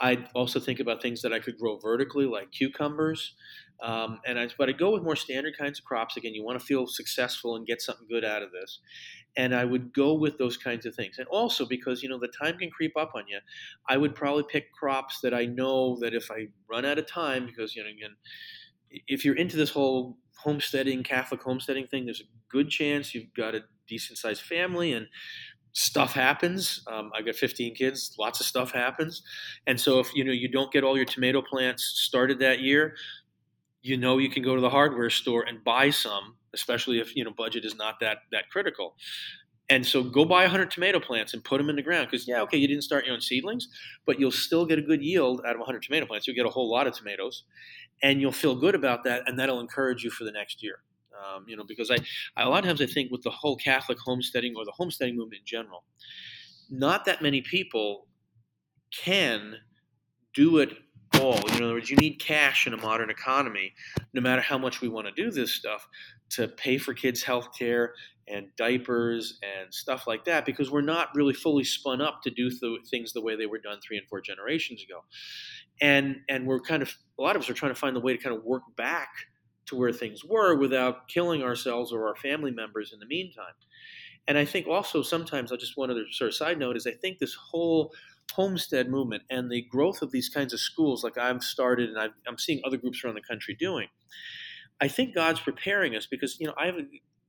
I 0.00 0.26
also 0.34 0.60
think 0.60 0.80
about 0.80 1.02
things 1.02 1.22
that 1.22 1.32
I 1.32 1.38
could 1.38 1.58
grow 1.58 1.78
vertically, 1.78 2.26
like 2.26 2.50
cucumbers. 2.50 3.34
Um, 3.82 4.20
and 4.24 4.38
I, 4.38 4.48
but 4.56 4.68
I 4.68 4.72
go 4.72 4.92
with 4.92 5.02
more 5.02 5.16
standard 5.16 5.58
kinds 5.58 5.80
of 5.80 5.84
crops. 5.84 6.16
Again, 6.16 6.34
you 6.34 6.44
want 6.44 6.58
to 6.58 6.64
feel 6.64 6.86
successful 6.86 7.56
and 7.56 7.66
get 7.66 7.82
something 7.82 8.06
good 8.08 8.24
out 8.24 8.42
of 8.42 8.52
this. 8.52 8.78
And 9.36 9.54
I 9.54 9.64
would 9.64 9.92
go 9.92 10.14
with 10.14 10.38
those 10.38 10.56
kinds 10.56 10.86
of 10.86 10.94
things. 10.94 11.18
And 11.18 11.26
also 11.28 11.66
because 11.66 12.02
you 12.02 12.08
know 12.08 12.18
the 12.18 12.28
time 12.40 12.58
can 12.58 12.70
creep 12.70 12.96
up 12.96 13.12
on 13.16 13.24
you, 13.28 13.38
I 13.88 13.96
would 13.96 14.14
probably 14.14 14.44
pick 14.48 14.72
crops 14.72 15.20
that 15.22 15.34
I 15.34 15.46
know 15.46 15.98
that 16.00 16.14
if 16.14 16.30
I 16.30 16.48
run 16.70 16.84
out 16.84 16.98
of 16.98 17.06
time, 17.06 17.46
because 17.46 17.74
you 17.74 17.82
know 17.82 17.90
again, 17.90 18.14
if 19.08 19.24
you're 19.24 19.36
into 19.36 19.56
this 19.56 19.70
whole 19.70 20.16
homesteading, 20.38 21.02
Catholic 21.02 21.42
homesteading 21.42 21.86
thing, 21.86 22.04
there's 22.04 22.20
a 22.20 22.30
good 22.48 22.68
chance 22.68 23.14
you've 23.14 23.34
got 23.34 23.54
a 23.54 23.62
decent 23.92 24.18
sized 24.18 24.42
family 24.42 24.92
and 24.94 25.06
stuff 25.72 26.12
happens. 26.12 26.82
Um, 26.86 27.10
I've 27.14 27.26
got 27.26 27.34
15 27.34 27.74
kids, 27.74 28.14
lots 28.18 28.40
of 28.40 28.46
stuff 28.46 28.72
happens. 28.72 29.22
And 29.66 29.78
so 29.80 29.98
if 29.98 30.14
you 30.14 30.24
know 30.24 30.32
you 30.32 30.48
don't 30.48 30.72
get 30.72 30.84
all 30.84 30.96
your 30.96 31.06
tomato 31.06 31.42
plants 31.42 31.82
started 32.06 32.38
that 32.40 32.60
year, 32.60 32.94
you 33.82 33.96
know 33.96 34.18
you 34.18 34.30
can 34.30 34.42
go 34.42 34.54
to 34.54 34.60
the 34.60 34.70
hardware 34.70 35.10
store 35.10 35.44
and 35.48 35.62
buy 35.64 35.90
some, 35.90 36.36
especially 36.54 37.00
if 37.00 37.14
you 37.16 37.24
know 37.24 37.32
budget 37.36 37.64
is 37.64 37.74
not 37.76 38.00
that 38.00 38.18
that 38.32 38.48
critical. 38.50 38.94
And 39.70 39.86
so 39.86 40.02
go 40.02 40.24
buy 40.24 40.42
100 40.42 40.70
tomato 40.70 41.00
plants 41.00 41.32
and 41.32 41.42
put 41.42 41.58
them 41.58 41.70
in 41.70 41.76
the 41.76 41.82
ground 41.82 42.08
because 42.10 42.28
yeah, 42.28 42.42
okay, 42.42 42.58
you 42.58 42.68
didn't 42.68 42.82
start 42.82 43.06
your 43.06 43.14
own 43.14 43.20
seedlings, 43.20 43.68
but 44.04 44.18
you'll 44.20 44.30
still 44.30 44.66
get 44.66 44.78
a 44.78 44.82
good 44.82 45.02
yield 45.02 45.40
out 45.46 45.54
of 45.54 45.60
100 45.60 45.82
tomato 45.82 46.06
plants. 46.06 46.26
You'll 46.26 46.36
get 46.36 46.46
a 46.46 46.50
whole 46.50 46.70
lot 46.70 46.86
of 46.86 46.94
tomatoes, 46.94 47.44
and 48.02 48.20
you'll 48.20 48.32
feel 48.32 48.54
good 48.54 48.74
about 48.74 49.04
that, 49.04 49.22
and 49.26 49.38
that'll 49.38 49.60
encourage 49.60 50.04
you 50.04 50.10
for 50.10 50.24
the 50.24 50.32
next 50.32 50.62
year. 50.62 50.80
Um, 51.22 51.44
you 51.46 51.56
know, 51.56 51.64
because 51.64 51.90
I, 51.90 51.96
I 52.36 52.42
a 52.42 52.48
lot 52.48 52.64
of 52.64 52.64
times 52.64 52.82
I 52.82 52.86
think 52.86 53.10
with 53.10 53.22
the 53.22 53.30
whole 53.30 53.56
Catholic 53.56 53.98
homesteading 53.98 54.54
or 54.56 54.64
the 54.64 54.72
homesteading 54.72 55.16
movement 55.16 55.40
in 55.40 55.46
general, 55.46 55.84
not 56.70 57.04
that 57.04 57.22
many 57.22 57.40
people 57.40 58.06
can 58.92 59.56
do 60.34 60.58
it 60.58 60.72
all. 61.20 61.36
in 61.48 61.62
other 61.62 61.74
words, 61.74 61.90
you 61.90 61.96
need 61.96 62.14
cash 62.14 62.66
in 62.66 62.72
a 62.72 62.76
modern 62.76 63.10
economy, 63.10 63.72
no 64.14 64.20
matter 64.20 64.40
how 64.40 64.58
much 64.58 64.80
we 64.80 64.88
want 64.88 65.06
to 65.06 65.12
do 65.12 65.30
this 65.30 65.52
stuff, 65.52 65.86
to 66.30 66.48
pay 66.48 66.78
for 66.78 66.94
kids' 66.94 67.22
health 67.22 67.48
care 67.56 67.92
and 68.28 68.46
diapers 68.56 69.38
and 69.42 69.72
stuff 69.72 70.06
like 70.06 70.24
that, 70.24 70.46
because 70.46 70.70
we're 70.70 70.80
not 70.80 71.08
really 71.14 71.34
fully 71.34 71.64
spun 71.64 72.00
up 72.00 72.22
to 72.22 72.30
do 72.30 72.48
th- 72.48 72.80
things 72.90 73.12
the 73.12 73.20
way 73.20 73.36
they 73.36 73.46
were 73.46 73.58
done 73.58 73.78
three 73.86 73.98
and 73.98 74.08
four 74.08 74.20
generations 74.20 74.82
ago. 74.82 75.04
And 75.80 76.20
and 76.28 76.46
we're 76.46 76.60
kind 76.60 76.82
of 76.82 76.94
a 77.18 77.22
lot 77.22 77.36
of 77.36 77.42
us 77.42 77.50
are 77.50 77.54
trying 77.54 77.74
to 77.74 77.78
find 77.78 77.94
the 77.94 78.00
way 78.00 78.16
to 78.16 78.22
kind 78.22 78.34
of 78.36 78.44
work 78.44 78.62
back 78.76 79.10
to 79.66 79.76
where 79.76 79.92
things 79.92 80.24
were 80.24 80.56
without 80.56 81.08
killing 81.08 81.42
ourselves 81.42 81.92
or 81.92 82.08
our 82.08 82.16
family 82.16 82.50
members 82.50 82.92
in 82.92 82.98
the 82.98 83.06
meantime. 83.06 83.54
And 84.28 84.38
I 84.38 84.44
think 84.44 84.66
also 84.68 85.02
sometimes, 85.02 85.50
I 85.50 85.56
just 85.56 85.76
one 85.76 85.90
other 85.90 86.04
sort 86.10 86.28
of 86.28 86.34
side 86.34 86.58
note 86.58 86.76
is 86.76 86.86
I 86.86 86.92
think 86.92 87.18
this 87.18 87.34
whole 87.34 87.92
homestead 88.32 88.88
movement 88.88 89.24
and 89.30 89.50
the 89.50 89.62
growth 89.62 90.00
of 90.02 90.12
these 90.12 90.28
kinds 90.28 90.52
of 90.52 90.60
schools, 90.60 91.02
like 91.02 91.18
I've 91.18 91.42
started 91.42 91.90
and 91.90 91.98
i 91.98 92.08
am 92.28 92.38
seeing 92.38 92.60
other 92.64 92.76
groups 92.76 93.04
around 93.04 93.14
the 93.14 93.20
country 93.20 93.54
doing, 93.58 93.88
I 94.80 94.88
think 94.88 95.14
God's 95.14 95.40
preparing 95.40 95.94
us 95.96 96.06
because 96.06 96.38
you 96.40 96.46
know 96.46 96.54
I 96.58 96.66
have 96.66 96.76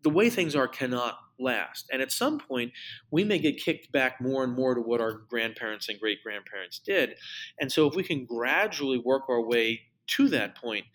the 0.04 0.10
way 0.10 0.30
things 0.30 0.56
are 0.56 0.68
cannot 0.68 1.18
last, 1.40 1.88
and 1.92 2.02
at 2.02 2.12
some 2.12 2.40
point 2.40 2.72
we 3.12 3.24
may 3.24 3.40
get 3.40 3.58
kicked 3.58 3.92
back 3.92 4.22
more 4.22 4.44
and 4.44 4.54
more 4.54 4.76
to 4.76 4.82
what 4.82 5.02
our 5.02 5.14
grandparents 5.30 5.90
and 5.90 6.00
great 6.00 6.24
grandparents 6.24 6.80
did, 6.80 7.16
and 7.60 7.72
so 7.72 7.88
if 7.88 7.96
we 7.96 8.04
can 8.04 8.26
gradually 8.26 8.98
work 8.98 9.24
our 9.30 9.42
way 9.42 9.82
to 10.08 10.28
that 10.30 10.56
point, 10.56 10.86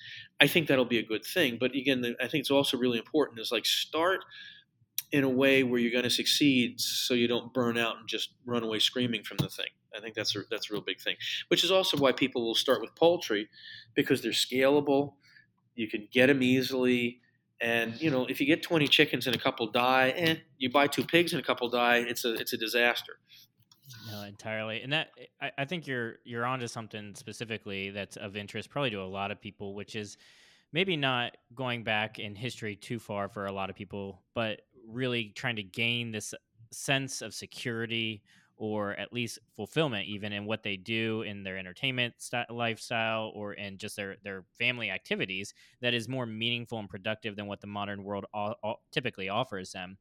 I 0.41 0.47
think 0.47 0.69
that'll 0.69 0.85
be 0.85 0.99
a 0.99 1.07
good 1.07 1.25
thing. 1.25 1.57
But 1.59 1.75
again, 1.75 2.17
I 2.21 2.29
think 2.29 2.43
it's 2.43 2.51
also 2.51 2.77
really 2.77 2.99
important 2.99 3.41
is 3.41 3.53
like 3.53 3.67
start 3.67 4.25
in 5.11 5.25
a 5.25 5.29
way 5.29 5.63
where 5.63 5.81
you're 5.81 5.93
going 5.93 6.05
to 6.05 6.11
succeed 6.11 6.81
so 6.81 7.15
you 7.15 7.29
don't 7.29 7.53
burn 7.55 7.79
out 7.79 7.97
and 7.99 8.09
just 8.09 8.31
run 8.45 8.63
away 8.63 8.79
screaming 8.79 9.23
from 9.23 9.39
the 9.39 9.49
thing. 9.49 9.69
I 9.97 10.01
think 10.01 10.15
that's 10.15 10.37
a, 10.37 10.41
that's 10.51 10.71
a 10.71 10.75
real 10.75 10.83
big 10.83 11.01
thing, 11.01 11.17
which 11.49 11.65
is 11.65 11.71
also 11.71 11.97
why 11.97 12.13
people 12.13 12.45
will 12.45 12.55
start 12.55 12.81
with 12.81 12.95
poultry 12.95 13.49
because 13.95 14.21
they're 14.21 14.33
scalable. 14.33 15.15
You 15.75 15.89
can 15.89 16.09
get 16.13 16.27
them 16.27 16.43
easily. 16.43 17.21
And 17.61 18.01
you 18.01 18.11
know, 18.11 18.27
if 18.27 18.41
you 18.41 18.47
get 18.47 18.63
20 18.63 18.87
chickens 18.87 19.27
and 19.27 19.35
a 19.35 19.39
couple 19.39 19.67
die, 19.71 20.13
eh, 20.17 20.37
you 20.59 20.71
buy 20.71 20.87
two 20.87 21.05
pigs 21.05 21.33
and 21.33 21.43
a 21.43 21.45
couple 21.45 21.69
die, 21.69 21.99
it's 21.99 22.25
a 22.25 22.35
it's 22.35 22.53
a 22.53 22.57
disaster. 22.57 23.19
No, 24.07 24.23
entirely. 24.23 24.83
And 24.83 24.93
that 24.93 25.11
I, 25.41 25.51
I 25.59 25.65
think 25.65 25.87
you're 25.87 26.17
you're 26.25 26.45
onto 26.45 26.69
something 26.69 27.15
specifically 27.15 27.91
that's 27.91 28.17
of 28.17 28.37
interest 28.37 28.71
probably 28.71 28.91
to 28.91 29.03
a 29.03 29.05
lot 29.05 29.31
of 29.31 29.41
people, 29.41 29.75
which 29.75 29.97
is 29.97 30.17
maybe 30.73 30.97
not 30.97 31.37
going 31.55 31.85
back 31.85 32.19
in 32.19 32.35
history 32.35 32.77
too 32.77 32.99
far 32.99 33.29
for 33.29 33.47
a 33.47 33.53
lot 33.53 33.71
of 33.71 33.77
people, 33.77 34.23
but 34.35 34.63
really 34.87 35.33
trying 35.37 35.57
to 35.57 35.63
gain 35.63 36.11
this 36.13 36.35
sense 36.73 37.23
of 37.23 37.35
security 37.35 38.23
or 38.57 38.93
at 38.95 39.13
least 39.13 39.39
fulfillment 39.55 40.07
even 40.09 40.33
in 40.33 40.45
what 40.45 40.63
they 40.63 40.77
do 40.77 41.23
in 41.23 41.45
their 41.45 41.57
entertainment 41.57 42.13
st- 42.19 42.51
lifestyle 42.51 43.31
or 43.35 43.55
in 43.55 43.79
just 43.79 43.97
their 43.97 44.17
their 44.25 44.45
family 44.59 44.91
activities 44.91 45.55
that 45.81 45.95
is 45.95 46.09
more 46.09 46.27
meaningful 46.27 46.79
and 46.79 46.89
productive 46.91 47.37
than 47.37 47.47
what 47.47 47.61
the 47.61 47.67
modern 47.67 48.03
world 48.03 48.27
all, 48.35 48.55
all 48.63 48.83
typically 48.93 49.29
offers 49.29 49.73
them 49.73 49.97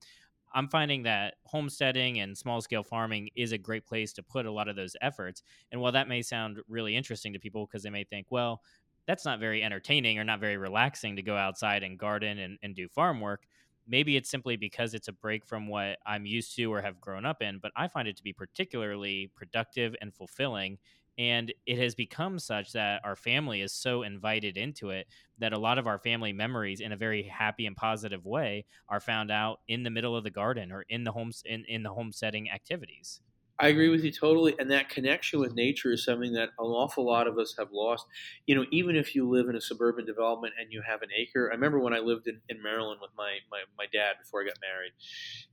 I'm 0.53 0.69
finding 0.69 1.03
that 1.03 1.35
homesteading 1.45 2.19
and 2.19 2.37
small 2.37 2.61
scale 2.61 2.83
farming 2.83 3.29
is 3.35 3.51
a 3.51 3.57
great 3.57 3.85
place 3.85 4.13
to 4.13 4.23
put 4.23 4.45
a 4.45 4.51
lot 4.51 4.67
of 4.67 4.75
those 4.75 4.95
efforts. 5.01 5.43
And 5.71 5.81
while 5.81 5.91
that 5.91 6.07
may 6.07 6.21
sound 6.21 6.59
really 6.67 6.95
interesting 6.95 7.33
to 7.33 7.39
people 7.39 7.65
because 7.65 7.83
they 7.83 7.89
may 7.89 8.03
think, 8.03 8.27
well, 8.29 8.61
that's 9.05 9.25
not 9.25 9.39
very 9.39 9.63
entertaining 9.63 10.19
or 10.19 10.23
not 10.23 10.39
very 10.39 10.57
relaxing 10.57 11.15
to 11.15 11.21
go 11.21 11.35
outside 11.35 11.83
and 11.83 11.97
garden 11.97 12.39
and, 12.39 12.57
and 12.61 12.75
do 12.75 12.87
farm 12.89 13.21
work, 13.21 13.45
maybe 13.87 14.17
it's 14.17 14.29
simply 14.29 14.57
because 14.57 14.93
it's 14.93 15.07
a 15.07 15.13
break 15.13 15.45
from 15.45 15.67
what 15.67 15.97
I'm 16.05 16.25
used 16.25 16.55
to 16.57 16.65
or 16.65 16.81
have 16.81 16.99
grown 16.99 17.25
up 17.25 17.41
in, 17.41 17.59
but 17.59 17.71
I 17.75 17.87
find 17.87 18.07
it 18.07 18.17
to 18.17 18.23
be 18.23 18.33
particularly 18.33 19.31
productive 19.35 19.95
and 20.01 20.13
fulfilling. 20.13 20.77
And 21.17 21.53
it 21.65 21.79
has 21.79 21.95
become 21.95 22.39
such 22.39 22.73
that 22.73 23.01
our 23.03 23.15
family 23.15 23.61
is 23.61 23.73
so 23.73 24.03
invited 24.03 24.57
into 24.57 24.91
it 24.91 25.07
that 25.39 25.53
a 25.53 25.59
lot 25.59 25.79
of 25.79 25.87
our 25.87 25.99
family 25.99 26.33
memories, 26.33 26.79
in 26.79 26.91
a 26.91 26.97
very 26.97 27.23
happy 27.23 27.65
and 27.65 27.75
positive 27.75 28.25
way, 28.25 28.65
are 28.87 28.99
found 28.99 29.31
out 29.31 29.61
in 29.67 29.83
the 29.83 29.89
middle 29.89 30.15
of 30.15 30.23
the 30.23 30.31
garden 30.31 30.71
or 30.71 30.83
in 30.89 31.03
the 31.03 31.11
homes 31.11 31.41
in, 31.45 31.65
in 31.65 31.83
the 31.83 31.93
homesteading 31.93 32.51
activities. 32.51 33.21
I 33.59 33.69
agree 33.69 33.89
with 33.89 34.03
you 34.03 34.11
totally. 34.11 34.53
And 34.59 34.69
that 34.69 34.89
connection 34.89 35.39
with 35.39 35.55
nature 35.55 35.91
is 35.91 36.05
something 36.05 36.33
that 36.33 36.49
an 36.59 36.65
awful 36.65 37.03
lot 37.03 37.25
of 37.25 37.39
us 37.39 37.55
have 37.57 37.71
lost. 37.71 38.05
You 38.45 38.53
know, 38.53 38.65
even 38.71 38.95
if 38.95 39.15
you 39.15 39.27
live 39.27 39.49
in 39.49 39.55
a 39.55 39.61
suburban 39.61 40.05
development 40.05 40.53
and 40.59 40.71
you 40.71 40.83
have 40.83 41.01
an 41.01 41.09
acre. 41.15 41.49
I 41.51 41.55
remember 41.55 41.79
when 41.79 41.93
I 41.93 41.99
lived 41.99 42.27
in, 42.27 42.41
in 42.49 42.61
Maryland 42.61 42.99
with 43.01 43.09
my, 43.17 43.39
my, 43.49 43.63
my 43.75 43.87
dad 43.91 44.17
before 44.21 44.43
I 44.43 44.45
got 44.45 44.57
married. 44.61 44.91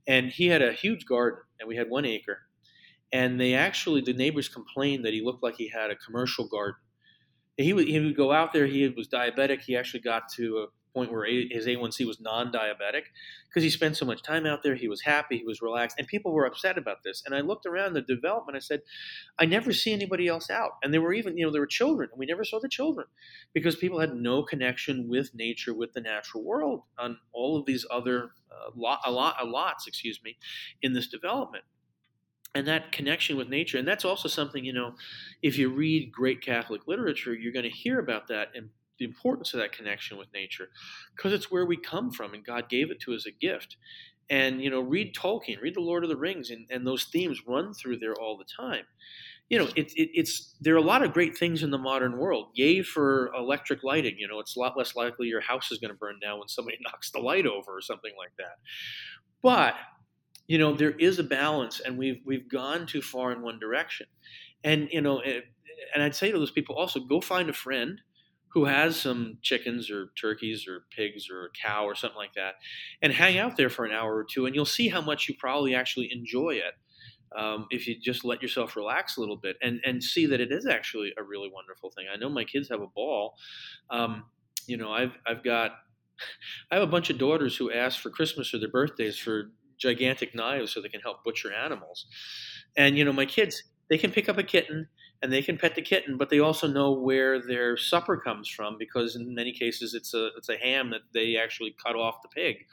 And 0.05 0.29
he 0.29 0.47
had 0.47 0.61
a 0.61 0.71
huge 0.71 1.05
garden, 1.07 1.41
and 1.59 1.67
we 1.67 1.77
had 1.77 1.89
one 1.89 2.05
acre. 2.05 2.41
And 3.15 3.39
they 3.39 3.53
actually, 3.53 4.01
the 4.01 4.11
neighbors 4.11 4.49
complained 4.49 5.05
that 5.05 5.13
he 5.13 5.21
looked 5.21 5.41
like 5.41 5.55
he 5.55 5.69
had 5.69 5.89
a 5.89 5.95
commercial 5.95 6.49
garden. 6.49 6.81
He 7.55 7.71
would, 7.71 7.87
he 7.87 7.97
would 7.97 8.17
go 8.17 8.33
out 8.33 8.51
there. 8.51 8.65
He 8.65 8.89
was 8.89 9.07
diabetic. 9.07 9.61
He 9.61 9.77
actually 9.77 10.01
got 10.01 10.27
to 10.33 10.57
a 10.57 10.65
point 10.93 11.13
where 11.13 11.25
his 11.25 11.65
A1C 11.65 12.05
was 12.05 12.19
non-diabetic 12.19 13.03
because 13.47 13.63
he 13.63 13.69
spent 13.69 13.95
so 13.95 14.05
much 14.05 14.21
time 14.21 14.45
out 14.45 14.63
there. 14.63 14.75
He 14.75 14.89
was 14.89 15.01
happy, 15.01 15.37
he 15.37 15.45
was 15.45 15.61
relaxed, 15.61 15.97
and 15.97 16.05
people 16.07 16.33
were 16.33 16.45
upset 16.45 16.77
about 16.77 17.03
this. 17.05 17.23
And 17.25 17.33
I 17.33 17.39
looked 17.39 17.65
around 17.65 17.93
the 17.93 18.01
development. 18.01 18.57
I 18.57 18.59
said, 18.59 18.81
I 19.39 19.45
never 19.45 19.71
see 19.71 19.93
anybody 19.93 20.27
else 20.27 20.49
out. 20.49 20.71
And 20.83 20.93
there 20.93 21.01
were 21.01 21.13
even, 21.13 21.37
you 21.37 21.45
know, 21.45 21.53
there 21.53 21.61
were 21.61 21.67
children, 21.67 22.09
and 22.11 22.19
we 22.19 22.25
never 22.25 22.43
saw 22.43 22.59
the 22.59 22.67
children 22.67 23.07
because 23.53 23.77
people 23.77 24.01
had 24.01 24.13
no 24.13 24.43
connection 24.43 25.07
with 25.07 25.33
nature, 25.33 25.73
with 25.73 25.93
the 25.93 26.01
natural 26.01 26.43
world 26.43 26.81
on 26.97 27.17
all 27.31 27.57
of 27.57 27.65
these 27.65 27.85
other 27.89 28.31
uh, 28.51 28.71
lot, 28.75 28.99
a 29.05 29.11
lot, 29.11 29.37
a 29.41 29.45
lots, 29.45 29.87
excuse 29.87 30.19
me, 30.21 30.37
in 30.81 30.91
this 30.91 31.07
development 31.07 31.63
and 32.55 32.67
that 32.67 32.91
connection 32.91 33.37
with 33.37 33.49
nature 33.49 33.77
and 33.77 33.87
that's 33.87 34.05
also 34.05 34.27
something 34.27 34.65
you 34.65 34.73
know 34.73 34.95
if 35.41 35.57
you 35.57 35.69
read 35.69 36.11
great 36.11 36.41
catholic 36.41 36.87
literature 36.87 37.33
you're 37.33 37.53
going 37.53 37.63
to 37.63 37.69
hear 37.69 37.99
about 37.99 38.27
that 38.27 38.47
and 38.55 38.69
the 38.97 39.05
importance 39.05 39.53
of 39.53 39.59
that 39.59 39.71
connection 39.71 40.17
with 40.17 40.31
nature 40.33 40.69
because 41.15 41.33
it's 41.33 41.51
where 41.51 41.65
we 41.65 41.77
come 41.77 42.11
from 42.11 42.33
and 42.33 42.45
God 42.45 42.69
gave 42.69 42.91
it 42.91 42.99
to 43.01 43.13
us 43.13 43.25
as 43.25 43.25
a 43.27 43.31
gift. 43.31 43.77
And, 44.29 44.61
you 44.61 44.69
know, 44.69 44.79
read 44.79 45.15
Tolkien, 45.15 45.61
read 45.61 45.75
The 45.75 45.81
Lord 45.81 46.03
of 46.03 46.09
the 46.09 46.17
Rings, 46.17 46.49
and, 46.49 46.65
and 46.71 46.87
those 46.87 47.05
themes 47.05 47.43
run 47.47 47.73
through 47.73 47.99
there 47.99 48.15
all 48.15 48.37
the 48.37 48.45
time. 48.45 48.85
You 49.49 49.59
know, 49.59 49.65
it, 49.75 49.91
it, 49.93 50.09
it's 50.15 50.55
there 50.59 50.73
are 50.73 50.79
a 50.79 50.81
lot 50.81 51.03
of 51.03 51.13
great 51.13 51.37
things 51.37 51.61
in 51.61 51.69
the 51.69 51.77
modern 51.77 52.17
world. 52.17 52.47
Yay 52.55 52.81
for 52.81 53.31
electric 53.35 53.83
lighting. 53.83 54.15
You 54.17 54.27
know, 54.27 54.39
it's 54.39 54.55
a 54.55 54.59
lot 54.59 54.75
less 54.75 54.95
likely 54.95 55.27
your 55.27 55.41
house 55.41 55.71
is 55.71 55.77
going 55.77 55.91
to 55.91 55.97
burn 55.97 56.19
down 56.19 56.39
when 56.39 56.47
somebody 56.47 56.77
knocks 56.81 57.11
the 57.11 57.19
light 57.19 57.45
over 57.45 57.77
or 57.77 57.81
something 57.81 58.13
like 58.17 58.31
that. 58.39 58.57
But 59.43 59.75
you 60.47 60.57
know, 60.57 60.73
there 60.73 60.91
is 60.91 61.19
a 61.19 61.23
balance, 61.23 61.79
and 61.79 61.97
we've 61.97 62.21
we've 62.25 62.49
gone 62.49 62.85
too 62.85 63.01
far 63.01 63.31
in 63.31 63.41
one 63.41 63.59
direction. 63.59 64.07
And 64.63 64.89
you 64.91 65.01
know, 65.01 65.19
it, 65.19 65.45
and 65.93 66.03
I'd 66.03 66.15
say 66.15 66.31
to 66.31 66.37
those 66.37 66.51
people 66.51 66.75
also, 66.75 66.99
go 66.99 67.21
find 67.21 67.49
a 67.49 67.53
friend 67.53 68.01
who 68.49 68.65
has 68.65 68.95
some 68.95 69.37
chickens 69.41 69.91
or 69.91 70.11
turkeys 70.19 70.65
or 70.67 70.85
pigs 70.95 71.29
or 71.29 71.45
a 71.45 71.49
cow 71.61 71.85
or 71.85 71.95
something 71.95 72.17
like 72.17 72.33
that, 72.35 72.55
and 73.01 73.11
hang 73.11 73.37
out 73.37 73.57
there 73.57 73.69
for 73.69 73.85
an 73.85 73.91
hour 73.91 74.15
or 74.15 74.23
two, 74.23 74.45
and 74.45 74.55
you'll 74.55 74.65
see 74.65 74.87
how 74.87 75.01
much 75.01 75.27
you 75.27 75.35
probably 75.37 75.75
actually 75.75 76.09
enjoy 76.11 76.51
it. 76.51 76.73
Um, 77.35 77.67
if 77.69 77.85
you 77.85 77.99
just 77.99 78.23
let 78.23 78.41
yourself 78.41 78.77
relax 78.77 79.17
a 79.17 79.19
little 79.19 79.35
bit 79.35 79.57
and, 79.61 79.81
and 79.83 80.01
see 80.01 80.25
that 80.27 80.39
it 80.39 80.53
is 80.53 80.65
actually 80.65 81.11
a 81.17 81.23
really 81.23 81.49
wonderful 81.53 81.89
thing. 81.89 82.05
I 82.13 82.15
know 82.15 82.29
my 82.29 82.45
kids 82.45 82.69
have 82.69 82.79
a 82.79 82.87
ball. 82.87 83.33
Um, 83.89 84.23
you 84.67 84.77
know, 84.77 84.89
I've, 84.89 85.17
I've 85.27 85.43
got, 85.43 85.71
I 86.71 86.75
have 86.75 86.83
a 86.83 86.87
bunch 86.87 87.09
of 87.09 87.17
daughters 87.17 87.57
who 87.57 87.73
ask 87.73 87.99
for 87.99 88.09
Christmas 88.09 88.53
or 88.53 88.59
their 88.59 88.69
birthdays 88.69 89.17
for 89.17 89.51
gigantic 89.77 90.35
knives 90.35 90.71
so 90.73 90.81
they 90.81 90.89
can 90.89 91.01
help 91.01 91.23
butcher 91.23 91.53
animals. 91.53 92.05
And 92.75 92.97
you 92.97 93.05
know, 93.05 93.13
my 93.13 93.25
kids 93.25 93.63
they 93.89 93.97
can 93.97 94.11
pick 94.11 94.27
up 94.29 94.37
a 94.37 94.43
kitten 94.43 94.87
and 95.21 95.31
they 95.31 95.41
can 95.41 95.57
pet 95.57 95.75
the 95.75 95.81
kitten, 95.81 96.17
but 96.17 96.29
they 96.29 96.39
also 96.39 96.67
know 96.67 96.91
where 96.91 97.41
their 97.41 97.77
supper 97.77 98.17
comes 98.17 98.49
from 98.49 98.77
because 98.77 99.15
in 99.15 99.33
many 99.33 99.53
cases 99.53 99.93
it's 99.93 100.13
a 100.13 100.27
it's 100.37 100.49
a 100.49 100.57
ham 100.57 100.91
that 100.91 101.01
they 101.13 101.37
actually 101.37 101.75
cut 101.83 101.95
off 101.95 102.21
the 102.21 102.29
pig 102.29 102.65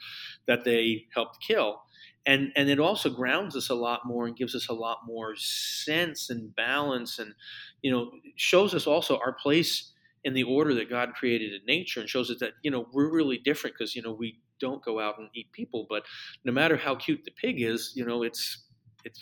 that 0.47 0.63
they 0.63 1.07
helped 1.13 1.41
kill. 1.41 1.81
And 2.25 2.51
and 2.55 2.69
it 2.69 2.79
also 2.79 3.09
grounds 3.09 3.55
us 3.55 3.69
a 3.69 3.75
lot 3.75 4.05
more 4.05 4.27
and 4.27 4.35
gives 4.35 4.55
us 4.55 4.69
a 4.69 4.73
lot 4.73 4.99
more 5.05 5.35
sense 5.35 6.29
and 6.29 6.55
balance 6.55 7.19
and 7.19 7.33
you 7.81 7.91
know 7.91 8.11
shows 8.35 8.73
us 8.73 8.87
also 8.87 9.17
our 9.17 9.33
place 9.33 9.92
in 10.23 10.33
the 10.33 10.43
order 10.43 10.73
that 10.75 10.89
God 10.89 11.13
created 11.13 11.53
in 11.53 11.65
nature 11.65 11.99
and 11.99 12.09
shows 12.09 12.31
us 12.31 12.39
that 12.39 12.53
you 12.63 12.71
know 12.71 12.87
we're 12.93 13.11
really 13.11 13.37
different 13.37 13.75
because 13.77 13.95
you 13.95 14.01
know 14.01 14.13
we 14.13 14.39
don't 14.59 14.83
go 14.83 14.99
out 14.99 15.19
and 15.19 15.29
eat 15.33 15.51
people, 15.51 15.85
but 15.89 16.03
no 16.45 16.51
matter 16.51 16.77
how 16.77 16.95
cute 16.95 17.23
the 17.25 17.31
pig 17.31 17.61
is, 17.61 17.91
you 17.95 18.05
know 18.05 18.23
it's 18.23 18.65
it's 19.03 19.19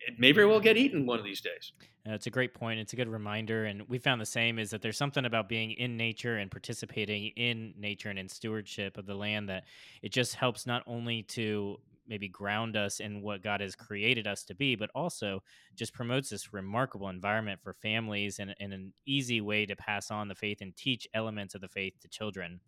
it 0.00 0.14
may 0.18 0.32
very 0.32 0.46
well 0.46 0.60
get 0.60 0.76
eaten 0.76 1.06
one 1.06 1.18
of 1.18 1.24
these 1.24 1.40
days. 1.40 1.72
Uh, 2.08 2.12
it's 2.12 2.26
a 2.26 2.30
great 2.30 2.54
point. 2.54 2.80
It's 2.80 2.92
a 2.92 2.96
good 2.96 3.08
reminder, 3.08 3.64
and 3.64 3.82
we 3.88 3.98
found 3.98 4.20
the 4.20 4.26
same 4.26 4.58
is 4.58 4.70
that 4.70 4.80
there's 4.80 4.96
something 4.96 5.24
about 5.24 5.48
being 5.48 5.72
in 5.72 5.96
nature 5.96 6.38
and 6.38 6.50
participating 6.50 7.32
in 7.36 7.74
nature 7.76 8.08
and 8.08 8.18
in 8.18 8.28
stewardship 8.28 8.96
of 8.96 9.06
the 9.06 9.14
land 9.14 9.48
that 9.48 9.64
it 10.02 10.12
just 10.12 10.34
helps 10.34 10.66
not 10.66 10.82
only 10.86 11.22
to 11.24 11.78
maybe 12.08 12.28
ground 12.28 12.76
us 12.76 13.00
in 13.00 13.22
what 13.22 13.42
God 13.42 13.60
has 13.60 13.74
created 13.74 14.26
us 14.26 14.44
to 14.44 14.54
be, 14.54 14.76
but 14.76 14.90
also 14.94 15.42
just 15.74 15.92
promotes 15.92 16.30
this 16.30 16.52
remarkable 16.52 17.08
environment 17.08 17.60
for 17.62 17.72
families 17.72 18.38
and, 18.38 18.54
and 18.60 18.72
an 18.72 18.92
easy 19.06 19.40
way 19.40 19.66
to 19.66 19.76
pass 19.76 20.10
on 20.10 20.28
the 20.28 20.34
faith 20.34 20.60
and 20.60 20.74
teach 20.76 21.06
elements 21.14 21.54
of 21.54 21.60
the 21.60 21.68
faith 21.68 21.94
to 22.00 22.08
children. 22.08 22.60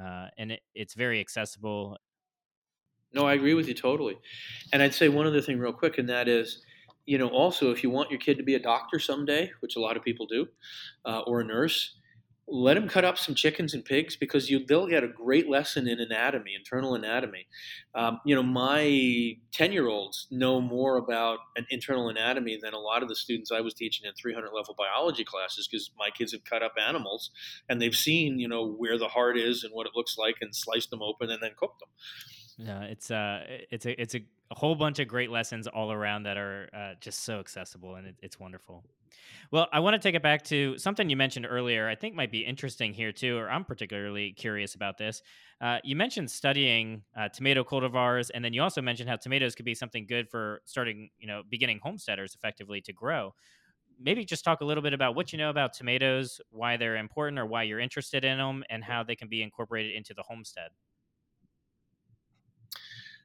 Uh, 0.00 0.28
and 0.38 0.52
it, 0.52 0.60
it's 0.74 0.94
very 0.94 1.20
accessible. 1.20 1.96
No, 3.12 3.26
I 3.26 3.34
agree 3.34 3.54
with 3.54 3.68
you 3.68 3.74
totally. 3.74 4.18
And 4.72 4.82
I'd 4.82 4.94
say 4.94 5.08
one 5.08 5.26
other 5.26 5.40
thing, 5.40 5.58
real 5.58 5.72
quick, 5.72 5.98
and 5.98 6.08
that 6.08 6.28
is 6.28 6.62
you 7.08 7.16
know, 7.16 7.28
also 7.28 7.70
if 7.70 7.82
you 7.82 7.88
want 7.88 8.10
your 8.10 8.20
kid 8.20 8.36
to 8.36 8.42
be 8.42 8.54
a 8.54 8.58
doctor 8.58 8.98
someday, 8.98 9.50
which 9.60 9.76
a 9.76 9.80
lot 9.80 9.96
of 9.96 10.04
people 10.04 10.26
do, 10.26 10.46
uh, 11.06 11.20
or 11.20 11.40
a 11.40 11.44
nurse, 11.44 11.96
let 12.50 12.74
them 12.74 12.88
cut 12.88 13.04
up 13.04 13.18
some 13.18 13.34
chickens 13.34 13.74
and 13.74 13.84
pigs 13.84 14.16
because 14.16 14.50
you 14.50 14.64
they'll 14.64 14.86
get 14.86 15.04
a 15.04 15.08
great 15.08 15.48
lesson 15.48 15.86
in 15.86 16.00
anatomy, 16.00 16.54
internal 16.56 16.94
anatomy. 16.94 17.46
Um, 17.94 18.20
you 18.24 18.34
know, 18.34 18.42
my 18.42 19.36
ten 19.52 19.72
year 19.72 19.88
olds 19.88 20.26
know 20.30 20.60
more 20.60 20.96
about 20.96 21.38
an 21.56 21.66
internal 21.70 22.08
anatomy 22.08 22.58
than 22.60 22.74
a 22.74 22.78
lot 22.78 23.02
of 23.02 23.08
the 23.08 23.16
students 23.16 23.52
I 23.52 23.60
was 23.60 23.74
teaching 23.74 24.06
in 24.06 24.14
300 24.14 24.50
level 24.52 24.74
biology 24.76 25.24
classes 25.24 25.68
because 25.68 25.90
my 25.98 26.10
kids 26.10 26.32
have 26.32 26.44
cut 26.44 26.62
up 26.62 26.72
animals 26.80 27.30
and 27.68 27.80
they've 27.82 27.94
seen 27.94 28.38
you 28.38 28.48
know 28.48 28.66
where 28.66 28.98
the 28.98 29.08
heart 29.08 29.38
is 29.38 29.64
and 29.64 29.72
what 29.72 29.86
it 29.86 29.92
looks 29.94 30.16
like 30.16 30.36
and 30.40 30.54
sliced 30.54 30.90
them 30.90 31.02
open 31.02 31.30
and 31.30 31.42
then 31.42 31.52
cooked 31.56 31.80
them. 31.80 31.88
Yeah, 32.58 32.82
it's 32.82 33.10
uh, 33.10 33.44
it's 33.70 33.86
a 33.86 34.00
it's 34.00 34.14
a, 34.14 34.22
a, 34.50 34.54
whole 34.54 34.74
bunch 34.74 34.98
of 34.98 35.08
great 35.08 35.30
lessons 35.30 35.66
all 35.66 35.92
around 35.92 36.24
that 36.24 36.36
are 36.36 36.68
uh, 36.74 36.94
just 37.00 37.24
so 37.24 37.38
accessible, 37.40 37.96
and 37.96 38.06
it, 38.06 38.16
it's 38.22 38.38
wonderful. 38.38 38.84
Well, 39.50 39.68
I 39.72 39.80
want 39.80 39.94
to 39.94 39.98
take 39.98 40.14
it 40.14 40.22
back 40.22 40.44
to 40.44 40.76
something 40.76 41.08
you 41.08 41.16
mentioned 41.16 41.46
earlier. 41.48 41.88
I 41.88 41.94
think 41.94 42.14
might 42.14 42.30
be 42.30 42.40
interesting 42.40 42.92
here 42.92 43.12
too, 43.12 43.36
or 43.38 43.50
I'm 43.50 43.64
particularly 43.64 44.32
curious 44.32 44.74
about 44.74 44.98
this. 44.98 45.22
Uh, 45.60 45.78
you 45.82 45.96
mentioned 45.96 46.30
studying 46.30 47.02
uh, 47.16 47.28
tomato 47.28 47.64
cultivars, 47.64 48.30
and 48.34 48.44
then 48.44 48.52
you 48.52 48.62
also 48.62 48.82
mentioned 48.82 49.08
how 49.08 49.16
tomatoes 49.16 49.54
could 49.54 49.64
be 49.64 49.74
something 49.74 50.06
good 50.06 50.28
for 50.28 50.60
starting, 50.64 51.10
you 51.18 51.26
know, 51.26 51.42
beginning 51.48 51.80
homesteaders 51.82 52.34
effectively 52.34 52.80
to 52.82 52.92
grow. 52.92 53.34
Maybe 54.00 54.24
just 54.24 54.44
talk 54.44 54.60
a 54.60 54.64
little 54.64 54.82
bit 54.82 54.92
about 54.92 55.16
what 55.16 55.32
you 55.32 55.38
know 55.38 55.50
about 55.50 55.72
tomatoes, 55.72 56.40
why 56.50 56.76
they're 56.76 56.96
important, 56.96 57.38
or 57.38 57.46
why 57.46 57.64
you're 57.64 57.80
interested 57.80 58.24
in 58.24 58.38
them, 58.38 58.64
and 58.70 58.84
how 58.84 59.02
they 59.02 59.16
can 59.16 59.28
be 59.28 59.42
incorporated 59.42 59.94
into 59.96 60.14
the 60.14 60.22
homestead. 60.22 60.68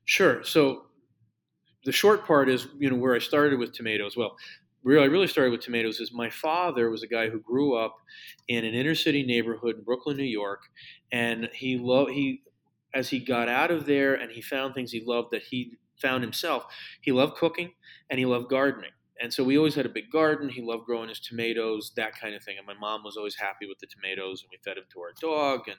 Sure. 0.05 0.43
So 0.43 0.86
the 1.86 1.91
short 1.91 2.25
part 2.25 2.49
is, 2.49 2.67
you 2.77 2.89
know, 2.89 2.95
where 2.95 3.15
I 3.15 3.19
started 3.19 3.59
with 3.59 3.73
tomatoes. 3.73 4.15
Well, 4.15 4.36
where 4.84 4.99
I 4.99 5.05
really 5.05 5.27
started 5.27 5.51
with 5.51 5.61
tomatoes 5.61 5.99
is 5.99 6.11
my 6.13 6.29
father 6.29 6.89
was 6.89 7.03
a 7.03 7.07
guy 7.07 7.29
who 7.29 7.39
grew 7.39 7.75
up 7.75 7.95
in 8.47 8.65
an 8.65 8.73
inner 8.73 8.95
city 8.95 9.23
neighborhood 9.23 9.77
in 9.77 9.84
Brooklyn, 9.84 10.17
New 10.17 10.23
York, 10.23 10.63
and 11.11 11.49
he 11.53 11.77
loved 11.77 12.11
he 12.11 12.41
as 12.93 13.09
he 13.09 13.19
got 13.19 13.49
out 13.49 13.71
of 13.71 13.86
there 13.86 14.13
and 14.13 14.31
he 14.31 14.41
found 14.41 14.73
things 14.73 14.91
he 14.91 15.01
loved 15.05 15.29
that 15.31 15.41
he 15.41 15.77
found 16.01 16.23
himself. 16.23 16.65
He 17.01 17.11
loved 17.11 17.36
cooking 17.36 17.71
and 18.09 18.19
he 18.19 18.25
loved 18.25 18.49
gardening. 18.49 18.91
And 19.21 19.34
so 19.34 19.43
we 19.43 19.57
always 19.57 19.75
had 19.75 19.86
a 19.86 19.89
big 19.89 20.11
garden. 20.11 20.49
He 20.49 20.61
loved 20.61 20.86
growing 20.86 21.09
his 21.09 21.19
tomatoes, 21.19 21.93
that 21.95 22.19
kind 22.19 22.36
of 22.36 22.43
thing. 22.43 22.57
And 22.57 22.67
my 22.67 22.73
mom 22.73 23.03
was 23.03 23.15
always 23.15 23.36
happy 23.36 23.67
with 23.67 23.79
the 23.79 23.88
tomatoes, 23.88 24.41
and 24.41 24.49
we 24.51 24.57
fed 24.65 24.77
them 24.77 24.86
to 24.91 24.99
our 24.99 25.13
dog. 25.21 25.67
And 25.67 25.77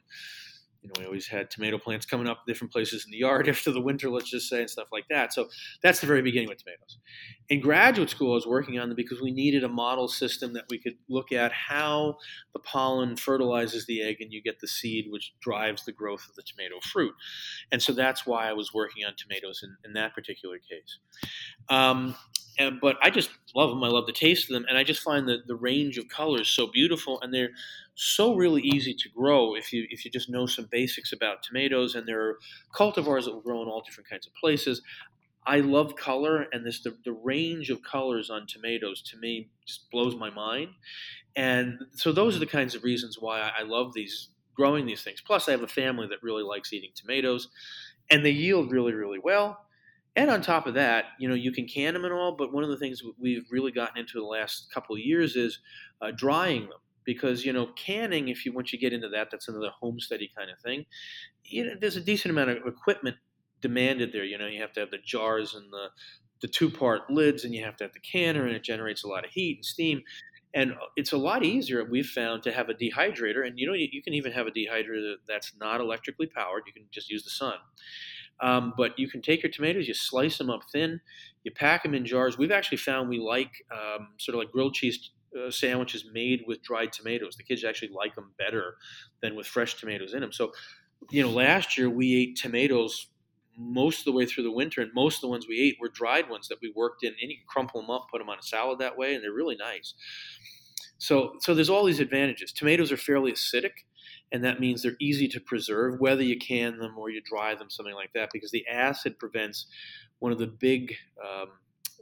you 0.85 0.91
know, 0.91 1.01
we 1.01 1.07
always 1.07 1.26
had 1.26 1.51
tomato 1.51 1.78
plants 1.78 2.05
coming 2.05 2.28
up 2.28 2.43
different 2.47 2.70
places 2.70 3.07
in 3.07 3.11
the 3.11 3.16
yard 3.16 3.49
after 3.49 3.72
the 3.72 3.80
winter, 3.80 4.11
let's 4.11 4.30
just 4.30 4.49
say, 4.49 4.61
and 4.61 4.68
stuff 4.68 4.89
like 4.93 5.07
that. 5.09 5.32
So 5.32 5.49
that's 5.82 6.01
the 6.01 6.07
very 6.07 6.20
beginning 6.20 6.51
with 6.51 6.59
tomatoes. 6.59 6.99
In 7.49 7.61
graduate 7.61 8.11
school, 8.11 8.32
I 8.32 8.35
was 8.35 8.47
working 8.47 8.78
on 8.78 8.89
them 8.89 8.97
because 8.97 9.20
we 9.22 9.32
needed 9.32 9.64
a 9.64 9.68
model 9.68 10.09
system 10.09 10.53
that 10.53 10.64
we 10.68 10.78
could 10.78 10.97
look 11.09 11.32
at 11.32 11.53
how 11.53 12.18
the 12.53 12.59
pollen 12.59 13.16
fertilizes 13.16 13.87
the 13.87 14.03
egg 14.03 14.18
and 14.20 14.30
you 14.30 14.43
get 14.43 14.61
the 14.61 14.68
seed, 14.68 15.07
which 15.09 15.32
drives 15.41 15.85
the 15.85 15.93
growth 15.93 16.26
of 16.28 16.35
the 16.35 16.43
tomato 16.43 16.76
fruit. 16.80 17.14
And 17.72 17.82
so 17.82 17.93
that's 17.93 18.26
why 18.26 18.49
I 18.49 18.53
was 18.53 18.74
working 18.74 19.07
on 19.07 19.14
tomatoes 19.16 19.62
in, 19.62 19.74
in 19.87 19.95
that 19.95 20.14
particular 20.14 20.59
case. 20.59 20.99
Um, 21.70 22.14
and, 22.59 22.80
but 22.80 22.96
I 23.02 23.11
just 23.11 23.30
love 23.55 23.70
them. 23.70 23.82
I 23.82 23.88
love 23.88 24.07
the 24.07 24.12
taste 24.12 24.48
of 24.48 24.55
them, 24.55 24.64
and 24.68 24.78
I 24.78 24.84
just 24.84 25.02
find 25.02 25.28
that 25.28 25.46
the 25.46 25.57
range 25.57 25.98
of 25.98 26.09
colors 26.09 26.48
so 26.48 26.66
beautiful, 26.66 27.20
and 27.20 27.32
they're 27.34 27.50
so 27.94 28.34
really 28.34 28.62
easy 28.62 28.94
to 28.94 29.09
grow 29.09 29.55
if 29.55 29.72
you 29.72 29.86
if 29.90 30.05
you 30.05 30.11
just 30.11 30.30
know 30.30 30.46
some 30.46 30.68
basics 30.70 31.12
about 31.12 31.42
tomatoes. 31.42 31.94
And 31.94 32.07
there 32.07 32.22
are 32.22 32.38
cultivars 32.74 33.24
that 33.24 33.34
will 33.34 33.40
grow 33.40 33.62
in 33.62 33.68
all 33.68 33.82
different 33.82 34.09
kinds 34.09 34.26
of 34.26 34.34
places. 34.34 34.82
I 35.46 35.61
love 35.61 35.96
color, 35.96 36.46
and 36.52 36.64
this 36.64 36.82
the, 36.82 36.96
the 37.05 37.12
range 37.12 37.70
of 37.70 37.82
colors 37.82 38.30
on 38.30 38.46
tomatoes 38.46 39.02
to 39.11 39.18
me 39.18 39.50
just 39.66 39.90
blows 39.90 40.14
my 40.16 40.30
mind. 40.30 40.70
And 41.36 41.78
so 41.92 42.12
those 42.12 42.36
are 42.36 42.40
the 42.40 42.46
kinds 42.46 42.74
of 42.74 42.84
reasons 42.84 43.18
why 43.20 43.40
I, 43.40 43.52
I 43.61 43.62
love 43.62 43.92
these 43.94 44.28
growing 44.55 44.86
these 44.86 45.02
things. 45.02 45.20
Plus, 45.20 45.48
I 45.48 45.52
have 45.52 45.64
a 45.64 45.68
family 45.68 46.07
that 46.07 46.22
really 46.22 46.44
likes 46.44 46.72
eating 46.72 46.90
tomatoes, 46.94 47.48
and 48.11 48.24
they 48.24 48.30
yield 48.30 48.70
really 48.70 48.92
really 48.92 49.18
well 49.18 49.59
and 50.16 50.30
on 50.30 50.42
top 50.42 50.66
of 50.66 50.74
that, 50.74 51.06
you 51.18 51.28
know, 51.28 51.34
you 51.34 51.50
can 51.52 51.66
can 51.66 51.94
them 51.94 52.04
and 52.04 52.12
all, 52.12 52.36
but 52.36 52.52
one 52.52 52.62
of 52.62 52.70
the 52.70 52.76
things 52.76 53.02
we've 53.18 53.46
really 53.50 53.72
gotten 53.72 53.98
into 53.98 54.18
the 54.18 54.26
last 54.26 54.70
couple 54.72 54.94
of 54.94 55.00
years 55.00 55.34
is 55.34 55.58
uh, 56.00 56.12
drying 56.16 56.62
them 56.62 56.78
because 57.04 57.44
you 57.44 57.52
know 57.52 57.66
canning. 57.76 58.28
If 58.28 58.46
you 58.46 58.52
once 58.52 58.72
you 58.72 58.78
get 58.78 58.92
into 58.92 59.08
that, 59.08 59.30
that's 59.30 59.48
another 59.48 59.70
homesteady 59.82 60.28
kind 60.36 60.50
of 60.50 60.58
thing. 60.60 60.86
You 61.44 61.66
know, 61.66 61.74
there's 61.80 61.96
a 61.96 62.00
decent 62.00 62.30
amount 62.30 62.50
of 62.50 62.66
equipment 62.66 63.16
demanded 63.60 64.12
there. 64.12 64.24
You 64.24 64.38
know, 64.38 64.46
you 64.46 64.60
have 64.60 64.72
to 64.74 64.80
have 64.80 64.90
the 64.90 64.98
jars 64.98 65.54
and 65.54 65.72
the 65.72 65.88
the 66.40 66.48
two 66.48 66.70
part 66.70 67.10
lids, 67.10 67.44
and 67.44 67.54
you 67.54 67.64
have 67.64 67.76
to 67.76 67.84
have 67.84 67.92
the 67.92 68.00
canner, 68.00 68.46
and 68.46 68.54
it 68.54 68.62
generates 68.62 69.02
a 69.02 69.08
lot 69.08 69.24
of 69.24 69.30
heat 69.30 69.58
and 69.58 69.64
steam. 69.64 70.02
And 70.56 70.74
it's 70.94 71.12
a 71.12 71.16
lot 71.16 71.42
easier, 71.42 71.82
we've 71.84 72.06
found, 72.06 72.44
to 72.44 72.52
have 72.52 72.68
a 72.68 72.74
dehydrator. 72.74 73.44
And 73.44 73.58
you 73.58 73.66
know, 73.66 73.72
you, 73.72 73.88
you 73.90 74.02
can 74.02 74.14
even 74.14 74.30
have 74.30 74.46
a 74.46 74.52
dehydrator 74.52 75.14
that's 75.26 75.52
not 75.58 75.80
electrically 75.80 76.28
powered. 76.28 76.62
You 76.66 76.72
can 76.72 76.84
just 76.92 77.10
use 77.10 77.24
the 77.24 77.30
sun. 77.30 77.56
Um, 78.41 78.74
but 78.76 78.99
you 78.99 79.09
can 79.09 79.22
take 79.22 79.43
your 79.43 79.53
tomatoes, 79.53 79.87
you 79.87 79.95
slice 79.95 80.39
them 80.39 80.51
up 80.51 80.62
thin, 80.72 81.01
you 81.45 81.53
pack 81.53 81.82
them 81.82 81.95
in 81.95 82.05
jars. 82.05 82.37
We've 82.37 82.51
actually 82.51 82.78
found 82.78 83.09
we 83.09 83.18
like 83.18 83.53
um, 83.72 84.09
sort 84.18 84.35
of 84.35 84.41
like 84.41 84.51
grilled 84.51 84.74
cheese 84.74 85.11
uh, 85.39 85.51
sandwiches 85.51 86.05
made 86.12 86.43
with 86.47 86.62
dried 86.62 86.93
tomatoes. 86.93 87.37
The 87.37 87.43
kids 87.45 87.64
actually 87.64 87.91
like 87.95 88.14
them 88.14 88.32
better 88.39 88.76
than 89.22 89.35
with 89.35 89.47
fresh 89.47 89.74
tomatoes 89.74 90.14
in 90.14 90.20
them. 90.20 90.32
So, 90.32 90.53
you 91.11 91.22
know, 91.22 91.30
last 91.30 91.76
year 91.78 91.89
we 91.91 92.14
ate 92.14 92.37
tomatoes 92.37 93.09
most 93.57 94.01
of 94.01 94.05
the 94.07 94.12
way 94.12 94.26
through 94.26 94.45
the 94.45 94.53
winter, 94.53 94.80
and 94.80 94.91
most 94.95 95.16
of 95.16 95.20
the 95.22 95.28
ones 95.28 95.47
we 95.49 95.61
ate 95.61 95.76
were 95.80 95.89
dried 95.89 96.28
ones 96.28 96.49
that 96.49 96.59
we 96.61 96.72
worked 96.74 97.05
in. 97.05 97.11
And 97.11 97.30
you 97.30 97.37
can 97.37 97.47
crumple 97.47 97.80
them 97.80 97.91
up, 97.91 98.09
put 98.11 98.18
them 98.18 98.28
on 98.28 98.39
a 98.39 98.43
salad 98.43 98.78
that 98.80 98.99
way, 98.99 99.14
and 99.14 99.22
they're 99.22 99.32
really 99.32 99.57
nice. 99.57 99.95
So, 100.99 101.35
so 101.41 101.55
there's 101.55 101.70
all 101.70 101.85
these 101.85 102.01
advantages. 102.01 102.53
Tomatoes 102.53 102.91
are 102.91 102.97
fairly 102.97 103.32
acidic, 103.32 103.72
and 104.35 104.43
that 104.43 104.59
means 104.59 104.82
they're 104.82 104.97
easy 105.01 105.28
to 105.28 105.39
preserve, 105.39 106.01
whether 106.01 106.24
you 106.24 106.37
can 106.37 106.76
them 106.78 106.99
or 106.99 107.09
you 107.09 107.22
dry 107.24 107.55
them, 107.55 107.70
something 107.70 107.95
like 107.95 108.12
that, 108.14 108.30
because 108.32 108.51
the 108.51 108.66
acid 108.66 109.16
prevents 109.16 109.68
one 110.18 110.32
of 110.32 110.39
the 110.39 110.49
big 110.49 110.93
um, 111.24 111.51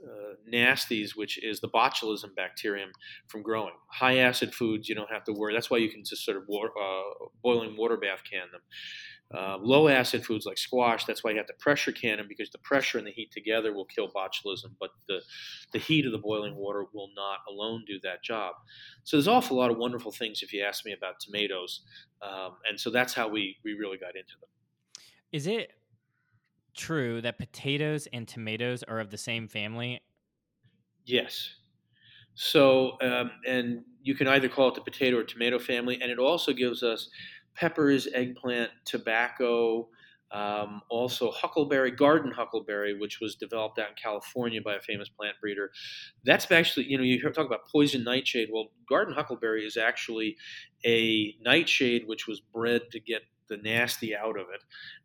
uh, 0.03 0.35
nasties, 0.51 1.11
which 1.14 1.45
is 1.45 1.61
the 1.61 1.68
botulism 1.68 2.35
bacterium, 2.35 2.91
from 3.26 3.43
growing. 3.43 3.74
High 3.91 4.16
acid 4.16 4.55
foods, 4.55 4.89
you 4.89 4.95
don't 4.95 5.12
have 5.12 5.24
to 5.24 5.33
worry. 5.35 5.53
That's 5.53 5.70
why 5.70 5.76
you 5.76 5.91
can 5.91 6.05
just 6.05 6.24
sort 6.24 6.39
of 6.39 6.45
water, 6.49 6.70
uh, 6.70 7.26
boiling 7.43 7.76
water 7.76 7.99
bath 7.99 8.22
can 8.28 8.51
them. 8.51 8.62
Uh, 9.35 9.57
low 9.61 9.89
acid 9.89 10.24
foods 10.24 10.45
like 10.45 10.59
squash, 10.59 11.05
that's 11.05 11.24
why 11.24 11.30
you 11.30 11.37
have 11.37 11.47
to 11.47 11.55
pressure 11.59 11.93
can 11.93 12.18
them 12.18 12.26
because 12.28 12.51
the 12.51 12.59
pressure 12.59 12.99
and 12.99 13.07
the 13.07 13.11
heat 13.11 13.30
together 13.30 13.72
will 13.72 13.87
kill 13.87 14.09
botulism, 14.11 14.74
but 14.78 14.91
the, 15.09 15.20
the 15.72 15.78
heat 15.78 16.05
of 16.05 16.12
the 16.12 16.18
boiling 16.18 16.55
water 16.55 16.85
will 16.93 17.09
not 17.16 17.39
alone 17.49 17.83
do 17.87 17.99
that 18.03 18.22
job. 18.22 18.55
So 19.05 19.16
there's 19.16 19.26
an 19.26 19.35
awful 19.35 19.57
lot 19.57 19.70
of 19.70 19.78
wonderful 19.78 20.12
things 20.12 20.43
if 20.43 20.53
you 20.53 20.62
ask 20.62 20.85
me 20.85 20.93
about 20.93 21.18
tomatoes. 21.20 21.83
Um, 22.20 22.57
and 22.68 22.78
so 22.78 22.91
that's 22.91 23.14
how 23.14 23.28
we, 23.28 23.57
we 23.64 23.72
really 23.74 23.97
got 23.97 24.16
into 24.16 24.35
them. 24.41 24.51
Is 25.33 25.47
it 25.47 25.72
true 26.74 27.20
that 27.22 27.39
potatoes 27.39 28.07
and 28.12 28.28
tomatoes 28.28 28.83
are 28.83 29.01
of 29.01 29.11
the 29.11 29.18
same 29.18 29.49
family? 29.49 30.01
Yes. 31.05 31.55
So, 32.35 32.97
um, 33.03 33.30
and 33.47 33.85
you 34.03 34.14
can 34.14 34.26
either 34.28 34.49
call 34.49 34.68
it 34.68 34.74
the 34.74 34.80
potato 34.80 35.18
or 35.18 35.24
tomato 35.24 35.59
family, 35.59 36.01
and 36.01 36.11
it 36.11 36.18
also 36.18 36.53
gives 36.53 36.83
us 36.83 37.11
peppers, 37.55 38.09
eggplant, 38.14 38.70
tobacco, 38.84 39.88
Um, 40.30 40.80
also, 40.88 41.30
huckleberry, 41.30 41.90
garden 41.90 42.32
huckleberry, 42.32 42.98
which 42.98 43.20
was 43.20 43.34
developed 43.36 43.78
out 43.78 43.90
in 43.90 43.94
California 44.03 44.62
by 44.62 44.76
a 44.76 44.80
famous 44.80 45.11
plant 45.11 45.36
breeder. 45.42 45.70
That's 46.24 46.50
actually, 46.50 46.86
you 46.86 46.96
know, 46.96 47.05
you 47.05 47.20
hear 47.20 47.30
talk 47.30 47.46
about 47.46 47.68
poison 47.70 48.03
nightshade. 48.03 48.48
Well, 48.50 48.68
garden 48.88 49.14
huckleberry 49.14 49.66
is 49.66 49.76
actually 49.76 50.38
a 50.86 51.34
nightshade 51.42 52.05
which 52.07 52.26
was 52.26 52.40
bred 52.40 52.82
to 52.92 53.00
get 53.00 53.22
the 53.48 53.59
nasty 53.59 54.16
out 54.16 54.38
of 54.38 54.46
it. 54.55 54.62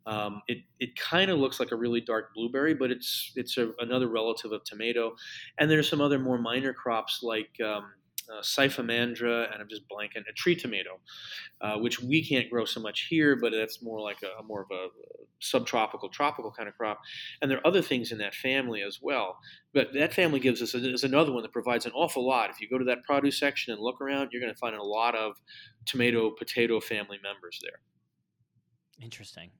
Um, 0.10 0.42
it 0.48 0.60
it 0.80 0.96
kind 0.96 1.30
of 1.30 1.40
looks 1.40 1.60
like 1.60 1.72
a 1.74 1.76
really 1.76 2.00
dark 2.00 2.34
blueberry, 2.34 2.74
but 2.74 2.92
it's 2.92 3.34
it's 3.36 3.58
a, 3.58 3.74
another 3.80 4.08
relative 4.08 4.54
of 4.54 4.64
tomato. 4.64 5.16
And 5.58 5.70
there's 5.70 5.90
some 5.90 6.00
other 6.00 6.20
more 6.20 6.38
minor 6.38 6.74
crops 6.74 7.20
like 7.22 7.60
um, 7.60 7.92
uh, 8.30 8.42
and 8.42 9.62
I'm 9.62 9.68
just 9.70 9.84
blanking, 9.90 10.28
a 10.30 10.34
tree 10.34 10.56
tomato, 10.56 11.00
uh, 11.62 11.78
which 11.78 12.02
we 12.02 12.24
can't 12.24 12.50
grow 12.50 12.66
so 12.66 12.80
much 12.80 13.08
here, 13.10 13.36
but 13.36 13.52
that's 13.52 13.82
more 13.82 14.00
like 14.02 14.18
a 14.24 14.44
more 14.44 14.62
of 14.62 14.72
a 14.72 14.88
subtropical, 15.40 16.10
tropical 16.10 16.52
kind 16.52 16.68
of 16.68 16.76
crop. 16.76 17.00
And 17.42 17.50
there 17.50 17.60
are 17.60 17.68
other 17.68 17.82
things 17.82 18.12
in 18.12 18.18
that 18.20 18.34
family 18.34 18.82
as 18.82 19.00
well. 19.02 19.38
But 19.74 19.94
that 19.94 20.14
family 20.14 20.40
gives 20.40 20.62
us 20.62 20.74
is 20.74 21.04
another 21.04 21.32
one 21.32 21.44
that 21.44 21.54
provides 21.54 21.86
an 21.86 21.92
awful 21.94 22.26
lot. 22.26 22.50
If 22.50 22.60
you 22.60 22.70
go 22.70 22.78
to 22.78 22.86
that 22.86 23.04
produce 23.04 23.40
section 23.40 23.74
and 23.74 23.82
look 23.82 24.02
around, 24.02 24.30
you're 24.32 24.42
going 24.42 24.54
to 24.54 24.60
find 24.60 24.76
a 24.76 24.84
lot 24.84 25.16
of 25.16 25.34
tomato, 25.86 26.32
potato 26.32 26.80
family 26.80 27.20
members 27.22 27.60
there. 27.62 27.80
Interesting. 29.02 29.52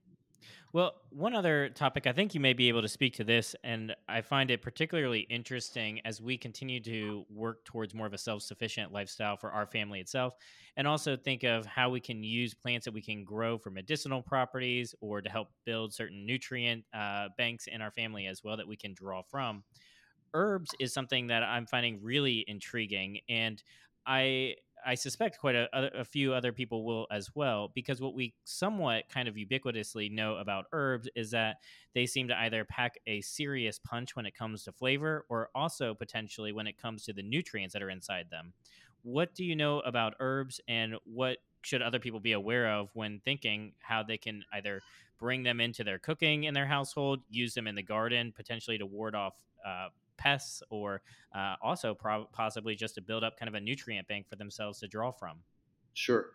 Well, 0.74 0.96
one 1.08 1.34
other 1.34 1.70
topic, 1.70 2.06
I 2.06 2.12
think 2.12 2.34
you 2.34 2.40
may 2.40 2.52
be 2.52 2.68
able 2.68 2.82
to 2.82 2.88
speak 2.88 3.14
to 3.14 3.24
this, 3.24 3.56
and 3.64 3.96
I 4.06 4.20
find 4.20 4.50
it 4.50 4.60
particularly 4.60 5.20
interesting 5.20 6.00
as 6.04 6.20
we 6.20 6.36
continue 6.36 6.78
to 6.80 7.24
work 7.30 7.64
towards 7.64 7.94
more 7.94 8.06
of 8.06 8.12
a 8.12 8.18
self 8.18 8.42
sufficient 8.42 8.92
lifestyle 8.92 9.38
for 9.38 9.50
our 9.50 9.66
family 9.66 9.98
itself, 9.98 10.34
and 10.76 10.86
also 10.86 11.16
think 11.16 11.42
of 11.42 11.64
how 11.64 11.88
we 11.88 12.00
can 12.00 12.22
use 12.22 12.52
plants 12.52 12.84
that 12.84 12.92
we 12.92 13.00
can 13.00 13.24
grow 13.24 13.56
for 13.56 13.70
medicinal 13.70 14.20
properties 14.20 14.94
or 15.00 15.22
to 15.22 15.30
help 15.30 15.48
build 15.64 15.94
certain 15.94 16.26
nutrient 16.26 16.84
uh, 16.92 17.28
banks 17.38 17.66
in 17.66 17.80
our 17.80 17.90
family 17.90 18.26
as 18.26 18.44
well 18.44 18.58
that 18.58 18.68
we 18.68 18.76
can 18.76 18.92
draw 18.92 19.22
from. 19.22 19.64
Herbs 20.34 20.70
is 20.78 20.92
something 20.92 21.28
that 21.28 21.42
I'm 21.42 21.66
finding 21.66 22.02
really 22.02 22.44
intriguing, 22.46 23.20
and 23.28 23.62
I 24.06 24.56
I 24.86 24.94
suspect 24.94 25.38
quite 25.38 25.54
a, 25.54 25.68
a, 26.00 26.04
few 26.04 26.32
other 26.32 26.52
people 26.52 26.84
will 26.84 27.06
as 27.10 27.34
well, 27.34 27.70
because 27.74 28.00
what 28.00 28.14
we 28.14 28.34
somewhat 28.44 29.04
kind 29.08 29.28
of 29.28 29.34
ubiquitously 29.34 30.10
know 30.10 30.36
about 30.36 30.66
herbs 30.72 31.08
is 31.14 31.30
that 31.32 31.56
they 31.94 32.06
seem 32.06 32.28
to 32.28 32.38
either 32.38 32.64
pack 32.64 32.98
a 33.06 33.20
serious 33.20 33.78
punch 33.78 34.16
when 34.16 34.26
it 34.26 34.34
comes 34.34 34.64
to 34.64 34.72
flavor 34.72 35.26
or 35.28 35.50
also 35.54 35.94
potentially 35.94 36.52
when 36.52 36.66
it 36.66 36.80
comes 36.80 37.04
to 37.04 37.12
the 37.12 37.22
nutrients 37.22 37.72
that 37.72 37.82
are 37.82 37.90
inside 37.90 38.26
them. 38.30 38.52
What 39.02 39.34
do 39.34 39.44
you 39.44 39.56
know 39.56 39.80
about 39.80 40.14
herbs 40.20 40.60
and 40.68 40.96
what 41.04 41.38
should 41.62 41.82
other 41.82 41.98
people 41.98 42.20
be 42.20 42.32
aware 42.32 42.72
of 42.72 42.90
when 42.94 43.20
thinking 43.24 43.72
how 43.80 44.02
they 44.02 44.16
can 44.18 44.44
either 44.52 44.80
bring 45.18 45.42
them 45.42 45.60
into 45.60 45.84
their 45.84 45.98
cooking 45.98 46.44
in 46.44 46.54
their 46.54 46.66
household, 46.66 47.20
use 47.28 47.54
them 47.54 47.66
in 47.66 47.74
the 47.74 47.82
garden, 47.82 48.32
potentially 48.34 48.78
to 48.78 48.86
ward 48.86 49.14
off 49.14 49.34
uh, 49.66 49.88
pests 50.18 50.62
or 50.70 51.02
uh, 51.34 51.54
also 51.62 51.94
pro- 51.94 52.26
possibly 52.32 52.74
just 52.74 52.94
to 52.96 53.00
build 53.00 53.24
up 53.24 53.38
kind 53.38 53.48
of 53.48 53.54
a 53.54 53.60
nutrient 53.60 54.06
bank 54.08 54.28
for 54.28 54.36
themselves 54.36 54.80
to 54.80 54.88
draw 54.88 55.10
from. 55.10 55.38
Sure. 55.94 56.30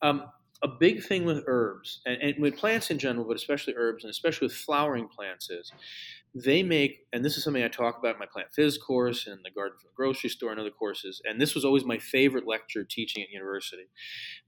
Um, 0.00 0.24
a 0.62 0.68
big 0.68 1.02
thing 1.02 1.24
with 1.24 1.42
herbs 1.46 2.00
and, 2.06 2.22
and, 2.22 2.40
with 2.40 2.56
plants 2.56 2.90
in 2.90 2.98
general, 2.98 3.26
but 3.26 3.36
especially 3.36 3.74
herbs 3.76 4.04
and 4.04 4.10
especially 4.10 4.46
with 4.46 4.54
flowering 4.54 5.08
plants 5.08 5.50
is 5.50 5.72
they 6.34 6.62
make, 6.62 7.06
and 7.12 7.24
this 7.24 7.36
is 7.36 7.44
something 7.44 7.62
I 7.62 7.68
talk 7.68 7.98
about 7.98 8.14
in 8.14 8.18
my 8.20 8.26
plant 8.32 8.48
phys 8.56 8.80
course 8.80 9.26
and 9.26 9.40
the 9.44 9.50
garden 9.50 9.76
from 9.78 9.88
the 9.88 9.96
grocery 9.96 10.30
store 10.30 10.50
and 10.50 10.60
other 10.60 10.70
courses, 10.70 11.20
and 11.24 11.40
this 11.40 11.54
was 11.54 11.64
always 11.64 11.84
my 11.84 11.98
favorite 11.98 12.46
lecture 12.46 12.84
teaching 12.84 13.22
at 13.22 13.30
university. 13.30 13.88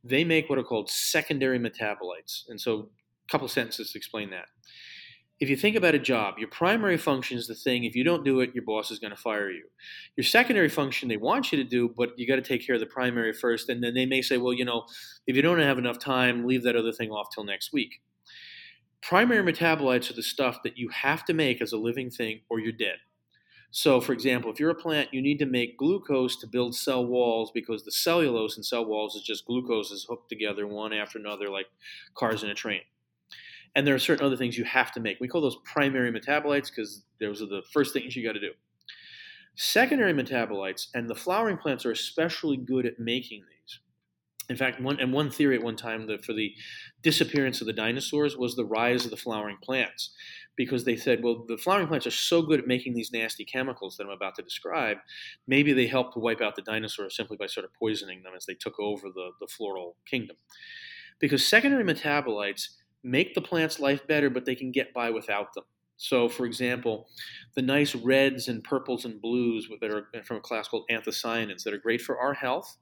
They 0.02 0.24
make 0.24 0.48
what 0.48 0.58
are 0.58 0.64
called 0.64 0.88
secondary 0.88 1.58
metabolites. 1.58 2.48
And 2.48 2.60
so 2.60 2.90
a 3.28 3.30
couple 3.30 3.48
sentences 3.48 3.92
to 3.92 3.98
explain 3.98 4.30
that 4.30 4.46
if 5.40 5.50
you 5.50 5.56
think 5.56 5.74
about 5.74 5.94
a 5.94 5.98
job, 5.98 6.38
your 6.38 6.48
primary 6.48 6.96
function 6.96 7.36
is 7.36 7.48
the 7.48 7.54
thing. 7.54 7.84
If 7.84 7.96
you 7.96 8.04
don't 8.04 8.24
do 8.24 8.40
it, 8.40 8.54
your 8.54 8.64
boss 8.64 8.90
is 8.90 9.00
going 9.00 9.10
to 9.10 9.16
fire 9.16 9.50
you. 9.50 9.64
Your 10.16 10.24
secondary 10.24 10.68
function 10.68 11.08
they 11.08 11.16
want 11.16 11.50
you 11.50 11.58
to 11.58 11.68
do, 11.68 11.92
but 11.96 12.16
you 12.16 12.26
got 12.26 12.36
to 12.36 12.42
take 12.42 12.64
care 12.64 12.76
of 12.76 12.80
the 12.80 12.86
primary 12.86 13.32
first. 13.32 13.68
And 13.68 13.82
then 13.82 13.94
they 13.94 14.06
may 14.06 14.22
say, 14.22 14.36
well, 14.36 14.52
you 14.52 14.64
know, 14.64 14.84
if 15.26 15.34
you 15.34 15.42
don't 15.42 15.58
have 15.58 15.78
enough 15.78 15.98
time, 15.98 16.46
leave 16.46 16.62
that 16.62 16.76
other 16.76 16.92
thing 16.92 17.10
off 17.10 17.28
till 17.34 17.44
next 17.44 17.72
week. 17.72 18.00
Primary 19.02 19.52
metabolites 19.52 20.10
are 20.10 20.14
the 20.14 20.22
stuff 20.22 20.62
that 20.62 20.78
you 20.78 20.88
have 20.90 21.24
to 21.24 21.34
make 21.34 21.60
as 21.60 21.72
a 21.72 21.78
living 21.78 22.10
thing 22.10 22.40
or 22.48 22.60
you're 22.60 22.72
dead. 22.72 22.96
So, 23.72 24.00
for 24.00 24.12
example, 24.12 24.52
if 24.52 24.60
you're 24.60 24.70
a 24.70 24.74
plant, 24.74 25.12
you 25.12 25.20
need 25.20 25.40
to 25.40 25.46
make 25.46 25.76
glucose 25.76 26.36
to 26.36 26.46
build 26.46 26.76
cell 26.76 27.04
walls 27.04 27.50
because 27.52 27.84
the 27.84 27.90
cellulose 27.90 28.56
in 28.56 28.62
cell 28.62 28.84
walls 28.84 29.16
is 29.16 29.22
just 29.22 29.46
glucose 29.46 29.90
is 29.90 30.06
hooked 30.08 30.28
together 30.28 30.68
one 30.68 30.92
after 30.92 31.18
another 31.18 31.50
like 31.50 31.66
cars 32.14 32.44
in 32.44 32.50
a 32.50 32.54
train. 32.54 32.82
And 33.76 33.86
there 33.86 33.94
are 33.94 33.98
certain 33.98 34.24
other 34.24 34.36
things 34.36 34.56
you 34.56 34.64
have 34.64 34.92
to 34.92 35.00
make. 35.00 35.18
We 35.20 35.28
call 35.28 35.40
those 35.40 35.58
primary 35.64 36.12
metabolites 36.12 36.68
because 36.68 37.02
those 37.20 37.42
are 37.42 37.46
the 37.46 37.62
first 37.72 37.92
things 37.92 38.14
you 38.14 38.24
got 38.24 38.34
to 38.34 38.40
do. 38.40 38.52
Secondary 39.56 40.12
metabolites, 40.12 40.88
and 40.94 41.08
the 41.08 41.14
flowering 41.14 41.58
plants 41.58 41.86
are 41.86 41.92
especially 41.92 42.56
good 42.56 42.86
at 42.86 42.98
making 42.98 43.42
these. 43.48 43.80
In 44.50 44.56
fact, 44.56 44.80
one 44.80 45.00
and 45.00 45.12
one 45.12 45.30
theory 45.30 45.56
at 45.56 45.62
one 45.62 45.76
time 45.76 46.06
that 46.08 46.24
for 46.24 46.34
the 46.34 46.52
disappearance 47.02 47.60
of 47.60 47.66
the 47.66 47.72
dinosaurs 47.72 48.36
was 48.36 48.56
the 48.56 48.64
rise 48.64 49.04
of 49.04 49.10
the 49.10 49.16
flowering 49.16 49.56
plants, 49.62 50.10
because 50.56 50.84
they 50.84 50.96
said, 50.96 51.22
well, 51.22 51.44
the 51.48 51.56
flowering 51.56 51.88
plants 51.88 52.06
are 52.06 52.10
so 52.10 52.42
good 52.42 52.60
at 52.60 52.66
making 52.66 52.94
these 52.94 53.12
nasty 53.12 53.44
chemicals 53.44 53.96
that 53.96 54.04
I'm 54.04 54.10
about 54.10 54.34
to 54.36 54.42
describe, 54.42 54.98
maybe 55.46 55.72
they 55.72 55.86
helped 55.86 56.14
to 56.14 56.20
wipe 56.20 56.40
out 56.40 56.56
the 56.56 56.62
dinosaurs 56.62 57.16
simply 57.16 57.36
by 57.36 57.46
sort 57.46 57.64
of 57.64 57.72
poisoning 57.74 58.22
them 58.22 58.34
as 58.36 58.44
they 58.44 58.54
took 58.54 58.78
over 58.78 59.08
the, 59.08 59.30
the 59.40 59.46
floral 59.46 59.96
kingdom. 60.08 60.36
Because 61.20 61.46
secondary 61.46 61.84
metabolites 61.84 62.68
make 63.04 63.34
the 63.34 63.40
plant's 63.40 63.78
life 63.78 64.06
better, 64.06 64.30
but 64.30 64.44
they 64.44 64.54
can 64.54 64.72
get 64.72 64.92
by 64.94 65.10
without 65.10 65.52
them. 65.54 65.64
So, 65.96 66.28
for 66.28 66.44
example, 66.44 67.08
the 67.54 67.62
nice 67.62 67.94
reds 67.94 68.48
and 68.48 68.64
purples 68.64 69.04
and 69.04 69.20
blues 69.20 69.68
that 69.80 69.90
are 69.90 70.08
uh, 70.14 70.22
from 70.22 70.38
a 70.38 70.40
class 70.40 70.66
called 70.66 70.86
anthocyanins 70.90 71.62
that 71.62 71.74
are 71.74 71.78
great 71.78 72.00
for 72.00 72.18
our 72.18 72.34
health. 72.34 72.76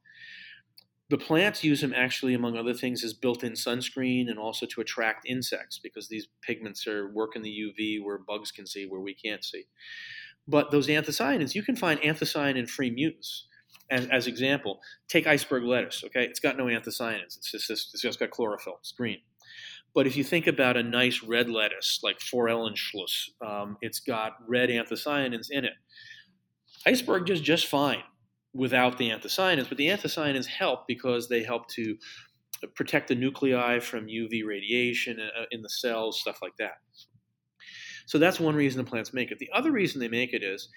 The 1.11 1.19
plants 1.19 1.63
use 1.63 1.83
them 1.83 1.93
actually, 1.95 2.33
among 2.33 2.57
other 2.57 2.73
things, 2.73 3.05
as 3.05 3.13
built-in 3.13 3.53
sunscreen 3.53 4.31
and 4.31 4.39
also 4.39 4.65
to 4.65 4.81
attract 4.81 5.29
insects 5.29 5.79
because 5.79 6.09
these 6.09 6.29
pigments 6.41 6.87
are 6.87 7.13
work 7.13 7.37
in 7.37 7.43
the 7.43 7.51
UV 7.51 8.03
where 8.03 8.17
bugs 8.17 8.51
can 8.51 8.67
see, 8.67 8.87
where 8.87 9.01
we 9.01 9.13
can't 9.13 9.45
see. 9.45 9.65
But 10.49 10.71
those 10.71 10.89
anthocyanins, 10.89 11.55
you 11.55 11.63
can 11.63 11.77
find 11.77 12.01
anthocyanin-free 12.01 12.93
mutants. 12.93 13.47
As, 13.91 14.07
as 14.07 14.27
example, 14.27 14.81
take 15.09 15.27
iceberg 15.27 15.65
lettuce. 15.65 16.03
Okay, 16.03 16.25
it's 16.25 16.41
got 16.41 16.57
no 16.57 16.65
anthocyanins. 16.65 17.37
It's 17.37 17.51
just 17.51 17.71
it's 17.71 18.01
just 18.01 18.19
got 18.19 18.31
chlorophyll. 18.31 18.77
It's 18.81 18.93
green. 18.93 19.19
But 19.95 20.07
if 20.07 20.17
you 20.17 20.25
think 20.25 20.47
about 20.47 20.77
a 20.77 20.83
nice 20.83 21.23
red 21.23 21.51
lettuce 21.51 22.01
like 22.03 22.19
Forellenschluss, 22.19 23.29
um, 23.47 23.77
it's 23.83 24.01
got 24.01 24.33
red 24.49 24.71
anthocyanins 24.71 25.49
in 25.51 25.65
it. 25.65 25.75
Iceberg 26.87 27.27
does 27.27 27.41
just 27.41 27.67
fine 27.67 28.03
without 28.55 28.99
the 28.99 29.11
anthocyanins, 29.11 29.69
but 29.69 29.79
the 29.79 29.89
anthocyanins 29.89 30.47
help 30.47 30.87
because 30.87 31.29
they 31.29 31.43
help 31.43 31.69
to 31.69 31.97
protect 32.75 33.09
the 33.09 33.15
nuclei 33.15 33.81
from 33.81 34.07
UV 34.07 34.45
radiation 34.47 35.19
uh, 35.21 35.45
in 35.51 35.63
the 35.63 35.69
cells, 35.69 36.21
stuff 36.21 36.39
like 36.43 36.57
that. 36.59 36.79
So 38.07 38.19
that's 38.19 38.41
one 38.41 38.55
reason 38.55 38.83
the 38.83 38.89
plants 38.89 39.13
make 39.13 39.31
it. 39.31 39.39
The 39.39 39.51
other 39.55 39.73
reason 39.73 40.01
they 40.01 40.09
make 40.09 40.33
it 40.33 40.43
is 40.43 40.69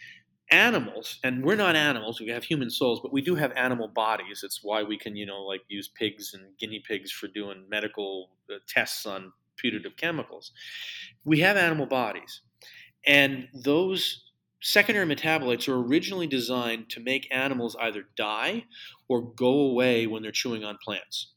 animals, 0.51 1.19
and 1.23 1.43
we're 1.43 1.55
not 1.55 1.75
animals, 1.75 2.19
we 2.19 2.29
have 2.29 2.43
human 2.43 2.69
souls, 2.69 2.99
but 3.01 3.11
we 3.13 3.21
do 3.21 3.35
have 3.35 3.51
animal 3.53 3.87
bodies. 3.87 4.43
It's 4.43 4.63
why 4.63 4.83
we 4.83 4.97
can, 4.97 5.15
you 5.15 5.25
know, 5.25 5.41
like 5.43 5.61
use 5.67 5.87
pigs 5.87 6.33
and 6.33 6.57
guinea 6.59 6.83
pigs 6.87 7.11
for 7.11 7.27
doing 7.27 7.65
medical 7.69 8.31
uh, 8.53 8.57
tests 8.67 9.05
on 9.05 9.33
putative 9.57 9.97
chemicals. 9.97 10.51
We 11.23 11.39
have 11.39 11.57
animal 11.57 11.85
bodies. 11.87 12.41
And 13.05 13.47
those 13.53 14.31
secondary 14.61 15.05
metabolites 15.05 15.67
are 15.67 15.79
originally 15.79 16.27
designed 16.27 16.89
to 16.91 16.99
make 16.99 17.27
animals 17.33 17.75
either 17.79 18.05
die 18.15 18.65
or 19.07 19.21
go 19.21 19.47
away 19.59 20.07
when 20.07 20.23
they're 20.23 20.31
chewing 20.31 20.63
on 20.63 20.77
plants. 20.83 21.33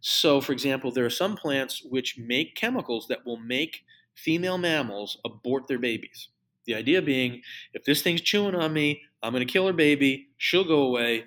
So, 0.00 0.40
for 0.40 0.52
example, 0.52 0.90
there 0.92 1.06
are 1.06 1.10
some 1.10 1.36
plants 1.36 1.82
which 1.84 2.18
make 2.18 2.54
chemicals 2.54 3.08
that 3.08 3.26
will 3.26 3.38
make 3.38 3.84
female 4.14 4.58
mammals 4.58 5.18
abort 5.24 5.68
their 5.68 5.78
babies. 5.78 6.28
The 6.66 6.74
idea 6.74 7.02
being, 7.02 7.42
if 7.72 7.84
this 7.84 8.02
thing's 8.02 8.20
chewing 8.20 8.54
on 8.54 8.72
me, 8.72 9.02
I'm 9.22 9.32
going 9.32 9.46
to 9.46 9.52
kill 9.52 9.66
her 9.66 9.72
baby. 9.72 10.28
She'll 10.36 10.64
go 10.64 10.82
away. 10.82 11.24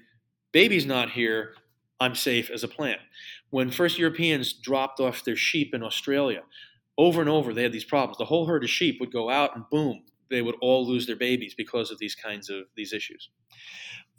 Baby's 0.51 0.85
not 0.85 1.11
here. 1.11 1.53
I'm 1.99 2.15
safe 2.15 2.49
as 2.49 2.63
a 2.63 2.67
plant. 2.67 2.99
When 3.49 3.71
first 3.71 3.97
Europeans 3.97 4.53
dropped 4.53 4.99
off 4.99 5.25
their 5.25 5.35
sheep 5.35 5.73
in 5.73 5.83
Australia, 5.83 6.43
over 6.97 7.21
and 7.21 7.29
over 7.29 7.53
they 7.53 7.63
had 7.63 7.71
these 7.71 7.85
problems. 7.85 8.17
The 8.17 8.25
whole 8.25 8.45
herd 8.45 8.63
of 8.63 8.69
sheep 8.69 8.99
would 8.99 9.11
go 9.11 9.29
out 9.29 9.55
and 9.55 9.63
boom, 9.71 10.03
they 10.29 10.41
would 10.41 10.55
all 10.61 10.85
lose 10.85 11.07
their 11.07 11.15
babies 11.15 11.55
because 11.55 11.91
of 11.91 11.97
these 11.97 12.15
kinds 12.15 12.49
of 12.49 12.65
these 12.75 12.93
issues. 12.93 13.29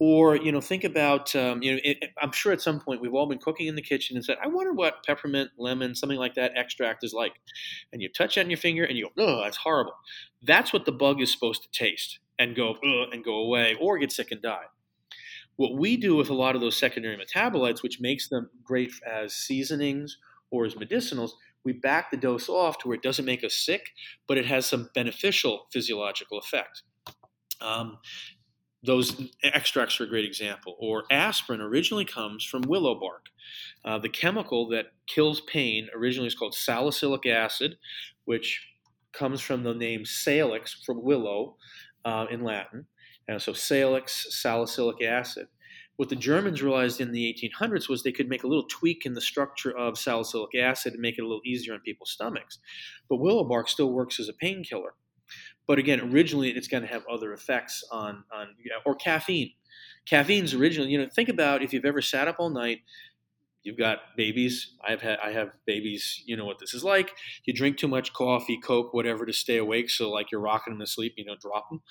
Or 0.02 0.34
you 0.34 0.50
know, 0.50 0.62
think 0.62 0.84
about 0.84 1.36
um, 1.36 1.62
you 1.62 1.74
know, 1.74 1.80
it, 1.84 2.04
I'm 2.20 2.32
sure 2.32 2.52
at 2.52 2.62
some 2.62 2.80
point 2.80 3.02
we've 3.02 3.12
all 3.12 3.26
been 3.26 3.38
cooking 3.38 3.66
in 3.66 3.76
the 3.76 3.82
kitchen 3.82 4.16
and 4.16 4.24
said, 4.24 4.38
I 4.42 4.48
wonder 4.48 4.72
what 4.72 5.04
peppermint, 5.04 5.50
lemon, 5.58 5.94
something 5.94 6.18
like 6.18 6.34
that 6.34 6.52
extract 6.56 7.04
is 7.04 7.12
like, 7.12 7.34
and 7.92 8.00
you 8.00 8.08
touch 8.08 8.38
it 8.38 8.40
on 8.40 8.50
your 8.50 8.56
finger 8.56 8.82
and 8.82 8.96
you 8.96 9.10
go, 9.14 9.22
oh, 9.22 9.42
that's 9.44 9.58
horrible. 9.58 9.92
That's 10.42 10.72
what 10.72 10.86
the 10.86 10.92
bug 10.92 11.20
is 11.20 11.30
supposed 11.30 11.62
to 11.62 11.70
taste 11.70 12.18
and 12.38 12.56
go 12.56 12.76
and 13.12 13.22
go 13.22 13.34
away 13.34 13.76
or 13.78 13.98
get 13.98 14.10
sick 14.10 14.32
and 14.32 14.40
die. 14.40 14.64
What 15.56 15.76
we 15.76 15.98
do 15.98 16.16
with 16.16 16.30
a 16.30 16.34
lot 16.34 16.54
of 16.54 16.62
those 16.62 16.78
secondary 16.78 17.18
metabolites, 17.18 17.82
which 17.82 18.00
makes 18.00 18.30
them 18.30 18.48
great 18.64 18.92
as 19.06 19.34
seasonings 19.34 20.16
or 20.50 20.64
as 20.64 20.74
medicinals, 20.74 21.32
we 21.62 21.74
back 21.74 22.10
the 22.10 22.16
dose 22.16 22.48
off 22.48 22.78
to 22.78 22.88
where 22.88 22.94
it 22.94 23.02
doesn't 23.02 23.26
make 23.26 23.44
us 23.44 23.54
sick, 23.54 23.90
but 24.26 24.38
it 24.38 24.46
has 24.46 24.64
some 24.64 24.88
beneficial 24.94 25.66
physiological 25.70 26.38
effect. 26.38 26.84
Um, 27.60 27.98
those 28.82 29.20
extracts 29.42 30.00
are 30.00 30.04
a 30.04 30.08
great 30.08 30.24
example. 30.24 30.76
Or 30.78 31.04
aspirin 31.10 31.60
originally 31.60 32.04
comes 32.04 32.44
from 32.44 32.62
willow 32.62 32.98
bark. 32.98 33.26
Uh, 33.84 33.98
the 33.98 34.08
chemical 34.08 34.68
that 34.68 34.86
kills 35.06 35.40
pain 35.42 35.88
originally 35.94 36.28
is 36.28 36.34
called 36.34 36.54
salicylic 36.54 37.26
acid, 37.26 37.76
which 38.24 38.66
comes 39.12 39.40
from 39.40 39.62
the 39.62 39.74
name 39.74 40.04
salix 40.04 40.82
from 40.84 41.02
willow 41.02 41.56
uh, 42.04 42.26
in 42.30 42.42
Latin. 42.42 42.86
And 43.28 43.40
so 43.40 43.52
salix, 43.52 44.26
salicylic 44.30 45.02
acid. 45.02 45.48
What 45.96 46.08
the 46.08 46.16
Germans 46.16 46.62
realized 46.62 47.02
in 47.02 47.12
the 47.12 47.38
1800s 47.60 47.88
was 47.88 48.02
they 48.02 48.12
could 48.12 48.28
make 48.28 48.42
a 48.42 48.46
little 48.46 48.66
tweak 48.70 49.04
in 49.04 49.12
the 49.12 49.20
structure 49.20 49.76
of 49.76 49.98
salicylic 49.98 50.54
acid 50.54 50.94
and 50.94 51.02
make 51.02 51.18
it 51.18 51.22
a 51.22 51.26
little 51.26 51.42
easier 51.44 51.74
on 51.74 51.80
people's 51.80 52.12
stomachs. 52.12 52.58
But 53.10 53.16
willow 53.16 53.44
bark 53.44 53.68
still 53.68 53.92
works 53.92 54.18
as 54.18 54.28
a 54.28 54.32
painkiller. 54.32 54.94
But 55.66 55.78
again, 55.78 56.00
originally 56.00 56.50
it's 56.50 56.68
going 56.68 56.82
to 56.82 56.88
have 56.88 57.02
other 57.10 57.32
effects 57.32 57.84
on, 57.92 58.24
on 58.32 58.48
or 58.84 58.94
caffeine. 58.94 59.52
Caffeine's 60.06 60.54
originally, 60.54 60.90
you 60.90 60.98
know, 60.98 61.08
think 61.14 61.28
about 61.28 61.62
if 61.62 61.72
you've 61.72 61.84
ever 61.84 62.02
sat 62.02 62.26
up 62.26 62.36
all 62.38 62.50
night, 62.50 62.80
you've 63.62 63.78
got 63.78 63.98
babies. 64.16 64.74
I've 64.86 65.02
had 65.02 65.18
I 65.22 65.32
have 65.32 65.50
babies. 65.66 66.22
You 66.24 66.36
know 66.36 66.44
what 66.44 66.58
this 66.58 66.74
is 66.74 66.82
like. 66.82 67.12
You 67.44 67.52
drink 67.52 67.76
too 67.76 67.88
much 67.88 68.12
coffee, 68.12 68.58
Coke, 68.58 68.92
whatever 68.92 69.26
to 69.26 69.32
stay 69.32 69.58
awake. 69.58 69.90
So 69.90 70.10
like 70.10 70.32
you're 70.32 70.40
rocking 70.40 70.72
them 70.72 70.80
to 70.80 70.86
sleep, 70.86 71.14
you 71.16 71.24
know, 71.24 71.36
drop 71.40 71.68
them. 71.70 71.82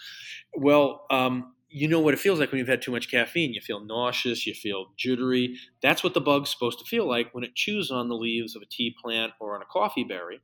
Well, 0.56 1.06
um, 1.12 1.54
you 1.72 1.88
know 1.88 2.00
what 2.00 2.16
it 2.16 2.20
feels 2.20 2.40
like 2.40 2.52
when 2.52 2.58
you've 2.58 2.68
had 2.68 2.82
too 2.82 2.92
much 2.92 3.12
caffeine. 3.12 3.54
You 3.54 3.62
feel 3.62 3.80
nauseous, 3.80 4.48
you 4.48 4.56
feel 4.56 4.88
jittery. 4.98 5.56
That's 5.84 6.04
what 6.04 6.16
the 6.16 6.22
bug's 6.22 6.50
supposed 6.50 6.80
to 6.80 6.86
feel 6.86 7.08
like 7.08 7.30
when 7.34 7.44
it 7.44 7.56
chews 7.56 7.92
on 7.92 8.10
the 8.10 8.16
leaves 8.16 8.56
of 8.56 8.64
a 8.64 8.66
tea 8.66 8.96
plant 9.02 9.34
or 9.40 9.56
on 9.56 9.62
a 9.62 9.66
coffee 9.66 10.04
berry. 10.04 10.42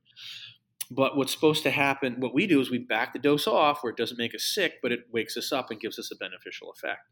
But 0.91 1.17
what's 1.17 1.31
supposed 1.31 1.63
to 1.63 1.71
happen, 1.71 2.19
what 2.19 2.33
we 2.33 2.45
do 2.45 2.61
is 2.61 2.69
we 2.69 2.77
back 2.77 3.13
the 3.13 3.19
dose 3.19 3.47
off 3.47 3.83
where 3.83 3.91
it 3.91 3.97
doesn't 3.97 4.17
make 4.17 4.35
us 4.35 4.43
sick, 4.43 4.73
but 4.81 4.91
it 4.91 5.01
wakes 5.11 5.35
us 5.35 5.51
up 5.51 5.71
and 5.71 5.79
gives 5.79 5.97
us 5.97 6.11
a 6.11 6.15
beneficial 6.15 6.71
effect. 6.71 7.09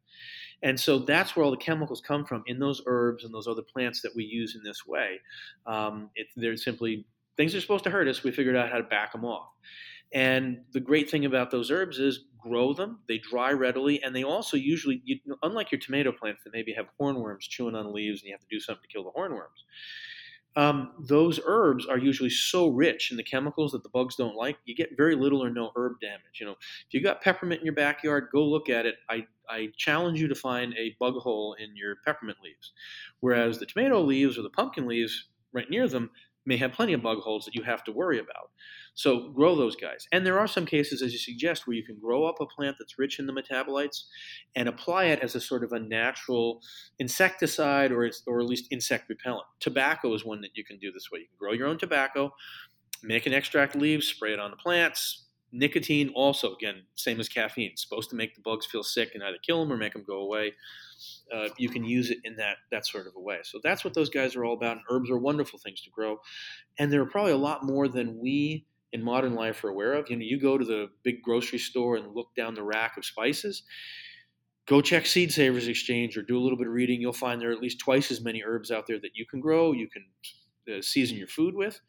And 0.61 0.79
so 0.79 0.99
that's 0.99 1.35
where 1.35 1.43
all 1.43 1.51
the 1.51 1.57
chemicals 1.57 2.01
come 2.01 2.23
from 2.23 2.43
in 2.45 2.59
those 2.59 2.81
herbs 2.85 3.23
and 3.23 3.33
those 3.33 3.47
other 3.47 3.63
plants 3.63 4.01
that 4.01 4.15
we 4.15 4.23
use 4.23 4.55
in 4.55 4.63
this 4.63 4.85
way. 4.85 5.19
Um, 5.65 6.09
it, 6.15 6.27
they're 6.35 6.55
simply 6.55 7.05
things 7.35 7.55
are 7.55 7.61
supposed 7.61 7.83
to 7.85 7.89
hurt 7.89 8.07
us. 8.07 8.23
We 8.23 8.31
figured 8.31 8.55
out 8.55 8.71
how 8.71 8.77
to 8.77 8.83
back 8.83 9.11
them 9.11 9.25
off. 9.25 9.49
And 10.13 10.59
the 10.71 10.79
great 10.79 11.09
thing 11.09 11.25
about 11.25 11.49
those 11.49 11.71
herbs 11.71 11.97
is 11.99 12.25
grow 12.39 12.73
them, 12.73 12.99
they 13.07 13.17
dry 13.17 13.51
readily, 13.51 14.03
and 14.03 14.15
they 14.15 14.23
also 14.23 14.57
usually, 14.57 15.01
you, 15.05 15.17
unlike 15.41 15.71
your 15.71 15.79
tomato 15.79 16.11
plants 16.11 16.43
that 16.43 16.53
maybe 16.53 16.73
have 16.73 16.85
hornworms 17.01 17.41
chewing 17.41 17.73
on 17.73 17.91
leaves 17.91 18.21
and 18.21 18.27
you 18.27 18.33
have 18.33 18.41
to 18.41 18.47
do 18.51 18.59
something 18.59 18.83
to 18.83 18.93
kill 18.93 19.03
the 19.03 19.11
hornworms, 19.17 19.63
um, 20.55 20.91
those 20.99 21.39
herbs 21.45 21.85
are 21.85 21.97
usually 21.97 22.29
so 22.29 22.67
rich 22.67 23.11
in 23.11 23.17
the 23.17 23.23
chemicals 23.23 23.71
that 23.71 23.83
the 23.83 23.89
bugs 23.89 24.15
don't 24.15 24.35
like. 24.35 24.57
You 24.65 24.75
get 24.75 24.95
very 24.95 25.15
little 25.15 25.43
or 25.43 25.49
no 25.49 25.71
herb 25.75 25.99
damage. 25.99 26.39
You 26.39 26.47
know, 26.47 26.51
if 26.51 26.93
you 26.93 27.01
got 27.01 27.21
peppermint 27.21 27.61
in 27.61 27.65
your 27.65 27.75
backyard, 27.75 28.29
go 28.31 28.43
look 28.43 28.69
at 28.69 28.85
it. 28.85 28.95
I, 29.09 29.25
I 29.49 29.69
challenge 29.77 30.19
you 30.19 30.27
to 30.27 30.35
find 30.35 30.73
a 30.77 30.95
bug 30.99 31.15
hole 31.15 31.55
in 31.59 31.75
your 31.75 31.97
peppermint 32.05 32.37
leaves, 32.43 32.73
whereas 33.19 33.59
the 33.59 33.65
tomato 33.65 34.01
leaves 34.01 34.37
or 34.37 34.43
the 34.43 34.49
pumpkin 34.49 34.87
leaves 34.87 35.29
right 35.53 35.69
near 35.69 35.87
them 35.87 36.09
may 36.45 36.57
have 36.57 36.73
plenty 36.73 36.93
of 36.93 37.01
bug 37.01 37.19
holes 37.19 37.45
that 37.45 37.55
you 37.55 37.63
have 37.63 37.83
to 37.85 37.91
worry 37.91 38.19
about. 38.19 38.51
So 38.95 39.29
grow 39.29 39.55
those 39.55 39.75
guys. 39.75 40.07
And 40.11 40.25
there 40.25 40.39
are 40.39 40.47
some 40.47 40.65
cases, 40.65 41.01
as 41.01 41.13
you 41.13 41.19
suggest, 41.19 41.65
where 41.65 41.75
you 41.75 41.83
can 41.83 41.97
grow 41.99 42.25
up 42.25 42.41
a 42.41 42.45
plant 42.45 42.75
that's 42.77 42.99
rich 42.99 43.19
in 43.19 43.25
the 43.25 43.33
metabolites 43.33 44.03
and 44.55 44.69
apply 44.69 45.05
it 45.05 45.19
as 45.19 45.35
a 45.35 45.41
sort 45.41 45.63
of 45.63 45.71
a 45.71 45.79
natural 45.79 46.61
insecticide 46.99 47.91
or, 47.91 48.09
or 48.27 48.39
at 48.39 48.45
least 48.45 48.67
insect 48.71 49.09
repellent. 49.09 49.45
Tobacco 49.59 50.13
is 50.13 50.25
one 50.25 50.41
that 50.41 50.55
you 50.55 50.63
can 50.63 50.77
do 50.77 50.91
this 50.91 51.09
way. 51.11 51.19
You 51.19 51.27
can 51.27 51.37
grow 51.39 51.53
your 51.53 51.67
own 51.67 51.77
tobacco, 51.77 52.33
make 53.01 53.25
an 53.25 53.33
extract 53.33 53.75
leaves, 53.75 54.07
spray 54.07 54.33
it 54.33 54.39
on 54.39 54.51
the 54.51 54.57
plants. 54.57 55.25
Nicotine 55.53 56.09
also, 56.15 56.55
again, 56.55 56.83
same 56.95 57.19
as 57.19 57.29
caffeine, 57.29 57.77
supposed 57.77 58.09
to 58.09 58.15
make 58.15 58.33
the 58.33 58.41
bugs 58.41 58.65
feel 58.65 58.83
sick 58.83 59.11
and 59.13 59.23
either 59.23 59.37
kill 59.45 59.59
them 59.59 59.71
or 59.71 59.77
make 59.77 59.93
them 59.93 60.03
go 60.05 60.17
away. 60.17 60.53
Uh, 61.33 61.49
you 61.57 61.69
can 61.69 61.83
use 61.83 62.09
it 62.09 62.19
in 62.23 62.35
that 62.35 62.57
that 62.71 62.85
sort 62.85 63.07
of 63.07 63.13
a 63.15 63.19
way. 63.19 63.39
So 63.43 63.59
that's 63.63 63.83
what 63.83 63.93
those 63.93 64.09
guys 64.09 64.35
are 64.35 64.45
all 64.45 64.53
about. 64.53 64.77
And 64.77 64.85
herbs 64.89 65.09
are 65.09 65.17
wonderful 65.17 65.59
things 65.59 65.81
to 65.81 65.89
grow, 65.89 66.17
and 66.79 66.91
there 66.91 67.01
are 67.01 67.09
probably 67.09 67.31
a 67.31 67.37
lot 67.37 67.63
more 67.63 67.87
than 67.87 68.19
we 68.19 68.65
in 68.91 69.03
modern 69.03 69.33
life 69.33 69.63
are 69.63 69.69
aware 69.69 69.93
of. 69.93 70.09
You 70.09 70.17
know, 70.17 70.23
you 70.23 70.39
go 70.39 70.57
to 70.57 70.63
the 70.63 70.89
big 71.03 71.21
grocery 71.23 71.59
store 71.59 71.95
and 71.95 72.13
look 72.13 72.27
down 72.35 72.53
the 72.53 72.63
rack 72.63 72.95
of 72.97 73.05
spices. 73.05 73.63
Go 74.67 74.81
check 74.81 75.05
Seed 75.05 75.31
Savers 75.31 75.67
Exchange 75.67 76.15
or 76.15 76.21
do 76.21 76.37
a 76.37 76.41
little 76.41 76.57
bit 76.57 76.67
of 76.67 76.73
reading. 76.73 77.01
You'll 77.01 77.11
find 77.11 77.41
there 77.41 77.49
are 77.49 77.53
at 77.53 77.61
least 77.61 77.79
twice 77.79 78.11
as 78.11 78.21
many 78.21 78.43
herbs 78.43 78.71
out 78.71 78.87
there 78.87 78.99
that 78.99 79.11
you 79.15 79.25
can 79.25 79.41
grow. 79.41 79.73
You 79.73 79.89
can 79.89 80.05
uh, 80.73 80.81
season 80.81 81.17
your 81.17 81.27
food 81.27 81.55
with, 81.55 81.81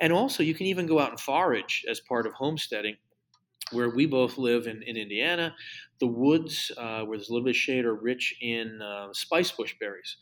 and 0.00 0.12
also 0.12 0.42
you 0.42 0.54
can 0.54 0.66
even 0.66 0.86
go 0.86 0.98
out 0.98 1.10
and 1.10 1.20
forage 1.20 1.84
as 1.88 2.00
part 2.00 2.26
of 2.26 2.34
homesteading 2.34 2.96
where 3.72 3.90
we 3.90 4.06
both 4.06 4.38
live 4.38 4.66
in, 4.66 4.82
in 4.82 4.96
Indiana, 4.96 5.54
the 6.00 6.06
woods 6.06 6.72
uh, 6.76 7.02
where 7.02 7.18
there's 7.18 7.28
a 7.28 7.32
little 7.32 7.44
bit 7.44 7.50
of 7.50 7.56
shade 7.56 7.84
are 7.84 7.94
rich 7.94 8.34
in 8.40 8.80
uh, 8.82 9.08
spice 9.12 9.50
bush 9.50 9.74
berries. 9.80 10.16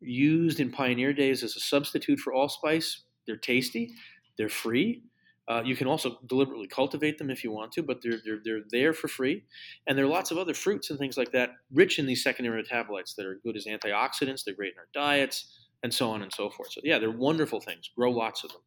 Used 0.00 0.60
in 0.60 0.70
pioneer 0.70 1.12
days 1.12 1.42
as 1.42 1.56
a 1.56 1.60
substitute 1.60 2.18
for 2.18 2.34
allspice, 2.34 3.04
they're 3.26 3.36
tasty, 3.36 3.92
they're 4.36 4.48
free. 4.48 5.02
Uh, 5.46 5.62
you 5.64 5.76
can 5.76 5.86
also 5.86 6.18
deliberately 6.26 6.66
cultivate 6.66 7.18
them 7.18 7.30
if 7.30 7.44
you 7.44 7.52
want 7.52 7.70
to, 7.72 7.82
but 7.82 7.98
they're, 8.02 8.18
they're, 8.24 8.40
they're 8.44 8.62
there 8.70 8.92
for 8.94 9.08
free. 9.08 9.44
And 9.86 9.96
there 9.96 10.04
are 10.04 10.08
lots 10.08 10.30
of 10.30 10.38
other 10.38 10.54
fruits 10.54 10.90
and 10.90 10.98
things 10.98 11.18
like 11.18 11.32
that 11.32 11.50
rich 11.72 11.98
in 11.98 12.06
these 12.06 12.22
secondary 12.22 12.62
metabolites 12.62 13.14
that 13.16 13.26
are 13.26 13.40
good 13.44 13.56
as 13.56 13.66
antioxidants, 13.66 14.44
they're 14.44 14.54
great 14.54 14.72
in 14.72 14.78
our 14.78 14.88
diets, 14.94 15.66
and 15.82 15.92
so 15.92 16.10
on 16.10 16.22
and 16.22 16.32
so 16.32 16.48
forth. 16.48 16.72
So, 16.72 16.80
yeah, 16.82 16.98
they're 16.98 17.10
wonderful 17.10 17.60
things. 17.60 17.90
Grow 17.94 18.10
lots 18.10 18.42
of 18.42 18.52
them. 18.52 18.62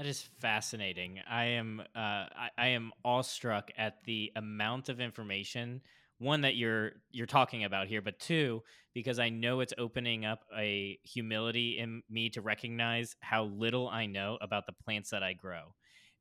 That 0.00 0.06
is 0.06 0.22
fascinating. 0.38 1.20
I 1.28 1.44
am 1.44 1.82
uh, 1.94 1.98
I, 1.98 2.48
I 2.56 2.66
am 2.68 2.90
awestruck 3.04 3.70
at 3.76 4.02
the 4.04 4.32
amount 4.34 4.88
of 4.88 4.98
information 4.98 5.82
one 6.16 6.40
that 6.40 6.56
you're 6.56 6.92
you're 7.10 7.26
talking 7.26 7.64
about 7.64 7.86
here, 7.86 8.00
but 8.00 8.18
two 8.18 8.62
because 8.94 9.18
I 9.18 9.28
know 9.28 9.60
it's 9.60 9.74
opening 9.76 10.24
up 10.24 10.40
a 10.56 10.98
humility 11.02 11.78
in 11.78 12.02
me 12.08 12.30
to 12.30 12.40
recognize 12.40 13.14
how 13.20 13.44
little 13.44 13.90
I 13.90 14.06
know 14.06 14.38
about 14.40 14.64
the 14.64 14.72
plants 14.72 15.10
that 15.10 15.22
I 15.22 15.34
grow. 15.34 15.74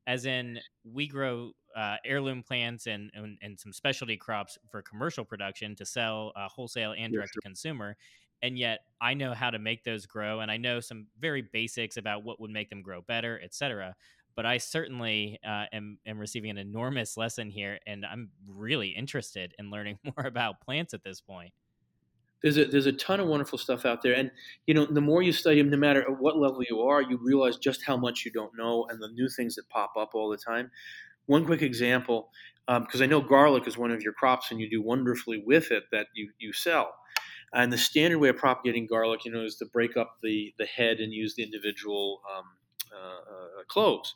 As 0.06 0.26
in, 0.26 0.60
we 0.84 1.08
grow 1.08 1.52
uh, 1.74 1.96
heirloom 2.04 2.44
plants 2.44 2.86
and, 2.86 3.10
and, 3.14 3.38
and 3.42 3.58
some 3.58 3.72
specialty 3.72 4.18
crops 4.18 4.58
for 4.70 4.82
commercial 4.82 5.24
production 5.24 5.74
to 5.78 5.86
sell 5.86 6.34
uh, 6.36 6.50
wholesale 6.50 6.96
and 6.98 7.14
direct 7.14 7.32
to 7.36 7.40
consumer 7.40 7.96
and 8.42 8.58
yet 8.58 8.80
I 9.02 9.14
know 9.14 9.34
how 9.34 9.50
to 9.50 9.60
make 9.60 9.84
those 9.84 10.06
grow, 10.06 10.40
and 10.40 10.52
I 10.52 10.58
know 10.58 10.80
some 10.80 11.08
very 11.20 11.42
basics 11.42 11.98
about 11.98 12.24
what 12.24 12.40
would 12.40 12.52
make 12.52 12.70
them 12.70 12.82
grow 12.82 13.02
better, 13.02 13.40
etc. 13.44 13.96
But 14.36 14.46
I 14.46 14.58
certainly 14.58 15.40
uh, 15.46 15.66
am, 15.74 15.98
am 16.06 16.18
receiving 16.18 16.52
an 16.52 16.58
enormous 16.58 17.18
lesson 17.18 17.50
here, 17.50 17.80
and 17.86 18.06
I'm 18.06 18.30
really 18.48 18.90
interested 18.90 19.54
in 19.60 19.70
learning 19.70 20.00
more 20.04 20.26
about 20.26 20.62
plants 20.62 20.94
at 20.94 21.04
this 21.04 21.22
point. 21.22 21.54
There's 22.42 22.58
a 22.58 22.66
there's 22.66 22.86
a 22.86 22.94
ton 22.94 23.20
of 23.20 23.28
wonderful 23.28 23.58
stuff 23.58 23.86
out 23.86 24.02
there, 24.02 24.14
and 24.14 24.32
you 24.66 24.74
know 24.74 24.86
the 24.86 25.02
more 25.02 25.22
you 25.22 25.34
study 25.34 25.62
them, 25.62 25.70
no 25.70 25.78
matter 25.78 26.02
at 26.02 26.20
what 26.22 26.38
level 26.38 26.64
you 26.70 26.82
are, 26.82 27.02
you 27.02 27.20
realize 27.22 27.58
just 27.58 27.84
how 27.86 27.98
much 27.98 28.24
you 28.24 28.32
don't 28.32 28.58
know, 28.58 28.88
and 28.90 29.02
the 29.02 29.10
new 29.10 29.28
things 29.28 29.56
that 29.56 29.68
pop 29.68 29.92
up 29.98 30.12
all 30.14 30.30
the 30.30 30.38
time. 30.38 30.72
One 31.26 31.46
quick 31.46 31.62
example, 31.62 32.30
because 32.66 33.02
um, 33.02 33.04
I 33.04 33.08
know 33.08 33.20
garlic 33.20 33.68
is 33.68 33.78
one 33.78 33.92
of 33.92 34.02
your 34.02 34.14
crops, 34.14 34.52
and 34.52 34.60
you 34.60 34.70
do 34.70 34.82
wonderfully 34.82 35.44
with 35.46 35.72
it 35.72 35.84
that 35.92 36.08
you 36.14 36.32
you 36.40 36.54
sell. 36.54 36.96
And 37.54 37.74
the 37.74 37.78
standard 37.78 38.20
way 38.20 38.30
of 38.30 38.38
propagating 38.38 38.88
garlic, 38.88 39.26
you 39.26 39.32
know, 39.32 39.44
is 39.44 39.56
to 39.58 39.66
break 39.66 39.98
up 39.98 40.18
the, 40.22 40.54
the 40.58 40.66
head 40.66 40.98
and 41.00 41.12
use 41.14 41.36
the 41.36 41.44
individual 41.44 42.22
um, 42.36 42.46
uh, 42.94 43.60
uh, 43.60 43.64
cloves. 43.68 44.16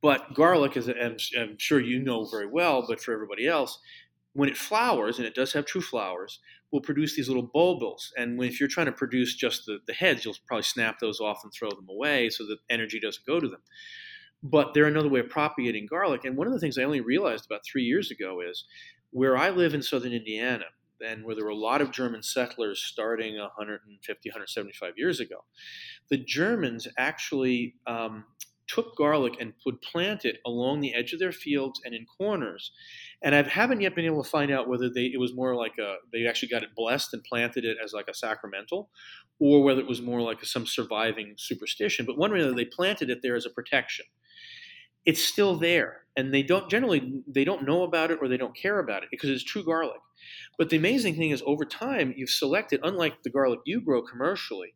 But 0.00 0.34
garlic, 0.34 0.76
as 0.76 0.88
I'm, 0.88 1.16
I'm 1.38 1.58
sure 1.58 1.80
you 1.80 2.00
know 2.00 2.24
very 2.24 2.46
well, 2.46 2.84
but 2.88 3.00
for 3.00 3.14
everybody 3.14 3.46
else, 3.46 3.78
when 4.32 4.48
it 4.48 4.56
flowers, 4.56 5.18
and 5.18 5.26
it 5.26 5.34
does 5.34 5.52
have 5.52 5.66
true 5.66 5.80
flowers, 5.80 6.40
will 6.72 6.80
produce 6.80 7.14
these 7.14 7.28
little 7.28 7.46
bulbils. 7.46 8.10
And 8.16 8.38
when, 8.38 8.48
if 8.48 8.58
you're 8.58 8.68
trying 8.68 8.86
to 8.86 8.92
produce 8.92 9.36
just 9.36 9.66
the, 9.66 9.78
the 9.86 9.92
heads, 9.92 10.24
you'll 10.24 10.34
probably 10.46 10.62
snap 10.62 10.98
those 10.98 11.20
off 11.20 11.40
and 11.44 11.52
throw 11.52 11.68
them 11.68 11.88
away 11.88 12.30
so 12.30 12.44
that 12.46 12.58
energy 12.70 12.98
doesn't 12.98 13.26
go 13.26 13.38
to 13.38 13.48
them. 13.48 13.60
But 14.42 14.74
they're 14.74 14.86
another 14.86 15.10
way 15.10 15.20
of 15.20 15.28
propagating 15.28 15.86
garlic. 15.86 16.24
And 16.24 16.36
one 16.36 16.46
of 16.46 16.52
the 16.52 16.58
things 16.58 16.78
I 16.78 16.82
only 16.82 17.00
realized 17.00 17.44
about 17.46 17.60
three 17.64 17.84
years 17.84 18.10
ago 18.10 18.40
is 18.40 18.64
where 19.10 19.36
I 19.36 19.50
live 19.50 19.74
in 19.74 19.82
southern 19.82 20.12
Indiana, 20.12 20.64
and 21.04 21.24
where 21.24 21.34
there 21.34 21.44
were 21.44 21.50
a 21.50 21.56
lot 21.56 21.80
of 21.80 21.90
German 21.90 22.22
settlers 22.22 22.80
starting 22.82 23.36
150, 23.38 24.28
175 24.28 24.92
years 24.96 25.20
ago. 25.20 25.44
The 26.10 26.18
Germans 26.18 26.88
actually 26.96 27.74
um, 27.86 28.24
took 28.66 28.96
garlic 28.96 29.34
and 29.40 29.52
would 29.66 29.82
plant 29.82 30.24
it 30.24 30.38
along 30.46 30.80
the 30.80 30.94
edge 30.94 31.12
of 31.12 31.18
their 31.18 31.32
fields 31.32 31.80
and 31.84 31.94
in 31.94 32.06
corners. 32.06 32.72
And 33.22 33.34
I 33.34 33.42
haven't 33.42 33.80
yet 33.80 33.94
been 33.94 34.04
able 34.04 34.22
to 34.22 34.30
find 34.30 34.50
out 34.50 34.68
whether 34.68 34.88
they 34.88 35.06
it 35.06 35.20
was 35.20 35.34
more 35.34 35.54
like 35.54 35.78
a 35.78 35.96
they 36.12 36.26
actually 36.26 36.48
got 36.48 36.62
it 36.62 36.74
blessed 36.74 37.12
and 37.14 37.22
planted 37.24 37.64
it 37.64 37.76
as 37.82 37.92
like 37.92 38.08
a 38.08 38.14
sacramental, 38.14 38.90
or 39.38 39.62
whether 39.62 39.80
it 39.80 39.88
was 39.88 40.02
more 40.02 40.20
like 40.20 40.44
some 40.44 40.66
surviving 40.66 41.34
superstition. 41.36 42.06
But 42.06 42.18
one 42.18 42.32
way 42.32 42.38
another, 42.38 42.54
they 42.54 42.64
planted 42.64 43.10
it 43.10 43.20
there 43.22 43.36
as 43.36 43.46
a 43.46 43.50
protection 43.50 44.06
it's 45.04 45.24
still 45.24 45.56
there 45.56 46.01
and 46.16 46.32
they 46.32 46.42
don't 46.42 46.70
generally 46.70 47.22
they 47.26 47.44
don't 47.44 47.66
know 47.66 47.82
about 47.82 48.10
it 48.10 48.18
or 48.20 48.28
they 48.28 48.36
don't 48.36 48.56
care 48.56 48.78
about 48.78 49.02
it 49.02 49.08
because 49.10 49.30
it's 49.30 49.44
true 49.44 49.64
garlic 49.64 50.00
but 50.58 50.70
the 50.70 50.76
amazing 50.76 51.14
thing 51.16 51.30
is 51.30 51.42
over 51.46 51.64
time 51.64 52.12
you've 52.16 52.30
selected 52.30 52.80
unlike 52.82 53.22
the 53.22 53.30
garlic 53.30 53.60
you 53.64 53.80
grow 53.80 54.02
commercially 54.02 54.74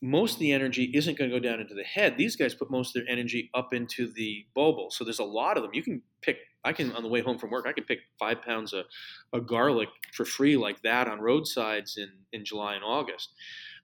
most 0.00 0.34
of 0.34 0.40
the 0.40 0.52
energy 0.52 0.90
isn't 0.94 1.18
going 1.18 1.30
to 1.30 1.36
go 1.36 1.42
down 1.42 1.60
into 1.60 1.74
the 1.74 1.84
head. 1.84 2.16
These 2.16 2.36
guys 2.36 2.54
put 2.54 2.70
most 2.70 2.94
of 2.94 3.02
their 3.02 3.12
energy 3.12 3.50
up 3.54 3.74
into 3.74 4.06
the 4.12 4.46
bulbil. 4.56 4.92
So 4.92 5.04
there's 5.04 5.18
a 5.18 5.24
lot 5.24 5.56
of 5.56 5.62
them. 5.62 5.72
You 5.74 5.82
can 5.82 6.02
pick, 6.22 6.38
I 6.64 6.72
can, 6.72 6.92
on 6.92 7.02
the 7.02 7.08
way 7.08 7.20
home 7.20 7.38
from 7.38 7.50
work, 7.50 7.66
I 7.66 7.72
can 7.72 7.84
pick 7.84 8.00
five 8.18 8.42
pounds 8.42 8.72
of, 8.72 8.86
of 9.32 9.46
garlic 9.46 9.88
for 10.12 10.24
free 10.24 10.56
like 10.56 10.82
that 10.82 11.08
on 11.08 11.20
roadsides 11.20 11.96
in, 11.96 12.10
in 12.32 12.44
July 12.44 12.74
and 12.74 12.84
August. 12.84 13.30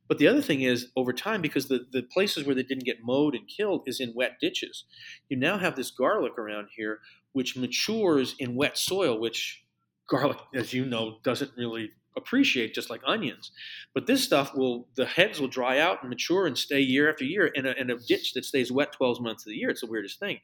But 0.09 0.18
the 0.18 0.28
other 0.28 0.42
thing 0.42 0.62
is, 0.62 0.88
over 0.96 1.12
time, 1.12 1.40
because 1.40 1.68
the, 1.68 1.86
the 1.90 2.02
places 2.02 2.44
where 2.44 2.55
they 2.55 2.62
didn't 2.62 2.84
get 2.84 3.02
mowed 3.02 3.34
and 3.34 3.48
killed 3.48 3.82
is 3.86 4.00
in 4.00 4.12
wet 4.14 4.38
ditches, 4.40 4.84
you 5.28 5.36
now 5.36 5.59
have 5.59 5.76
this 5.76 5.90
garlic 5.90 6.38
around 6.38 6.68
here 6.76 7.00
which 7.32 7.57
matures 7.57 8.36
in 8.38 8.55
wet 8.55 8.78
soil, 8.78 9.18
which 9.18 9.64
garlic, 10.09 10.38
as 10.55 10.72
you 10.72 10.84
know, 10.84 11.18
doesn't 11.24 11.50
really 11.57 11.90
appreciate 12.16 12.74
just 12.74 12.90
like 12.90 13.00
onions. 13.05 13.50
But 13.92 14.07
this 14.07 14.22
stuff 14.22 14.55
will, 14.55 14.86
the 14.94 15.05
heads 15.05 15.40
will 15.40 15.48
dry 15.48 15.80
out 15.80 16.02
and 16.02 16.11
mature 16.11 16.46
and 16.46 16.57
stay 16.57 16.80
year 16.80 17.11
after 17.11 17.24
year 17.24 17.46
in 17.46 17.66
a, 17.66 17.72
in 17.72 17.90
a 17.90 17.96
ditch 17.96 18.34
that 18.34 18.44
stays 18.44 18.70
wet 18.70 18.92
12 18.92 19.20
months 19.20 19.44
of 19.44 19.50
the 19.50 19.57
year. 19.57 19.70
It's 19.70 19.80
the 19.80 19.88
weirdest 19.88 20.20
thing. 20.20 20.38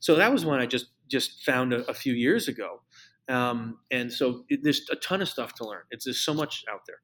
So 0.00 0.16
that 0.16 0.32
was 0.32 0.44
one 0.44 0.60
I 0.60 0.66
just, 0.66 0.86
just 1.08 1.42
found 1.42 1.72
a, 1.72 1.88
a 1.88 1.94
few 1.94 2.12
years 2.12 2.48
ago. 2.48 2.82
Um, 3.28 3.78
and 3.90 4.12
so 4.12 4.44
it, 4.50 4.60
there's 4.62 4.82
a 4.90 4.96
ton 4.96 5.22
of 5.22 5.28
stuff 5.28 5.54
to 5.54 5.66
learn. 5.66 5.82
It's 5.90 6.04
there's 6.04 6.20
so 6.20 6.34
much 6.34 6.64
out 6.70 6.80
there. 6.86 6.98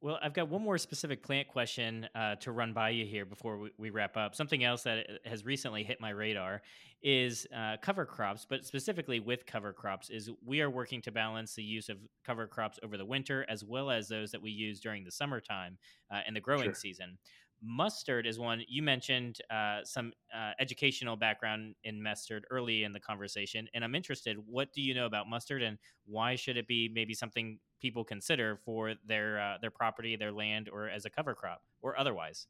Well, 0.00 0.18
I've 0.22 0.32
got 0.32 0.48
one 0.48 0.62
more 0.62 0.78
specific 0.78 1.24
plant 1.24 1.48
question 1.48 2.08
uh, 2.14 2.36
to 2.36 2.52
run 2.52 2.72
by 2.72 2.90
you 2.90 3.04
here 3.04 3.24
before 3.24 3.58
we, 3.58 3.70
we, 3.78 3.90
wrap 3.90 4.16
up. 4.16 4.32
Something 4.32 4.62
else 4.62 4.84
that 4.84 4.98
uh, 4.98 5.28
has 5.28 5.44
recently 5.44 5.82
hit 5.82 6.00
my 6.00 6.10
radar 6.10 6.62
is 7.02 7.48
uh, 7.56 7.78
cover 7.82 8.06
crops, 8.06 8.46
but 8.48 8.64
specifically 8.64 9.18
with 9.18 9.44
cover 9.44 9.72
crops, 9.72 10.08
is 10.08 10.30
we 10.44 10.60
are 10.60 10.70
working 10.70 11.02
to 11.02 11.10
balance 11.10 11.54
the 11.54 11.64
use 11.64 11.88
of 11.88 11.98
cover 12.24 12.46
crops 12.46 12.78
over 12.84 12.96
the 12.96 13.04
winter 13.04 13.44
as 13.48 13.64
well 13.64 13.90
as 13.90 14.06
those 14.06 14.30
that 14.30 14.40
we 14.40 14.52
use 14.52 14.78
during 14.78 15.02
the 15.02 15.10
summertime 15.10 15.76
uh, 16.12 16.20
and 16.24 16.36
the 16.36 16.40
growing 16.40 16.64
sure. 16.64 16.74
season. 16.74 17.18
Mustard 17.62 18.26
is 18.26 18.38
one 18.38 18.62
you 18.68 18.82
mentioned 18.82 19.38
uh, 19.50 19.80
some 19.84 20.12
uh, 20.34 20.52
educational 20.60 21.16
background 21.16 21.74
in 21.82 22.02
mustard 22.02 22.44
early 22.50 22.84
in 22.84 22.92
the 22.92 23.00
conversation, 23.00 23.68
and 23.74 23.82
I'm 23.82 23.94
interested. 23.94 24.36
What 24.46 24.72
do 24.72 24.80
you 24.80 24.94
know 24.94 25.06
about 25.06 25.28
mustard, 25.28 25.62
and 25.62 25.78
why 26.06 26.36
should 26.36 26.56
it 26.56 26.68
be 26.68 26.88
maybe 26.92 27.14
something 27.14 27.58
people 27.80 28.04
consider 28.04 28.60
for 28.64 28.94
their 29.06 29.40
uh, 29.40 29.58
their 29.60 29.70
property, 29.70 30.14
their 30.16 30.32
land, 30.32 30.68
or 30.72 30.88
as 30.88 31.04
a 31.04 31.10
cover 31.10 31.34
crop, 31.34 31.62
or 31.82 31.98
otherwise? 31.98 32.46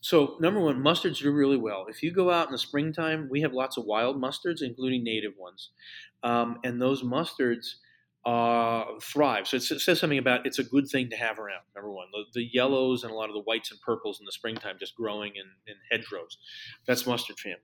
So 0.00 0.36
number 0.40 0.60
one, 0.60 0.82
mustards 0.82 1.22
do 1.22 1.30
really 1.32 1.56
well. 1.56 1.86
If 1.88 2.02
you 2.02 2.10
go 2.10 2.30
out 2.30 2.46
in 2.46 2.52
the 2.52 2.58
springtime, 2.58 3.28
we 3.30 3.40
have 3.42 3.52
lots 3.52 3.76
of 3.76 3.84
wild 3.84 4.16
mustards, 4.16 4.62
including 4.62 5.04
native 5.04 5.32
ones, 5.38 5.70
um, 6.22 6.58
and 6.64 6.80
those 6.80 7.02
mustards 7.02 7.76
uh, 8.26 8.84
thrive. 9.02 9.46
So 9.46 9.56
it 9.56 9.62
says 9.62 10.00
something 10.00 10.18
about 10.18 10.46
it's 10.46 10.58
a 10.58 10.64
good 10.64 10.88
thing 10.88 11.10
to 11.10 11.16
have 11.16 11.38
around. 11.38 11.62
Number 11.74 11.90
one, 11.90 12.06
the, 12.12 12.24
the, 12.32 12.48
yellows 12.52 13.02
and 13.02 13.12
a 13.12 13.14
lot 13.14 13.28
of 13.28 13.34
the 13.34 13.42
whites 13.42 13.70
and 13.70 13.80
purples 13.80 14.18
in 14.18 14.24
the 14.24 14.32
springtime 14.32 14.76
just 14.78 14.96
growing 14.96 15.32
in, 15.36 15.44
in 15.66 15.74
hedgerows. 15.90 16.38
That's 16.86 17.06
mustard 17.06 17.38
family. 17.38 17.58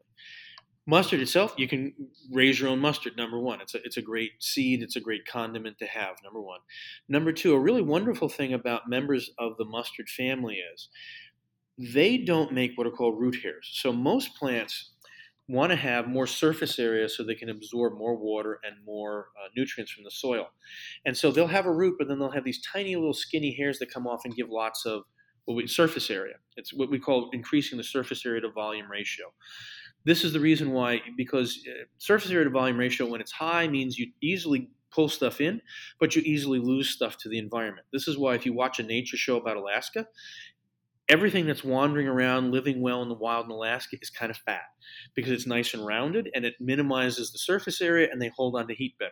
Mustard 0.87 1.21
itself, 1.21 1.55
you 1.57 1.69
can 1.69 1.95
raise 2.33 2.61
your 2.61 2.69
own 2.69 2.79
mustard. 2.79 3.17
Number 3.17 3.39
one, 3.39 3.61
it's 3.61 3.75
a 3.75 3.83
it's 3.85 3.97
a 3.97 4.03
great 4.03 4.33
seed. 4.41 4.83
It's 4.83 4.97
a 4.97 5.01
great 5.01 5.27
condiment 5.27 5.79
to 5.79 5.87
have. 5.87 6.17
Number 6.25 6.41
one. 6.41 6.61
Number 7.09 7.33
two, 7.33 7.55
a 7.55 7.61
really 7.61 7.83
wonderful 7.83 8.29
thing 8.29 8.53
about 8.55 8.89
members 8.89 9.31
of 9.39 9.57
the 9.57 9.65
mustard 9.65 10.09
family 10.09 10.57
is 10.75 10.89
they 11.79 12.19
don't 12.19 12.53
make 12.53 12.73
what 12.77 12.87
are 12.87 12.91
called 12.91 13.21
root 13.21 13.37
hairs. 13.43 13.71
So 13.73 13.93
most 13.93 14.35
plants 14.37 14.91
want 15.51 15.71
to 15.71 15.77
have 15.77 16.07
more 16.07 16.27
surface 16.27 16.79
area 16.79 17.09
so 17.09 17.23
they 17.23 17.35
can 17.35 17.51
absorb 17.51 17.97
more 17.97 18.17
water 18.17 18.61
and 18.65 18.77
more 18.85 19.29
uh, 19.37 19.49
nutrients 19.57 19.93
from 19.93 20.05
the 20.05 20.11
soil. 20.11 20.47
And 21.05 21.17
so 21.17 21.31
they'll 21.31 21.47
have 21.47 21.67
a 21.67 21.73
root, 21.73 21.97
but 21.99 22.09
then 22.09 22.19
they'll 22.19 22.31
have 22.31 22.45
these 22.45 22.63
tiny 22.63 22.95
little 22.97 23.15
skinny 23.15 23.55
hairs 23.55 23.79
that 23.79 23.93
come 23.93 24.07
off 24.07 24.23
and 24.25 24.35
give 24.35 24.49
lots 24.49 24.87
of 24.87 25.03
we, 25.47 25.67
surface 25.67 26.11
area. 26.11 26.35
It's 26.57 26.73
what 26.73 26.91
we 26.91 26.99
call 26.99 27.31
increasing 27.33 27.79
the 27.79 27.85
surface 27.85 28.25
area 28.25 28.41
to 28.43 28.51
volume 28.51 28.91
ratio. 28.91 29.27
This 30.05 30.25
is 30.25 30.33
the 30.33 30.41
reason 30.41 30.71
why, 30.71 31.01
because 31.17 31.59
uh, 31.69 31.85
surface 31.99 32.31
area 32.31 32.45
to 32.45 32.51
volume 32.51 32.79
ratio, 32.79 33.07
when 33.07 33.21
it's 33.21 33.33
high, 33.33 33.69
means 33.69 33.99
you 33.99 34.13
easily 34.23 34.71
pull 34.91 35.09
stuff 35.09 35.41
in, 35.41 35.61
but 35.99 36.17
you 36.17 36.23
easily 36.25 36.59
lose 36.59 36.91
stuff 36.91 37.17
to 37.19 37.29
the 37.29 37.39
environment. 37.39 37.87
This 37.93 38.09
is 38.09 38.19
why 38.19 38.35
if 38.35 38.45
you 38.45 38.53
watch 38.53 38.81
a 38.81 38.83
nature 38.83 39.17
show 39.17 39.37
about 39.37 39.57
Alaska, 39.57 40.07
everything 41.11 41.45
that's 41.45 41.65
wandering 41.65 42.07
around, 42.07 42.53
living 42.53 42.81
well 42.81 43.03
in 43.03 43.09
the 43.09 43.15
wild 43.15 43.47
in 43.47 43.51
Alaska 43.51 43.97
is 44.01 44.11
kind 44.11 44.31
of 44.31 44.37
fat 44.39 44.63
because 45.15 45.33
it's 45.33 45.47
nice 45.47 45.75
and 45.75 45.85
rounded 45.85 46.31
and 46.35 46.45
it 46.45 46.55
minimizes 46.61 47.33
the 47.33 47.39
surface 47.39 47.81
area 47.81 48.09
and 48.11 48.23
they 48.23 48.31
hold 48.37 48.57
on 48.57 48.69
to 48.69 48.75
heat 48.75 48.97
better. 48.99 49.11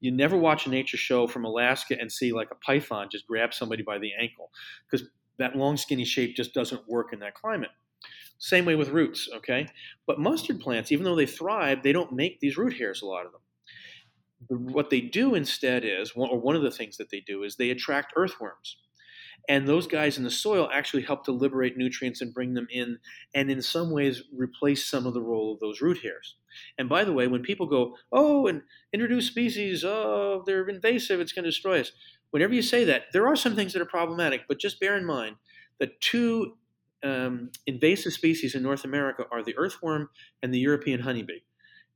You 0.00 0.12
never 0.12 0.36
watch 0.36 0.66
a 0.66 0.70
nature 0.70 0.96
show 0.96 1.26
from 1.26 1.44
Alaska 1.44 1.96
and 1.98 2.10
see 2.10 2.32
like 2.32 2.48
a 2.52 2.56
python 2.56 3.08
just 3.10 3.26
grab 3.26 3.52
somebody 3.52 3.82
by 3.82 3.98
the 3.98 4.12
ankle 4.18 4.50
because 4.88 5.08
that 5.38 5.56
long 5.56 5.76
skinny 5.76 6.04
shape 6.04 6.36
just 6.36 6.54
doesn't 6.54 6.88
work 6.88 7.12
in 7.12 7.18
that 7.20 7.34
climate. 7.34 7.70
Same 8.38 8.64
way 8.64 8.74
with 8.76 8.90
roots, 8.90 9.28
okay? 9.34 9.66
But 10.06 10.20
mustard 10.20 10.60
plants, 10.60 10.92
even 10.92 11.04
though 11.04 11.16
they 11.16 11.26
thrive, 11.26 11.82
they 11.82 11.92
don't 11.92 12.12
make 12.12 12.40
these 12.40 12.56
root 12.56 12.76
hairs, 12.76 13.02
a 13.02 13.06
lot 13.06 13.26
of 13.26 13.32
them. 13.32 13.40
What 14.72 14.90
they 14.90 15.00
do 15.00 15.34
instead 15.34 15.84
is, 15.84 16.12
or 16.14 16.38
one 16.38 16.54
of 16.54 16.62
the 16.62 16.70
things 16.70 16.96
that 16.98 17.10
they 17.10 17.20
do 17.26 17.42
is 17.44 17.56
they 17.56 17.70
attract 17.70 18.12
earthworms. 18.16 18.76
And 19.48 19.68
those 19.68 19.86
guys 19.86 20.16
in 20.16 20.24
the 20.24 20.30
soil 20.30 20.70
actually 20.72 21.02
help 21.02 21.24
to 21.24 21.32
liberate 21.32 21.76
nutrients 21.76 22.22
and 22.22 22.32
bring 22.32 22.54
them 22.54 22.66
in, 22.70 22.98
and 23.34 23.50
in 23.50 23.60
some 23.60 23.90
ways 23.90 24.22
replace 24.34 24.86
some 24.86 25.06
of 25.06 25.12
the 25.12 25.20
role 25.20 25.52
of 25.52 25.60
those 25.60 25.82
root 25.82 25.98
hairs. 26.02 26.36
And 26.78 26.88
by 26.88 27.04
the 27.04 27.12
way, 27.12 27.26
when 27.26 27.42
people 27.42 27.66
go, 27.66 27.96
oh, 28.10 28.46
and 28.46 28.62
introduce 28.92 29.26
species, 29.26 29.84
oh, 29.84 30.42
they're 30.46 30.66
invasive, 30.68 31.20
it's 31.20 31.32
going 31.32 31.44
to 31.44 31.50
destroy 31.50 31.80
us. 31.80 31.92
Whenever 32.30 32.54
you 32.54 32.62
say 32.62 32.84
that, 32.84 33.04
there 33.12 33.26
are 33.26 33.36
some 33.36 33.54
things 33.54 33.72
that 33.72 33.82
are 33.82 33.86
problematic, 33.86 34.42
but 34.48 34.58
just 34.58 34.80
bear 34.80 34.96
in 34.96 35.04
mind 35.04 35.36
that 35.78 36.00
two 36.00 36.56
um, 37.04 37.50
invasive 37.66 38.12
species 38.12 38.54
in 38.54 38.62
North 38.62 38.84
America 38.84 39.24
are 39.30 39.42
the 39.42 39.56
earthworm 39.58 40.08
and 40.42 40.54
the 40.54 40.58
European 40.58 41.00
honeybee. 41.00 41.40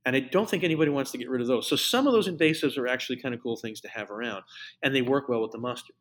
And 0.05 0.15
I 0.15 0.21
don't 0.21 0.49
think 0.49 0.63
anybody 0.63 0.91
wants 0.91 1.11
to 1.11 1.17
get 1.17 1.29
rid 1.29 1.41
of 1.41 1.47
those. 1.47 1.67
So 1.67 1.75
some 1.75 2.07
of 2.07 2.13
those 2.13 2.29
invasives 2.29 2.77
are 2.77 2.87
actually 2.87 3.19
kind 3.19 3.33
of 3.33 3.41
cool 3.41 3.57
things 3.57 3.81
to 3.81 3.89
have 3.89 4.11
around, 4.11 4.43
and 4.83 4.95
they 4.95 5.01
work 5.01 5.27
well 5.27 5.41
with 5.41 5.51
the 5.51 5.57
mustard. 5.57 5.95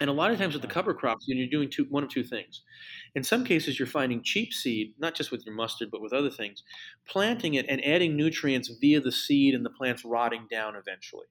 And 0.00 0.08
a 0.08 0.14
lot 0.14 0.30
of 0.30 0.38
times 0.38 0.54
with 0.54 0.62
the 0.62 0.68
cover 0.68 0.94
crops, 0.94 1.26
you're 1.28 1.46
doing 1.46 1.68
two, 1.68 1.84
one 1.90 2.02
of 2.02 2.08
two 2.08 2.24
things. 2.24 2.62
In 3.14 3.22
some 3.22 3.44
cases, 3.44 3.78
you're 3.78 3.86
finding 3.86 4.22
cheap 4.22 4.54
seed, 4.54 4.94
not 4.98 5.14
just 5.14 5.30
with 5.30 5.44
your 5.44 5.54
mustard, 5.54 5.90
but 5.90 6.00
with 6.00 6.12
other 6.14 6.30
things, 6.30 6.62
planting 7.06 7.54
it 7.54 7.66
and 7.68 7.84
adding 7.84 8.16
nutrients 8.16 8.70
via 8.80 9.00
the 9.00 9.12
seed 9.12 9.54
and 9.54 9.64
the 9.64 9.70
plants 9.70 10.02
rotting 10.04 10.46
down 10.50 10.74
eventually. 10.74 11.26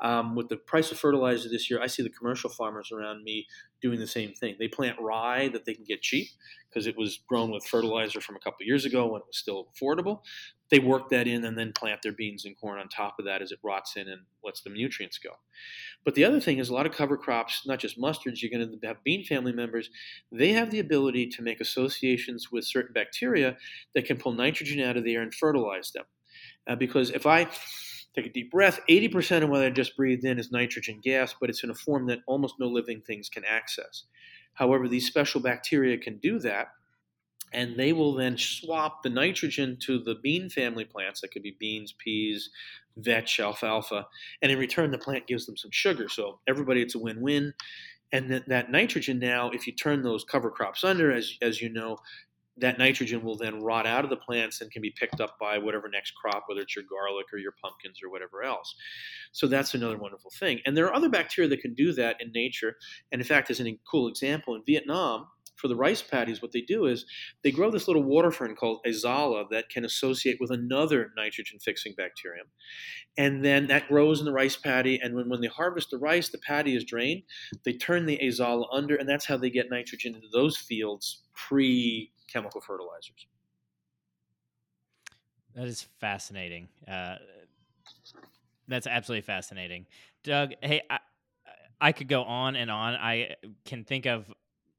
Um, 0.00 0.34
with 0.34 0.50
the 0.50 0.58
price 0.58 0.92
of 0.92 0.98
fertilizer 0.98 1.48
this 1.48 1.70
year, 1.70 1.80
I 1.80 1.86
see 1.86 2.02
the 2.02 2.10
commercial 2.10 2.50
farmers 2.50 2.92
around 2.92 3.24
me 3.24 3.46
doing 3.80 3.98
the 3.98 4.06
same 4.06 4.34
thing. 4.34 4.56
They 4.58 4.68
plant 4.68 5.00
rye 5.00 5.48
that 5.48 5.64
they 5.64 5.72
can 5.72 5.84
get 5.84 6.02
cheap 6.02 6.28
because 6.68 6.86
it 6.86 6.98
was 6.98 7.18
grown 7.26 7.50
with 7.50 7.64
fertilizer 7.66 8.20
from 8.20 8.36
a 8.36 8.40
couple 8.40 8.66
years 8.66 8.84
ago 8.84 9.06
when 9.06 9.22
it 9.22 9.26
was 9.26 9.38
still 9.38 9.68
affordable 9.74 10.20
they 10.70 10.78
work 10.78 11.08
that 11.10 11.26
in 11.26 11.44
and 11.44 11.58
then 11.58 11.72
plant 11.72 12.00
their 12.02 12.12
beans 12.12 12.44
and 12.44 12.58
corn 12.58 12.78
on 12.78 12.88
top 12.88 13.16
of 13.18 13.24
that 13.24 13.42
as 13.42 13.50
it 13.50 13.58
rots 13.62 13.96
in 13.96 14.08
and 14.08 14.22
lets 14.44 14.62
the 14.62 14.70
nutrients 14.70 15.18
go. 15.18 15.30
But 16.04 16.14
the 16.14 16.24
other 16.24 16.40
thing 16.40 16.58
is 16.58 16.68
a 16.68 16.74
lot 16.74 16.86
of 16.86 16.92
cover 16.92 17.16
crops, 17.16 17.66
not 17.66 17.80
just 17.80 17.98
mustards, 17.98 18.40
you're 18.40 18.50
going 18.50 18.80
to 18.80 18.86
have 18.86 19.02
bean 19.04 19.24
family 19.24 19.52
members, 19.52 19.90
they 20.30 20.52
have 20.52 20.70
the 20.70 20.78
ability 20.78 21.26
to 21.28 21.42
make 21.42 21.60
associations 21.60 22.50
with 22.52 22.64
certain 22.64 22.92
bacteria 22.92 23.56
that 23.94 24.06
can 24.06 24.16
pull 24.16 24.32
nitrogen 24.32 24.80
out 24.80 24.96
of 24.96 25.04
the 25.04 25.14
air 25.14 25.22
and 25.22 25.34
fertilize 25.34 25.90
them. 25.90 26.04
Uh, 26.66 26.76
because 26.76 27.10
if 27.10 27.26
I 27.26 27.48
take 28.14 28.26
a 28.26 28.32
deep 28.32 28.50
breath, 28.50 28.80
80% 28.88 29.42
of 29.42 29.50
what 29.50 29.62
I 29.62 29.70
just 29.70 29.96
breathed 29.96 30.24
in 30.24 30.38
is 30.38 30.52
nitrogen 30.52 31.00
gas, 31.02 31.34
but 31.38 31.50
it's 31.50 31.64
in 31.64 31.70
a 31.70 31.74
form 31.74 32.06
that 32.06 32.20
almost 32.26 32.54
no 32.58 32.66
living 32.66 33.02
things 33.02 33.28
can 33.28 33.44
access. 33.44 34.04
However, 34.54 34.88
these 34.88 35.06
special 35.06 35.40
bacteria 35.40 35.96
can 35.98 36.18
do 36.18 36.38
that 36.40 36.68
and 37.52 37.76
they 37.76 37.92
will 37.92 38.14
then 38.14 38.36
swap 38.36 39.02
the 39.02 39.10
nitrogen 39.10 39.76
to 39.80 39.98
the 39.98 40.16
bean 40.22 40.48
family 40.48 40.84
plants 40.84 41.20
that 41.20 41.32
could 41.32 41.42
be 41.42 41.56
beans 41.58 41.94
peas 41.98 42.50
vetch 42.96 43.40
alfalfa 43.40 44.06
and 44.42 44.52
in 44.52 44.58
return 44.58 44.90
the 44.90 44.98
plant 44.98 45.26
gives 45.26 45.46
them 45.46 45.56
some 45.56 45.70
sugar. 45.70 46.08
So 46.08 46.40
everybody 46.48 46.82
it's 46.82 46.94
a 46.94 46.98
win-win. 46.98 47.54
And 48.12 48.30
that, 48.32 48.48
that 48.48 48.70
nitrogen 48.70 49.20
now 49.20 49.50
if 49.50 49.66
you 49.66 49.72
turn 49.72 50.02
those 50.02 50.24
cover 50.24 50.50
crops 50.50 50.82
under 50.82 51.12
as, 51.12 51.36
as 51.40 51.62
you 51.62 51.68
know 51.68 51.98
that 52.56 52.78
nitrogen 52.78 53.22
will 53.22 53.36
then 53.36 53.62
rot 53.62 53.86
out 53.86 54.04
of 54.04 54.10
the 54.10 54.16
plants 54.16 54.60
and 54.60 54.70
can 54.70 54.82
be 54.82 54.92
picked 54.98 55.20
up 55.20 55.38
by 55.38 55.58
whatever 55.58 55.88
next 55.88 56.12
crop, 56.12 56.44
whether 56.46 56.60
it's 56.60 56.76
your 56.76 56.84
garlic 56.84 57.26
or 57.32 57.38
your 57.38 57.54
pumpkins 57.62 58.00
or 58.02 58.10
whatever 58.10 58.42
else. 58.42 58.74
So 59.32 59.46
that's 59.46 59.74
another 59.74 59.96
wonderful 59.96 60.30
thing. 60.38 60.60
And 60.66 60.76
there 60.76 60.86
are 60.86 60.94
other 60.94 61.08
bacteria 61.08 61.48
that 61.48 61.60
can 61.60 61.74
do 61.74 61.92
that 61.94 62.20
in 62.20 62.32
nature. 62.32 62.76
And 63.12 63.20
in 63.20 63.26
fact, 63.26 63.50
as 63.50 63.60
a 63.60 63.78
cool 63.90 64.08
example, 64.08 64.54
in 64.54 64.62
Vietnam, 64.66 65.26
for 65.60 65.68
the 65.68 65.76
rice 65.76 66.02
paddies, 66.02 66.40
what 66.40 66.52
they 66.52 66.62
do 66.62 66.86
is 66.86 67.04
they 67.44 67.50
grow 67.50 67.70
this 67.70 67.86
little 67.86 68.02
water 68.02 68.30
fern 68.30 68.56
called 68.56 68.80
azolla 68.86 69.44
that 69.50 69.68
can 69.68 69.84
associate 69.84 70.38
with 70.40 70.50
another 70.50 71.12
nitrogen 71.16 71.58
fixing 71.58 71.94
bacterium. 71.96 72.46
And 73.18 73.44
then 73.44 73.66
that 73.66 73.88
grows 73.88 74.20
in 74.20 74.24
the 74.24 74.32
rice 74.32 74.56
paddy. 74.56 74.98
And 75.02 75.14
when, 75.14 75.28
when 75.28 75.42
they 75.42 75.48
harvest 75.48 75.90
the 75.90 75.98
rice, 75.98 76.30
the 76.30 76.38
paddy 76.38 76.74
is 76.74 76.84
drained. 76.84 77.22
They 77.64 77.74
turn 77.74 78.06
the 78.06 78.18
azolla 78.22 78.66
under, 78.72 78.96
and 78.96 79.08
that's 79.08 79.26
how 79.26 79.36
they 79.36 79.50
get 79.50 79.70
nitrogen 79.70 80.14
into 80.14 80.28
those 80.32 80.56
fields 80.56 81.22
pre 81.34 82.10
chemical 82.32 82.60
fertilizers. 82.60 83.26
That 85.54 85.66
is 85.66 85.86
fascinating. 85.98 86.68
Uh, 86.86 87.16
that's 88.68 88.86
absolutely 88.86 89.22
fascinating. 89.22 89.86
Doug, 90.22 90.52
hey, 90.62 90.82
I, 90.88 90.98
I 91.80 91.92
could 91.92 92.08
go 92.08 92.22
on 92.22 92.56
and 92.56 92.70
on. 92.70 92.94
I 92.94 93.34
can 93.64 93.84
think 93.84 94.06
of 94.06 94.32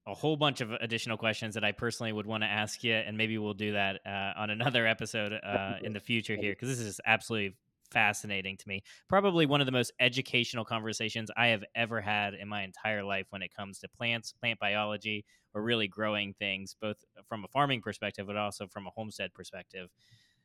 a 0.07 0.13
whole 0.13 0.37
bunch 0.37 0.61
of 0.61 0.71
additional 0.71 1.17
questions 1.17 1.55
that 1.55 1.63
I 1.63 1.73
personally 1.73 2.13
would 2.13 2.25
want 2.25 2.43
to 2.43 2.47
ask 2.47 2.83
you, 2.83 2.93
and 2.93 3.17
maybe 3.17 3.37
we'll 3.37 3.53
do 3.53 3.73
that 3.73 3.99
uh, 4.05 4.33
on 4.39 4.49
another 4.49 4.87
episode 4.87 5.33
uh, 5.33 5.75
in 5.83 5.93
the 5.93 5.99
future 5.99 6.35
here 6.35 6.53
because 6.53 6.69
this 6.69 6.79
is 6.79 6.99
absolutely 7.05 7.55
fascinating 7.91 8.57
to 8.57 8.67
me. 8.67 8.81
Probably 9.07 9.45
one 9.45 9.61
of 9.61 9.65
the 9.65 9.71
most 9.71 9.91
educational 9.99 10.65
conversations 10.65 11.29
I 11.35 11.47
have 11.47 11.63
ever 11.75 12.01
had 12.01 12.33
in 12.33 12.47
my 12.47 12.63
entire 12.63 13.03
life 13.03 13.27
when 13.29 13.41
it 13.41 13.53
comes 13.53 13.79
to 13.79 13.89
plants, 13.89 14.33
plant 14.33 14.59
biology, 14.59 15.25
or 15.53 15.61
really 15.61 15.87
growing 15.87 16.33
things, 16.33 16.75
both 16.81 16.97
from 17.27 17.43
a 17.43 17.47
farming 17.47 17.81
perspective, 17.81 18.27
but 18.27 18.37
also 18.37 18.67
from 18.67 18.87
a 18.87 18.91
homestead 18.91 19.33
perspective. 19.33 19.89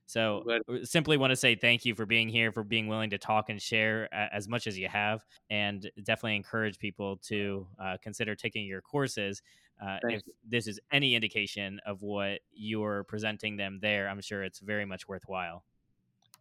So, 0.08 0.44
simply 0.84 1.16
want 1.16 1.32
to 1.32 1.36
say 1.36 1.56
thank 1.56 1.84
you 1.84 1.96
for 1.96 2.06
being 2.06 2.28
here, 2.28 2.52
for 2.52 2.62
being 2.62 2.86
willing 2.86 3.10
to 3.10 3.18
talk 3.18 3.50
and 3.50 3.60
share 3.60 4.08
as 4.14 4.46
much 4.46 4.68
as 4.68 4.78
you 4.78 4.88
have, 4.88 5.24
and 5.50 5.90
definitely 6.04 6.36
encourage 6.36 6.78
people 6.78 7.16
to 7.24 7.66
uh, 7.80 7.96
consider 8.00 8.36
taking 8.36 8.64
your 8.66 8.80
courses. 8.80 9.42
Uh, 9.82 9.98
if 10.04 10.22
you. 10.26 10.32
this 10.48 10.68
is 10.68 10.78
any 10.92 11.16
indication 11.16 11.80
of 11.84 12.02
what 12.02 12.38
you're 12.52 13.02
presenting 13.04 13.56
them 13.56 13.80
there, 13.82 14.08
I'm 14.08 14.20
sure 14.20 14.44
it's 14.44 14.60
very 14.60 14.86
much 14.86 15.08
worthwhile. 15.08 15.64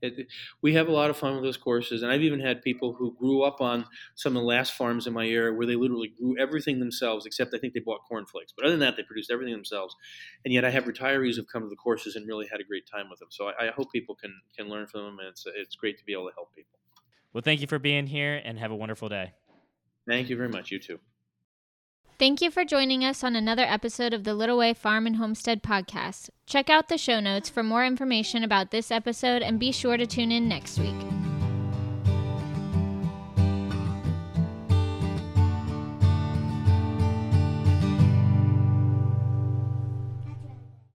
It, 0.05 0.27
we 0.61 0.73
have 0.73 0.87
a 0.87 0.91
lot 0.91 1.09
of 1.09 1.17
fun 1.17 1.35
with 1.35 1.43
those 1.43 1.57
courses, 1.57 2.01
and 2.01 2.11
I've 2.11 2.21
even 2.21 2.39
had 2.39 2.61
people 2.61 2.93
who 2.93 3.15
grew 3.15 3.43
up 3.43 3.61
on 3.61 3.85
some 4.15 4.35
of 4.35 4.41
the 4.41 4.47
last 4.47 4.73
farms 4.73 5.07
in 5.07 5.13
my 5.13 5.27
area 5.27 5.53
where 5.53 5.67
they 5.67 5.75
literally 5.75 6.07
grew 6.07 6.37
everything 6.39 6.79
themselves, 6.79 7.25
except 7.25 7.53
I 7.53 7.57
think 7.57 7.73
they 7.73 7.79
bought 7.79 8.01
cornflakes. 8.07 8.53
But 8.55 8.65
other 8.65 8.73
than 8.73 8.79
that, 8.81 8.95
they 8.95 9.03
produced 9.03 9.31
everything 9.31 9.53
themselves. 9.53 9.95
And 10.43 10.53
yet, 10.53 10.65
I 10.65 10.69
have 10.69 10.85
retirees 10.85 11.35
who've 11.35 11.47
come 11.47 11.63
to 11.63 11.69
the 11.69 11.75
courses 11.75 12.15
and 12.15 12.27
really 12.27 12.47
had 12.51 12.59
a 12.59 12.63
great 12.63 12.87
time 12.87 13.09
with 13.09 13.19
them. 13.19 13.29
So 13.31 13.47
I, 13.47 13.67
I 13.67 13.71
hope 13.71 13.91
people 13.91 14.15
can 14.15 14.33
can 14.55 14.69
learn 14.69 14.87
from 14.87 15.03
them, 15.03 15.19
and 15.19 15.27
it's 15.29 15.45
it's 15.55 15.75
great 15.75 15.97
to 15.97 16.05
be 16.05 16.13
able 16.13 16.27
to 16.29 16.33
help 16.35 16.53
people. 16.53 16.79
Well, 17.33 17.41
thank 17.41 17.61
you 17.61 17.67
for 17.67 17.79
being 17.79 18.07
here, 18.07 18.41
and 18.43 18.57
have 18.59 18.71
a 18.71 18.75
wonderful 18.75 19.09
day. 19.09 19.33
Thank 20.07 20.29
you 20.29 20.37
very 20.37 20.49
much. 20.49 20.71
You 20.71 20.79
too. 20.79 20.99
Thank 22.17 22.41
you 22.41 22.49
for 22.49 22.63
joining 22.63 23.03
us 23.03 23.25
on 23.25 23.35
another 23.35 23.63
episode 23.63 24.13
of 24.13 24.23
the 24.23 24.33
Little 24.33 24.57
Way 24.57 24.73
Farm 24.73 25.05
and 25.05 25.17
Homestead 25.17 25.61
podcast. 25.61 26.29
Check 26.45 26.69
out 26.69 26.87
the 26.87 26.97
show 26.97 27.19
notes 27.19 27.49
for 27.49 27.61
more 27.61 27.85
information 27.85 28.41
about 28.41 28.71
this 28.71 28.89
episode 28.89 29.41
and 29.41 29.59
be 29.59 29.73
sure 29.73 29.97
to 29.97 30.07
tune 30.07 30.31
in 30.31 30.47
next 30.47 30.79
week. 30.79 31.24